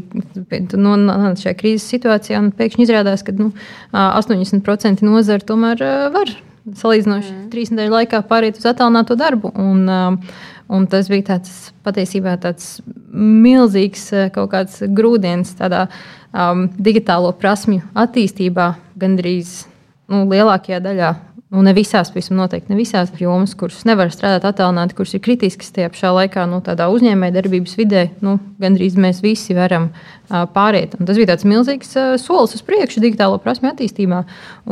nonāk 0.74 1.40
šajā 1.42 1.56
krīzes 1.60 1.88
situācijā, 1.94 2.42
un 2.42 2.52
pēkšņi 2.58 2.86
izrādās, 2.88 3.24
ka 3.26 3.34
nu, 3.38 3.52
80% 3.94 5.06
nozara 5.06 5.46
tomēr 5.46 5.82
uh, 5.84 5.96
var 6.14 6.34
salīdzinoši 6.68 7.32
mm. 7.32 7.48
trīs 7.52 7.72
nedēļu 7.72 7.94
laikā 8.00 8.22
pāriet 8.28 8.60
uz 8.60 8.68
attālināto 8.68 9.16
darbu. 9.18 9.54
Un, 9.56 9.84
uh, 9.88 10.38
Un 10.68 10.84
tas 10.84 11.08
bija 11.08 11.30
tāds 11.30 11.70
patiesībā 11.86 12.34
tāds 12.42 12.82
milzīgs 13.08 14.10
kaut 14.34 14.50
kāds 14.52 14.82
grūdienis 14.84 15.54
tādā 15.56 15.86
um, 16.32 16.66
digitālo 16.78 17.32
prasmju 17.38 17.82
attīstībā, 17.98 18.72
gandrīz 18.98 19.62
nu, 20.10 20.24
lielākajā 20.28 20.82
daļā. 20.84 21.14
Nu, 21.48 21.62
ne 21.64 21.72
visās, 21.72 22.10
visam 22.12 22.36
noteikti 22.36 22.68
ne 22.68 22.76
visās 22.76 23.08
jomas, 23.16 23.54
kuras 23.56 23.80
nevar 23.88 24.10
strādāt 24.12 24.44
attālināti, 24.50 24.92
kuras 24.98 25.14
ir 25.16 25.22
kritiskas 25.24 25.72
tajā 25.72 25.88
pašā 25.94 26.10
laikā, 26.12 26.44
nu, 26.50 26.58
tādā 26.64 26.90
uzņēmējdarbības 26.92 27.78
vidē, 27.78 28.02
nu, 28.20 28.36
gandrīz 28.60 28.98
mēs 29.00 29.22
visi 29.24 29.56
varam 29.56 29.88
uh, 29.88 30.44
pāriet. 30.52 30.98
Un 31.00 31.08
tas 31.08 31.16
bija 31.16 31.32
tāds 31.32 31.48
milzīgs 31.48 31.96
uh, 31.96 32.12
solis 32.20 32.58
uz 32.58 32.64
priekšu 32.68 33.00
digitālo 33.00 33.40
prasmu 33.40 33.72
attīstībā. 33.72 34.22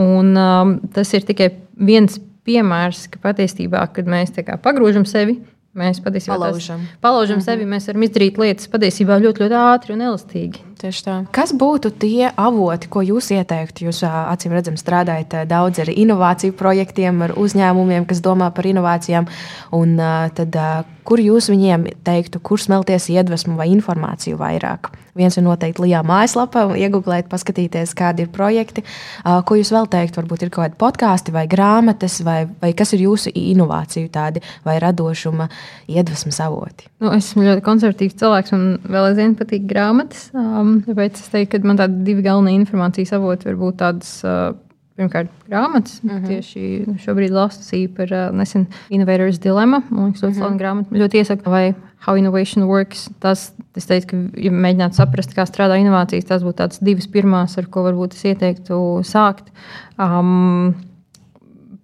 Un, 0.04 0.34
um, 0.36 0.76
tas 0.92 1.16
ir 1.16 1.24
tikai 1.24 1.54
viens 1.80 2.20
piemērs, 2.44 3.06
ka 3.08 3.24
patiesībā, 3.24 3.80
kad 3.96 4.12
mēs 4.12 4.36
pagrūžam 4.60 5.08
sevi 5.08 5.40
Mēs 5.76 5.98
patiesībā 6.00 6.38
palaužam, 6.38 6.80
tās, 6.80 7.00
palaužam 7.04 7.36
-hmm. 7.36 7.44
sevi. 7.44 7.64
Mēs 7.68 7.86
varam 7.90 8.04
izdarīt 8.06 8.38
lietas 8.40 8.68
patiesībā 8.72 9.18
ļoti, 9.20 9.44
ļoti 9.44 9.56
ātri 9.60 9.92
un 9.92 10.04
elastīgi. 10.08 10.62
Tieši 10.76 11.04
tā. 11.06 11.14
Kas 11.32 11.54
būtu 11.56 11.88
tie 11.96 12.28
avoti, 12.28 12.90
ko 12.92 13.00
jūs 13.00 13.30
ieteiktu? 13.32 13.86
Jūs 13.88 14.02
acīm 14.04 14.52
redzam, 14.52 14.76
strādājat 14.76 15.48
daudz 15.48 15.80
ar 15.80 15.88
inovāciju 15.88 16.52
projektiem, 16.58 17.22
ar 17.24 17.32
uzņēmumiem, 17.40 18.04
kas 18.08 18.20
domā 18.24 18.50
par 18.52 18.68
inovācijām. 18.68 19.30
Un, 19.76 19.96
tad, 20.36 20.60
kur 21.08 21.22
jūs 21.22 21.48
viņiem 21.52 21.88
teiktu, 22.04 22.42
kur 22.44 22.60
smelties 22.60 23.08
iedvesmu 23.14 23.56
vai 23.56 23.70
informāciju 23.72 24.36
vairāk? 24.42 24.92
Viens 25.16 25.38
ir 25.38 25.46
noteikti 25.46 25.80
Lijā 25.80 26.02
mājaslapā, 26.04 26.66
iegūlēt, 26.76 27.30
paskatīties, 27.32 27.94
kādi 27.96 28.26
ir 28.26 28.32
projekti. 28.32 28.84
Ko 29.24 29.56
jūs 29.56 29.72
vēl 29.72 29.88
teikt? 29.92 30.18
Varbūt 30.18 30.44
ir 30.44 30.50
kaut 30.52 30.66
kādi 30.66 30.80
podkāsti 30.82 31.32
vai 31.32 31.46
grāmatas, 31.48 32.18
vai, 32.26 32.42
vai 32.60 32.74
kas 32.76 32.92
ir 32.92 33.06
jūsu 33.06 33.32
inovāciju 33.32 34.10
tādi 34.12 34.44
vai 34.66 34.76
radošuma 34.82 35.48
iedvesmas 35.88 36.42
avoti? 36.44 36.90
Nu, 37.00 37.14
es 37.16 37.30
esmu 37.30 37.46
ļoti 37.48 37.64
konservatīvs 37.64 38.18
cilvēks, 38.20 38.52
un 38.56 38.66
vēl 38.84 39.10
aizvien 39.10 39.32
patīk 39.40 39.64
grāmatas. 39.70 40.28
Um, 40.36 40.65
tāpēc 40.86 41.18
es 41.20 41.32
teiktu, 41.32 41.60
ka 41.60 41.70
man 41.70 41.80
tādi 41.80 42.04
divi 42.06 42.24
galvenie 42.26 42.56
informācijas 42.60 43.14
avoti 43.16 43.50
var 43.50 43.58
būt 43.64 43.82
tādas. 43.82 44.14
Uh, 44.26 44.54
Pirmkārt, 44.96 45.28
grāmatas. 45.44 45.98
Mm 46.02 46.10
-hmm. 46.10 46.26
Tieši 46.26 46.60
šobrīd 47.04 47.32
lasīju 47.36 47.88
par 47.96 48.12
uh, 48.12 48.30
nesen 48.32 48.66
Innovators 48.88 49.38
Dilemma. 49.38 49.82
Man 49.90 50.06
liekas, 50.06 50.22
ļoti 50.22 50.38
mm 50.38 50.42
-hmm. 50.42 50.58
grāmata. 50.58 50.90
Ļoti 50.90 51.18
iesaku, 51.20 51.50
vai 51.50 51.74
How 52.06 52.16
Innovation 52.16 52.64
Works. 52.64 53.10
Tas, 53.20 53.52
es 53.76 53.86
teiktu, 53.86 54.06
ka, 54.06 54.40
ja 54.40 54.50
mēģinātu 54.50 54.96
saprast, 54.96 55.34
kā 55.36 55.44
strādā 55.44 55.76
inovācijas, 55.76 56.24
tās 56.24 56.42
būtu 56.42 56.56
tādas 56.56 56.78
divas 56.80 57.06
pirmās, 57.06 57.58
ar 57.58 57.66
ko 57.66 57.82
varbūt 57.82 58.14
es 58.14 58.24
ieteiktu 58.24 59.02
sākt. 59.02 59.52
Um, 59.98 60.74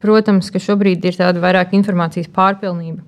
protams, 0.01 0.51
ka 0.51 0.59
šobrīd 0.59 1.05
ir 1.05 1.13
tāda 1.13 1.41
vairāk 1.41 1.73
informācijas 1.73 2.29
pārpilnība. 2.29 3.03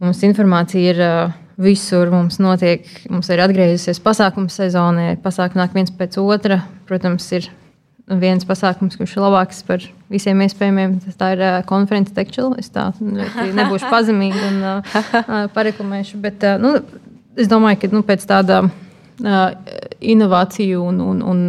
Mums 0.00 0.22
informācija 0.22 0.90
ir. 0.90 1.00
Uh, 1.00 1.41
Visur 1.62 2.10
mums 2.10 2.38
notiek, 2.42 2.86
mums 3.12 3.28
ir 3.30 3.42
atgriezusies 3.44 4.00
pasākuma 4.02 4.50
sezonā, 4.50 5.12
pasākumi 5.22 5.60
nāk 5.62 5.74
viens 5.76 5.92
pēc 5.94 6.18
otra. 6.22 6.62
Protams, 6.88 7.28
ir 7.36 7.48
viens 8.22 8.44
pasākums, 8.46 8.96
kurš 8.98 9.16
ir 9.16 9.22
labāks 9.24 9.62
par 9.66 9.84
visiem 10.12 10.40
iespējamiem. 10.42 10.98
Tas 11.04 11.18
ir 11.34 11.42
uh, 11.42 11.58
konferences 11.68 12.16
tekčila. 12.16 12.56
Es 12.60 12.72
tā 12.74 12.88
nebūšu 13.58 13.90
pazemīga 13.92 14.48
un 14.48 14.62
uh, 14.66 15.44
pareklamēšu. 15.54 16.22
Bet 16.24 16.46
uh, 16.48 16.58
nu, 16.62 16.74
es 17.38 17.50
domāju, 17.52 17.84
ka 17.84 17.92
nu, 17.92 18.02
pēc 18.06 18.26
tāda 18.28 18.62
uh, 18.66 19.44
inovāciju 20.00 20.82
un, 20.88 20.98
un, 21.12 21.22
un 21.22 21.44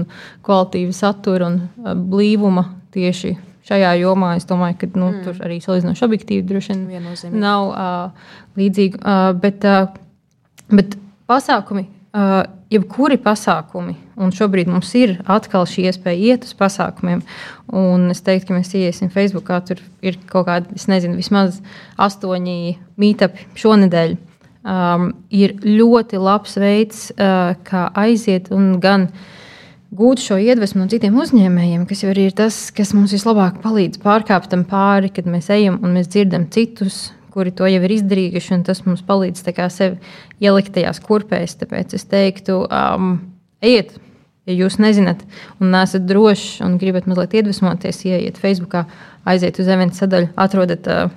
kvalitīva 0.45 0.93
satura 0.95 1.49
un 1.49 1.59
uh, 1.63 1.95
blīvuma 1.97 2.67
tieši 2.93 3.33
šajā 3.69 3.95
jomā, 4.01 4.35
es 4.39 4.47
domāju, 4.49 4.79
ka 4.81 4.91
nu, 4.93 5.09
mm. 5.09 5.23
tur 5.25 5.43
arī 5.45 5.59
salīdzinoši 5.63 6.05
objektīvi 6.07 6.45
droši 6.49 6.77
vien 6.89 7.09
nav 7.39 7.71
uh, 7.71 8.31
līdzīgi. 8.59 9.01
Uh, 9.01 9.31
bet, 9.39 9.67
uh, 9.67 10.69
bet 10.73 10.97
pasākumi 11.29 11.87
Uh, 12.13 12.43
jebkuri 12.69 13.15
pasākumi, 13.17 13.95
un 14.21 14.29
šobrīd 14.37 14.67
mums 14.69 14.91
ir 14.93 15.15
atkal 15.25 15.63
šī 15.65 15.87
iespēja 15.89 16.27
iet 16.35 16.43
uz 16.45 16.51
pasākumiem. 16.59 17.23
Un 17.73 18.03
es 18.13 18.21
teiktu, 18.21 18.51
ka 18.51 18.57
mēs 18.59 18.69
iesim 18.77 19.09
Facebook, 19.09 19.49
tur 19.65 19.81
ir 20.05 20.19
kaut 20.29 20.45
kādi, 20.45 20.75
es 20.77 20.85
nezinu, 20.91 21.17
vismaz 21.17 21.57
astoņi 21.97 22.75
mītāpi 23.01 23.47
šonadēļ. 23.57 24.13
Um, 24.61 25.07
ir 25.33 25.55
ļoti 25.65 26.21
labs 26.21 26.53
veids, 26.61 27.07
uh, 27.15 27.55
kā 27.65 27.87
aiziet 28.03 28.51
un 28.53 28.75
gan 28.83 29.09
gūt 29.93 30.21
šo 30.23 30.37
iedvesmu 30.41 30.83
no 30.83 30.91
citiem 30.91 31.17
uzņēmējiem, 31.21 31.83
kas 31.89 32.03
jau 32.03 32.13
ir 32.13 32.35
tas, 32.37 32.59
kas 32.75 32.93
mums 32.97 33.13
vislabāk 33.13 33.59
palīdz 33.63 34.01
pārkāpt 34.03 34.49
tam 34.51 34.63
pāri, 34.69 35.11
kad 35.13 35.27
mēs 35.29 35.51
ejam 35.53 35.79
un 35.83 35.93
mēs 35.97 36.09
dzirdam 36.13 36.47
citus 36.53 37.11
kuri 37.33 37.51
to 37.55 37.67
jau 37.67 37.81
ir 37.81 37.93
izdarījuši, 37.95 38.53
un 38.53 38.63
tas 38.67 38.83
mums 38.85 39.01
palīdz 39.07 39.41
sevi 39.73 39.97
ielikt 40.43 40.75
tajās 40.75 41.01
kurpēs. 41.03 41.57
Tāpēc 41.57 41.95
es 41.97 42.05
teiktu, 42.05 42.59
um, 42.69 43.15
ejiet, 43.63 43.95
ja 44.45 44.53
jūs 44.53 44.77
nezināt, 44.77 45.23
un 45.59 45.73
nesat 45.73 46.05
droši 46.05 46.61
un 46.65 46.77
gribat 46.77 47.09
mazliet 47.09 47.33
iedvesmoties, 47.39 48.03
ieiet 48.05 48.37
Facebook, 48.37 48.77
aiziet 49.25 49.57
uz 49.57 49.71
eventu 49.71 49.97
sadaļu, 49.97 50.29
atrodat 50.45 50.89
uh, 50.91 51.07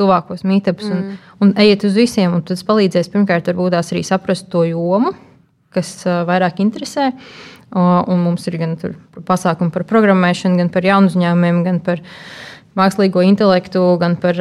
tuvākos 0.00 0.46
mītapus 0.48 0.88
mm. 0.88 0.96
un, 0.96 1.20
un 1.44 1.52
ejiet 1.60 1.84
uz 1.88 1.96
visiem. 1.96 2.40
Tas 2.48 2.64
palīdzēs 2.64 3.12
pirmkārt, 3.12 3.52
varbūt 3.52 3.76
arī 3.82 4.04
saprast 4.06 4.48
to 4.52 4.64
jomu, 4.70 5.12
kas 5.76 5.92
uh, 6.08 6.22
vairāk 6.28 6.64
interesē. 6.64 7.10
Uh, 7.12 7.55
un 7.76 8.22
mums 8.24 8.46
ir 8.48 8.58
gan 8.60 8.76
pasākumi 9.28 9.72
par 9.74 9.84
programmēšanu, 9.88 10.60
gan 10.62 10.70
par 10.72 10.86
jaunu 10.86 11.12
uzņēmumiem, 11.12 11.62
gan 11.66 11.80
par 11.84 12.00
mākslīgo 12.76 13.24
intelektu, 13.24 13.84
gan 14.00 14.16
par 14.20 14.40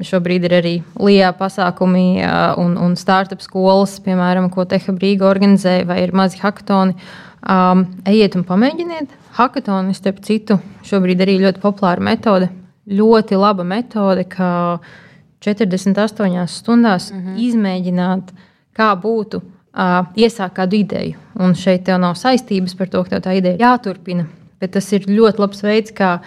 Šobrīd 0.00 0.46
ir 0.48 0.54
arī 0.56 0.72
LIBE 0.96 1.32
pasākumi 1.38 2.22
un, 2.60 2.76
un 2.80 2.94
startup 2.96 3.42
skolas, 3.44 3.98
piemēram, 4.02 4.48
ko 4.52 4.64
Teha 4.68 4.94
Brīga 4.96 5.26
organizē, 5.28 5.82
vai 5.88 6.00
ir 6.06 6.14
mazi 6.16 6.40
hackathoni. 6.40 6.96
Um, 7.42 7.84
ejiet 8.08 8.36
un 8.38 8.46
pamēģiniet. 8.46 9.12
Hackathoni, 9.36 9.94
starp 9.98 10.20
citu, 10.24 10.58
šobrīd 10.86 11.24
arī 11.24 11.38
ļoti 11.42 11.62
populāra 11.62 12.04
metode. 12.04 12.48
Ļoti 12.88 13.38
laba 13.38 13.66
metode, 13.66 14.24
kā 14.30 14.78
48 15.44 16.46
stundās 16.46 17.10
mm 17.12 17.20
-hmm. 17.20 17.36
izmēģināt, 17.48 18.32
kā 18.78 18.92
būtu 18.94 19.42
iesākt 19.72 20.56
kādu 20.56 20.76
ideju. 20.82 21.18
Un 21.40 21.54
šeit 21.56 21.86
tev 21.86 22.00
nav 22.02 22.16
saistības 22.20 22.76
par 22.76 22.90
to, 22.92 23.04
ka 23.08 23.20
tā 23.24 23.36
ideja 23.38 23.60
jāturpina. 23.60 24.26
Bet 24.60 24.74
tas 24.76 24.88
ir 24.92 25.08
ļoti 25.08 25.42
labs 25.42 25.62
veids, 25.64 25.94
kā 25.96 26.18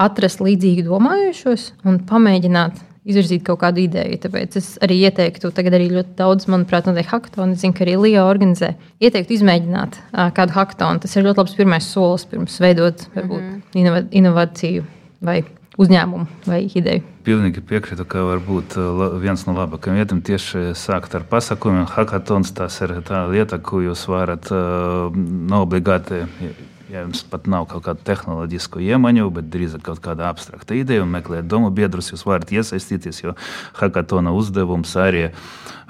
atrast 0.00 0.40
līdzīgi 0.44 0.84
domājušos 0.86 1.72
un 1.88 1.98
pamēģināt 2.06 2.84
izvirzīt 3.06 3.44
kaut 3.46 3.60
kādu 3.62 3.84
ideju. 3.84 4.18
Tāpēc 4.24 4.56
es 4.58 4.72
arī 4.82 4.98
ieteiktu, 5.06 5.52
tagad 5.54 5.76
arī 5.78 5.88
ļoti 5.92 6.16
daudz, 6.18 6.48
manuprāt, 6.50 6.88
notiek 6.88 7.08
hackathoni. 7.10 7.54
Es 7.54 7.62
zinu, 7.62 7.76
ka 7.76 7.84
arī 7.86 7.94
Liga 8.02 8.24
organizē. 8.26 8.72
Ieteiktu 9.02 9.36
izmēģināt 9.36 9.98
uh, 10.00 10.26
kādu 10.36 10.56
hackathonu. 10.56 11.02
Tas 11.04 11.14
ir 11.14 11.26
ļoti 11.26 11.42
labs 11.42 11.54
pirmais 11.58 11.90
solis 11.92 12.26
pirms 12.30 12.58
veidot 12.62 13.06
varbūt, 13.14 13.44
mm 13.44 13.62
-hmm. 13.76 14.08
inovāciju 14.20 14.86
vai 15.22 15.44
uzņēmumu 15.80 16.26
vai 16.48 16.62
ideju. 16.66 17.04
Pilnīgi 17.26 17.62
piekrītu, 17.66 18.06
ka 18.08 18.22
varbūt 18.26 18.76
viens 19.22 19.42
no 19.48 19.56
labākajiem 19.56 19.98
vietām 19.98 20.22
tieši 20.24 20.70
sākt 20.78 21.16
ar 21.18 21.26
pasākumiem. 21.28 21.88
Hackathons 21.90 22.54
tas 22.56 22.78
ir 22.86 22.94
tā 23.06 23.26
lieta, 23.30 23.58
ko 23.58 23.82
jūs 23.84 24.06
varat 24.10 24.50
uh, 24.54 25.10
neobligāti 25.14 26.24
Ja 26.86 27.00
jums 27.02 27.24
pat 27.26 27.48
nav 27.50 27.64
kaut 27.66 27.82
kāda 27.82 28.04
tehnoloģiska 28.06 28.78
iemaņa, 28.78 29.24
bet 29.34 29.48
drīzāk 29.50 29.82
kaut 29.88 29.98
kāda 30.04 30.28
abstrakta 30.30 30.76
ideja 30.78 31.02
un 31.02 31.10
meklēt 31.10 31.48
domu 31.50 31.72
biedrus, 31.74 32.12
jūs 32.12 32.22
varat 32.28 32.52
iesaistīties, 32.54 33.24
jo 33.24 33.34
hackathona 33.80 34.30
uzdevums 34.30 34.92
arī 35.02 35.24
ir 35.26 35.40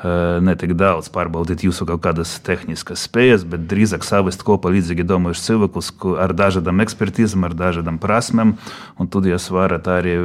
ne 0.04 0.52
tik 0.60 0.74
daudz 0.76 1.08
pārbaudīt 1.12 1.62
jūsu 1.64 1.86
kaut 1.88 2.02
kādas 2.04 2.34
tehniskas 2.44 3.06
spējas, 3.08 3.46
bet 3.48 3.64
drīzāk 3.70 4.04
savest 4.04 4.44
kopā 4.44 4.68
līdzīgi 4.74 5.06
domājušus 5.08 5.46
cilvēkus 5.48 5.88
ar 6.20 6.34
dažādām 6.36 6.82
ekspertīzēm, 6.84 7.46
ar 7.48 7.56
dažādām 7.56 8.00
prasmēm. 8.02 8.56
Tad 9.00 9.28
jūs 9.30 9.48
varat 9.54 9.88
arī, 9.88 10.18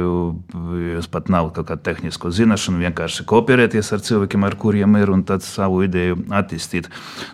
jūs 0.92 1.08
pat 1.12 1.32
nav 1.32 1.52
kaut 1.56 1.70
kāda 1.70 1.86
tehniska 1.88 2.32
zināšana, 2.36 2.82
vienkārši 2.84 3.24
kooperēties 3.28 3.92
ar 3.96 4.04
cilvēkiem, 4.04 4.44
ar 4.44 4.58
kuriem 4.60 5.00
ir, 5.00 5.12
un 5.14 5.24
tad 5.28 5.46
savu 5.46 5.82
ideju 5.86 6.20
attīstīt. 6.28 6.90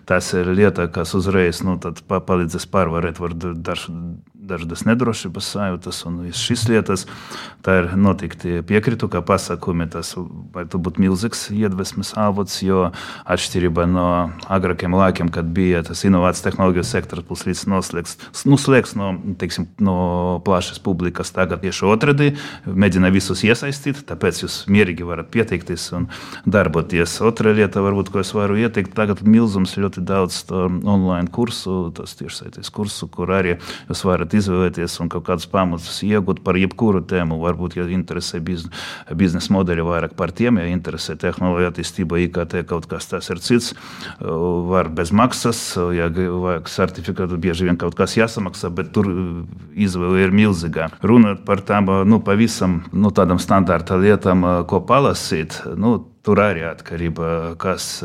Tas 0.06 0.30
ir 0.38 0.52
lieta, 0.54 0.86
kas 0.94 1.16
uzreiz 1.18 1.64
nu, 1.66 1.74
palīdzēs 1.80 2.70
pārvarēt 2.70 3.18
dažu 3.66 3.94
dažādas 4.48 4.84
nedrošības 4.88 5.50
sajūtas 5.54 6.00
un 6.08 6.22
visas 6.26 6.42
šīs 6.44 6.66
lietas. 6.70 7.04
Tā 7.64 7.80
ir 7.82 7.90
noteikti 7.98 8.60
piekrītu, 8.66 9.08
ka 9.12 9.22
pasākumi 9.26 9.88
tas 9.92 10.14
varētu 10.16 10.80
būt 10.82 11.00
milzīgs 11.02 11.48
iedvesmas 11.54 12.14
avots, 12.18 12.60
jo 12.64 12.88
atšķirībā 13.28 13.86
no 13.90 14.08
agrākiem 14.48 14.94
laikiem, 14.96 15.32
kad 15.34 15.48
bija 15.54 15.82
tas 15.86 16.04
inovācijas 16.08 16.46
tehnoloģiju 16.48 16.86
sektors, 16.86 17.26
būs 17.28 17.44
līdz 17.48 17.64
noslēgts, 17.72 18.18
nu, 18.48 18.58
slēgts 18.60 18.94
no, 18.98 19.12
teiksim, 19.40 19.68
no 19.82 19.98
plašas 20.46 20.80
publikas, 20.82 21.32
tagad 21.34 21.62
tieši 21.64 21.86
otrādi 21.88 22.30
mēģina 22.66 23.12
visus 23.14 23.44
iesaistīt, 23.46 24.04
tāpēc 24.08 24.42
jūs 24.44 24.60
mierīgi 24.70 25.06
varat 25.08 25.30
pieteikties 25.34 25.88
un 25.98 26.08
darboties. 26.48 27.18
Otra 27.26 27.52
lieta, 27.56 27.82
varbūt, 27.84 28.12
ko 28.14 28.22
es 28.22 28.32
varu 28.36 28.58
ieteikt, 28.60 28.94
tagad 28.96 29.24
milzums 29.26 29.76
ļoti 29.78 30.04
daudz 30.08 30.44
online 30.48 31.28
kursu, 31.34 31.88
tas 31.96 32.16
tiešsaites 32.18 32.70
kursu, 32.74 33.10
kur 33.12 33.32
arī 33.34 33.58
jūs 33.88 34.04
varat 34.08 34.37
izvēlēties 34.38 34.96
un 35.02 35.10
kādus 35.12 35.48
pamatus 35.50 36.00
iegūt 36.06 36.42
par 36.46 36.58
jebkuru 36.58 37.02
tēmu. 37.08 37.38
Varbūt, 37.42 37.76
ja 37.78 37.86
interesē 37.92 38.40
biznesa 38.42 39.54
modeļi 39.54 39.86
vairāk 39.86 40.16
par 40.18 40.32
tiem, 40.36 40.60
ja 40.62 40.68
interesē 40.72 41.16
tehnoloģija 41.20 41.72
attīstība, 41.72 42.20
IKT 42.26 42.62
kaut 42.68 42.88
kas 42.90 43.10
tas 43.10 43.30
ir 43.32 43.42
cits, 43.44 43.74
var 44.20 44.90
bez 44.94 45.12
maksas, 45.14 45.62
ja 45.96 46.08
vajag 46.08 46.70
certifikātu, 46.72 47.40
bieži 47.40 47.68
vien 47.68 47.78
kaut 47.80 47.96
kas 47.98 48.16
jāsamaksā, 48.18 48.70
bet 48.74 48.92
tur 48.96 49.10
izvēle 49.76 50.26
ir 50.26 50.34
milzīga. 50.34 50.90
Runāt 51.02 51.44
par 51.48 51.62
tām 51.66 51.90
nu, 52.08 52.20
pavisam 52.24 52.82
nu, 52.92 53.12
tādām 53.14 53.40
standarta 53.42 53.98
lietām, 54.00 54.44
ko 54.68 54.82
palasīt. 54.86 55.60
Nu, 55.78 55.98
Tur 56.28 56.42
arī 56.44 56.60
atkarība, 56.68 57.54
kas 57.56 58.02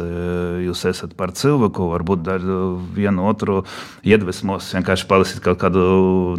jūs 0.64 0.86
esat 0.88 1.12
par 1.20 1.34
cilvēku. 1.36 1.90
Varbūt 1.92 2.30
vienu 2.96 3.26
otru 3.28 3.58
iedvesmos 4.08 4.70
vienkārši 4.78 5.08
palasīt 5.10 5.42
kaut 5.44 5.58
kādu, 5.60 5.82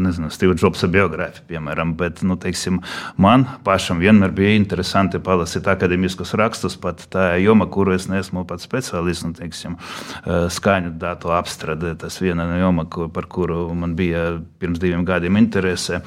nezinu, 0.00 0.30
Steve 0.32 0.56
Jobsa 0.56 0.88
biogrāfiju, 0.88 1.44
piemēram. 1.50 1.92
Bet, 2.00 2.22
nu, 2.24 2.38
teiksim, 2.40 2.78
man 3.20 3.44
pašam 3.66 4.00
vienmēr 4.00 4.32
bija 4.32 4.54
interesanti 4.56 5.20
palasīt 5.20 5.68
akadēmiskus 5.68 6.32
rakstus, 6.40 6.78
pat 6.80 7.04
tā 7.12 7.34
joma, 7.42 7.66
kuru 7.68 7.92
es 7.98 8.08
neesmu 8.08 8.46
pats 8.48 8.64
speciālists, 8.64 9.26
nu, 9.28 9.36
teiksim, 9.36 9.76
skaņu 10.24 10.94
datu 11.02 11.34
apstrāde. 11.36 11.92
Tas 12.00 12.16
viena 12.24 12.48
joma, 12.62 12.86
par 12.88 13.28
kuru 13.28 13.66
man 13.76 13.92
bija 13.98 14.38
pirms 14.56 14.80
diviem 14.80 15.04
gadiem 15.04 15.36
interese. 15.42 16.00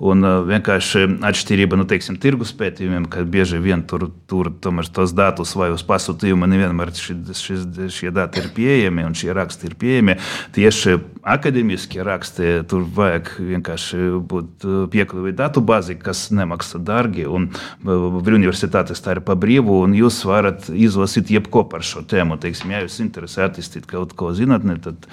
Un 0.00 0.24
vienkārši 0.48 1.02
atšķirība 1.28 1.76
nu, 1.76 1.84
teiksim, 1.84 2.16
tirgus 2.16 2.54
pētījumiem, 2.56 3.04
ka 3.12 3.20
bieži 3.28 3.58
vien 3.60 3.82
tur, 3.84 4.06
tur 4.30 4.48
tomēr 4.64 4.88
tos 4.88 5.12
datus 5.20 5.54
vai 5.58 5.70
uz 5.74 5.84
pasūtījumu. 5.86 6.48
Nevienmēr 6.50 6.92
šis, 6.96 7.44
šis, 7.44 7.66
šie 7.94 8.12
dati 8.16 8.42
ir 8.42 8.50
pieejami 8.56 9.06
un 9.06 9.16
šie 9.18 9.32
raksti 9.36 9.70
ir 9.70 9.76
pieejami. 9.80 10.16
Tieši 10.56 10.96
akadēmiskie 11.20 12.00
raksti 12.06 12.52
tur 12.70 12.86
vajag 12.96 13.30
vienkārši 13.50 13.98
būt 14.30 14.66
piekļuvi 14.92 15.34
datu 15.36 15.62
bāzi, 15.64 15.96
kas 16.00 16.28
nemaksā 16.34 16.80
dārgi. 16.84 17.26
Un 17.28 17.50
universitātes 17.84 19.02
tā 19.04 19.16
ir 19.16 19.22
pa 19.26 19.36
brīvu, 19.38 19.82
un 19.84 19.94
jūs 19.96 20.22
varat 20.28 20.70
izlasīt 20.72 21.32
jebko 21.34 21.64
par 21.70 21.84
šo 21.86 22.02
tēmu. 22.08 22.38
Teiksim, 22.40 22.72
ja 22.74 22.82
jūs 22.84 23.00
interesē 23.04 23.46
attīstīt 23.48 23.88
kaut 23.90 24.14
ko 24.18 24.32
zinātnē, 24.36 24.78
tad 24.84 25.08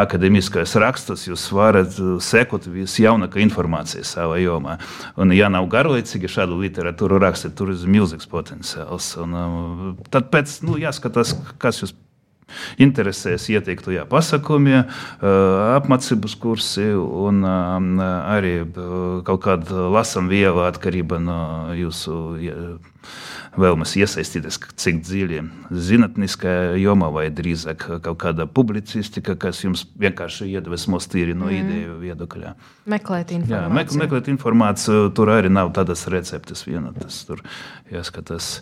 akadēmiskais 0.00 0.76
rakstus 0.80 1.26
jūs 1.28 1.46
varat 1.54 1.98
sekot 2.24 2.68
visjaunākā 2.70 3.42
informācija 3.44 4.06
savā 4.06 4.40
jomā. 4.40 4.78
Un, 5.20 5.34
ja 5.36 5.50
nav 5.52 5.68
garlaicīgi 5.72 6.30
šādu 6.30 6.60
literatūru 6.62 7.20
rakstīt, 7.20 7.56
tur 7.58 7.74
ir 7.74 7.84
milzīgs 7.90 8.28
potenciāls. 8.30 9.12
Un, 9.20 9.36
tad 10.12 10.30
pēc, 10.32 10.60
nu, 10.66 10.78
jāskatās, 10.80 11.34
kas 11.62 11.82
jūs 11.82 11.96
interesēs 12.80 13.48
ieteiktu 13.52 13.94
jā, 13.94 14.04
pasakumi, 14.10 14.82
apmācības 15.20 16.36
kursi 16.40 16.90
un 16.96 17.44
arī 17.44 18.54
kaut 19.26 19.44
kāda 19.46 19.88
lasām 19.94 20.30
viela 20.30 20.70
atkarība 20.70 21.20
no 21.22 21.40
jūsu 21.78 22.16
vēlmes 23.58 23.96
iesaistīties, 23.98 24.60
cik 24.78 25.00
dziļi 25.02 25.40
zinātniskā 25.74 26.52
jomā 26.78 27.08
vai 27.10 27.24
drīzāk 27.34 27.86
kaut 28.04 28.20
kāda 28.22 28.46
publicistika, 28.46 29.34
kas 29.40 29.64
jums 29.64 29.86
vienkārši 30.00 30.52
iedvesmos 30.52 31.10
tīri 31.10 31.34
no 31.34 31.48
mm. 31.48 31.56
ideju 31.58 31.96
viedokļa. 32.04 32.54
Meklēt 32.92 33.34
informāciju. 33.34 33.56
Jā, 33.56 33.74
mek 33.74 33.96
meklēt 34.04 34.30
informāciju, 34.30 35.10
tur 35.16 35.34
arī 35.34 35.50
nav 35.50 35.72
tādas 35.74 36.06
receptes 36.12 36.62
viena, 36.68 36.94
tas 36.94 37.24
tur 37.26 37.42
jāskatās 37.90 38.60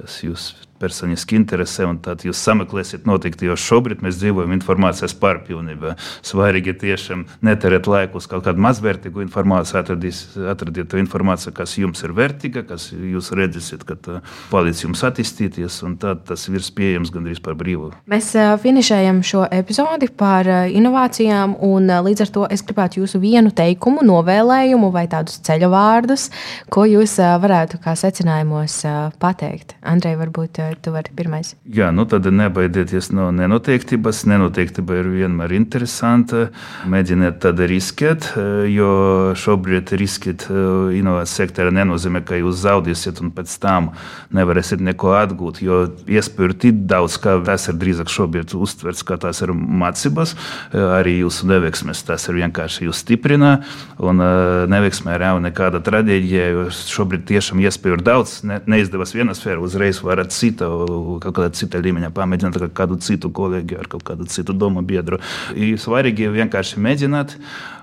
kas 0.00 0.20
jūs 0.24 0.50
personiski 0.80 1.36
interesē, 1.38 1.84
un 1.90 1.98
tad 2.02 2.24
jūs 2.24 2.40
sameklēsiet 2.40 3.06
noteikti, 3.08 3.48
jo 3.50 3.56
šobrīd 3.60 4.00
mēs 4.04 4.18
dzīvojam 4.20 4.54
informācijas 4.56 5.14
pārpilnībā. 5.20 5.94
Svarīgi 6.26 6.74
tiešām 6.80 7.26
neterēt 7.44 7.88
laiku 7.90 8.20
uz 8.20 8.28
kaut 8.30 8.46
kādu 8.46 8.62
mazvērtīgu 8.64 9.24
informāciju, 9.26 9.78
atradīs, 9.80 10.22
atradiet 10.50 10.90
to 10.90 11.00
informāciju, 11.00 11.52
kas 11.56 11.76
jums 11.78 12.00
ir 12.06 12.14
vērtīga, 12.16 12.64
kas 12.68 12.90
jūs 12.94 13.30
redzēsiet, 13.36 13.84
ka 13.88 14.20
palīdz 14.50 14.84
jums 14.86 15.04
attīstīties, 15.06 15.80
un 15.86 15.98
tad 16.00 16.24
tas 16.28 16.46
ir 16.48 16.64
pieejams 16.76 17.12
gandrīz 17.12 17.42
par 17.44 17.58
brīvu. 17.60 17.90
Mēs 18.10 18.32
finišējam 18.62 19.20
šo 19.26 19.44
epizodi 19.52 20.08
par 20.08 20.48
inovācijām, 20.70 21.58
un 21.66 21.92
līdz 22.08 22.24
ar 22.24 22.34
to 22.34 22.46
es 22.52 22.64
gribētu 22.66 23.02
jūsu 23.02 23.20
vienu 23.22 23.52
teikumu, 23.52 24.04
novēlējumu 24.06 24.92
vai 24.94 25.06
tādus 25.12 25.40
ceļu 25.46 25.70
vārdus, 25.72 26.28
ko 26.72 26.86
jūs 26.88 27.18
varētu 27.20 27.80
kā 27.84 27.96
secinājumos 27.98 28.80
pateikt. 29.20 29.76
Andrej, 29.84 30.16
varbūt 30.20 30.62
tu 30.78 30.92
vari 30.94 31.10
pirmais. 31.16 31.54
Jā, 31.64 31.90
nu 31.94 32.04
tad 32.08 32.26
nebaidieties 32.30 33.10
no 33.16 33.30
nenoteiktības. 33.34 34.22
Nenoteiktība 34.30 35.00
ir 35.00 35.08
vienmēr 35.12 35.54
interesanta. 35.56 36.48
Mēģiniet 36.90 37.40
tad 37.42 37.60
riskēt, 37.70 38.28
jo 38.70 38.90
šobrīd 39.38 39.92
riskēt 39.98 40.46
eh, 40.50 40.98
inovācijas 41.00 41.36
sektorā 41.40 41.72
nenozīmē, 41.74 42.22
ka 42.26 42.38
jūs 42.38 42.62
zaudēsiet 42.62 43.20
un 43.24 43.32
pēc 43.34 43.56
tam 43.62 43.90
nevarēsiet 44.36 44.82
neko 44.84 45.14
atgūt. 45.18 45.62
Jo 45.64 45.82
iespēju 46.10 46.50
ir 46.50 46.56
tik 46.66 46.84
daudz, 46.90 47.18
ka 47.22 47.38
tas 47.46 47.68
ir 47.70 47.78
drīzāk 47.80 48.12
šobrīd 48.12 48.54
uztverts, 48.58 49.04
ka 49.06 49.18
tās 49.20 49.42
ir 49.44 49.54
mācības, 49.54 50.36
eh, 50.36 50.78
arī 51.00 51.18
jūsu 51.24 51.50
neveiksmes. 51.50 52.04
Tas 52.06 52.28
ir 52.28 52.40
vienkārši 52.42 52.86
jūs 52.88 53.02
stiprina 53.04 53.56
un 53.98 54.22
eh, 54.22 54.66
neveiksmē 54.70 55.18
nav 55.20 55.42
nekāda 55.44 55.82
traģēdija, 55.84 56.48
jo 56.54 56.68
šobrīd 56.70 57.26
tiešām 57.30 57.62
iespēju 57.64 57.98
ir 57.98 58.06
daudz. 58.06 58.40
Ne, 58.46 58.60
neizdevās 58.70 59.14
viena 59.16 59.34
sfēra, 59.36 59.60
uzreiz 59.64 60.02
varat 60.04 60.34
citu 60.34 60.59
kaut 60.60 61.34
kādā 61.36 61.50
citā 61.56 61.80
līmeņā 61.82 62.12
pamēģināt 62.16 62.60
ar 62.60 62.70
kādu 62.76 63.00
citu 63.02 63.32
kolēģi, 63.34 63.80
ar 63.80 63.90
kādu 63.90 64.28
citu 64.30 64.56
domu 64.56 64.84
biedru. 64.86 65.20
Ir 65.56 65.80
svarīgi 65.80 66.30
vienkārši 66.34 66.80
mēģināt. 66.82 67.36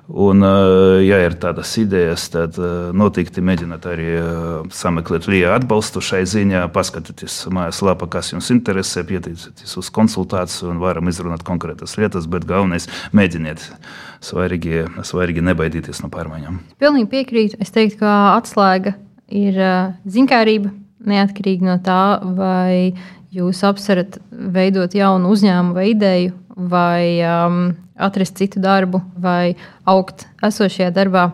Un, 0.08 0.40
ja 1.04 1.18
ir 1.20 1.34
tādas 1.36 1.74
idejas, 1.82 2.30
tad 2.32 2.56
noteikti 2.96 3.42
mēģiniet 3.44 3.88
arī 3.92 4.06
sameklēt 4.72 5.28
LIE 5.28 5.50
atbalstu 5.52 6.00
šai 6.00 6.22
ziņā, 6.32 6.62
paskatieties 6.72 7.36
mājaslapā, 7.52 8.08
kas 8.16 8.32
jums 8.32 8.48
interesē, 8.56 9.04
pieteicieties 9.08 9.76
uz 9.82 9.92
konsultāciju 9.92 10.72
un 10.72 10.80
varam 10.80 11.12
izrunāt 11.12 11.44
konkrētas 11.48 11.98
lietas, 12.00 12.30
bet 12.32 12.48
galvenais 12.48 12.88
mēģiniet. 13.12 13.68
Svarīgi, 14.24 14.88
svarīgi 15.06 15.44
nebaidīties 15.44 16.00
no 16.06 16.08
pārmaiņām. 16.14 16.64
Pilnīgi 16.80 17.12
piekrītu. 17.12 17.60
Es 17.62 17.76
teiktu, 17.76 18.00
ka 18.06 18.16
atslēga 18.38 18.96
ir 19.28 19.60
zinkārība 20.08 20.72
neatkarīgi 21.10 21.68
no 21.68 21.78
tā, 21.84 22.20
vai 22.38 22.94
jūs 23.34 23.64
apsverat 23.68 24.20
veidot 24.32 24.94
jaunu 24.96 25.32
uzņēmumu 25.34 25.76
vai 25.78 25.90
ideju, 25.92 26.36
vai 26.58 27.02
um, 27.22 27.60
atrast 27.98 28.38
citu 28.40 28.62
darbu, 28.64 29.02
vai 29.20 29.56
augt 29.86 30.26
esošajā 30.46 30.90
darbā, 30.96 31.30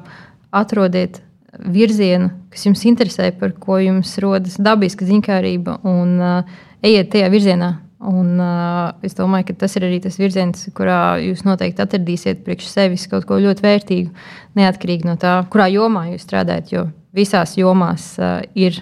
atrodiet 0.54 1.22
virzienu, 1.54 2.32
kas 2.52 2.66
jums 2.68 2.84
interesē, 2.90 3.30
par 3.38 3.54
ko 3.62 3.78
jums 3.82 4.16
rodas 4.22 4.58
dabiska 4.62 5.06
ziņkārība, 5.08 5.80
un 5.88 6.20
uh, 6.22 6.62
ejiet 6.84 7.12
tajā 7.14 7.32
virzienā. 7.34 7.72
Un, 8.04 8.34
uh, 8.42 8.90
es 9.06 9.16
domāju, 9.16 9.48
ka 9.48 9.62
tas 9.64 9.78
ir 9.80 9.86
arī 9.88 10.02
tas 10.04 10.18
virziens, 10.20 10.66
kurā 10.76 11.22
jūs 11.24 11.46
noteikti 11.48 11.86
atradīsiet 11.86 12.42
priekš 12.44 12.68
sevis 12.68 13.06
kaut 13.12 13.24
ko 13.30 13.38
ļoti 13.40 13.64
vērtīgu, 13.64 14.26
neatkarīgi 14.60 15.08
no 15.08 15.16
tā, 15.22 15.38
kurā 15.54 15.70
jomā 15.72 16.10
jūs 16.12 16.26
strādājat. 16.28 16.74
Jo 16.74 16.90
visās 17.16 17.56
jomās 17.56 18.10
uh, 18.20 18.42
ir 18.60 18.82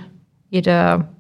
ir 0.52 0.68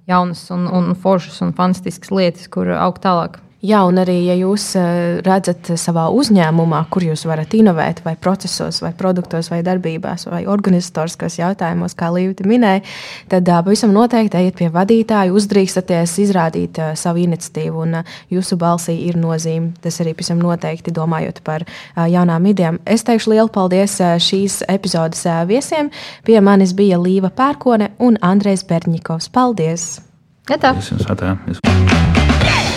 jaunas 0.07 0.43
un, 0.51 0.67
un 0.67 0.91
foršas 0.95 1.41
un 1.45 1.53
fantastiskas 1.55 2.11
lietas, 2.11 2.49
kur 2.51 2.71
augt 2.75 3.03
tālāk. 3.05 3.39
Jā, 3.61 3.83
un 3.85 3.99
arī, 4.01 4.15
ja 4.25 4.33
jūs 4.33 4.71
eh, 4.73 5.19
redzat 5.21 5.67
savā 5.77 6.07
uzņēmumā, 6.17 6.79
kur 6.89 7.03
jūs 7.05 7.27
varat 7.29 7.51
inovēt, 7.53 7.99
vai 8.01 8.15
procesos, 8.17 8.79
vai 8.81 8.89
produktos, 8.97 9.51
vai 9.53 9.59
darbībās, 9.65 10.25
vai 10.31 10.47
organizatoriskos 10.49 11.37
jautājumos, 11.37 11.93
kā 11.97 12.09
Līta 12.09 12.47
minēja, 12.49 12.81
tad 13.29 13.45
pavisam 13.45 13.93
noteikti 13.93 14.39
ejiet 14.39 14.57
pie 14.57 14.71
vadītāja, 14.73 15.35
uzdrīkstaties 15.37 16.17
izrādīt 16.25 16.81
savu 16.97 17.21
iniciatīvu, 17.21 17.85
un 17.85 18.01
jūsu 18.33 18.57
balsī 18.57 18.97
ir 19.05 19.21
nozīme. 19.21 19.75
Tas 19.85 20.01
arī 20.01 20.15
pavisam 20.17 20.41
noteikti 20.41 20.93
domājot 20.97 21.43
par 21.45 21.67
jaunām 21.95 22.49
idejām. 22.49 22.81
Es 22.89 23.05
teikšu 23.05 23.35
lielu 23.35 23.53
paldies 23.53 23.99
šīs 24.01 24.63
epizodes 24.73 25.21
viesiem. 25.47 25.93
Pie 26.25 26.41
manis 26.41 26.73
bija 26.73 26.97
Līva 26.97 27.29
Pērkone 27.29 27.93
un 28.01 28.17
Andrejs 28.25 28.65
Berņikovs. 28.65 29.29
Paldies! 29.29 29.91
Gatā. 30.49 30.73
Paldies, 30.73 31.61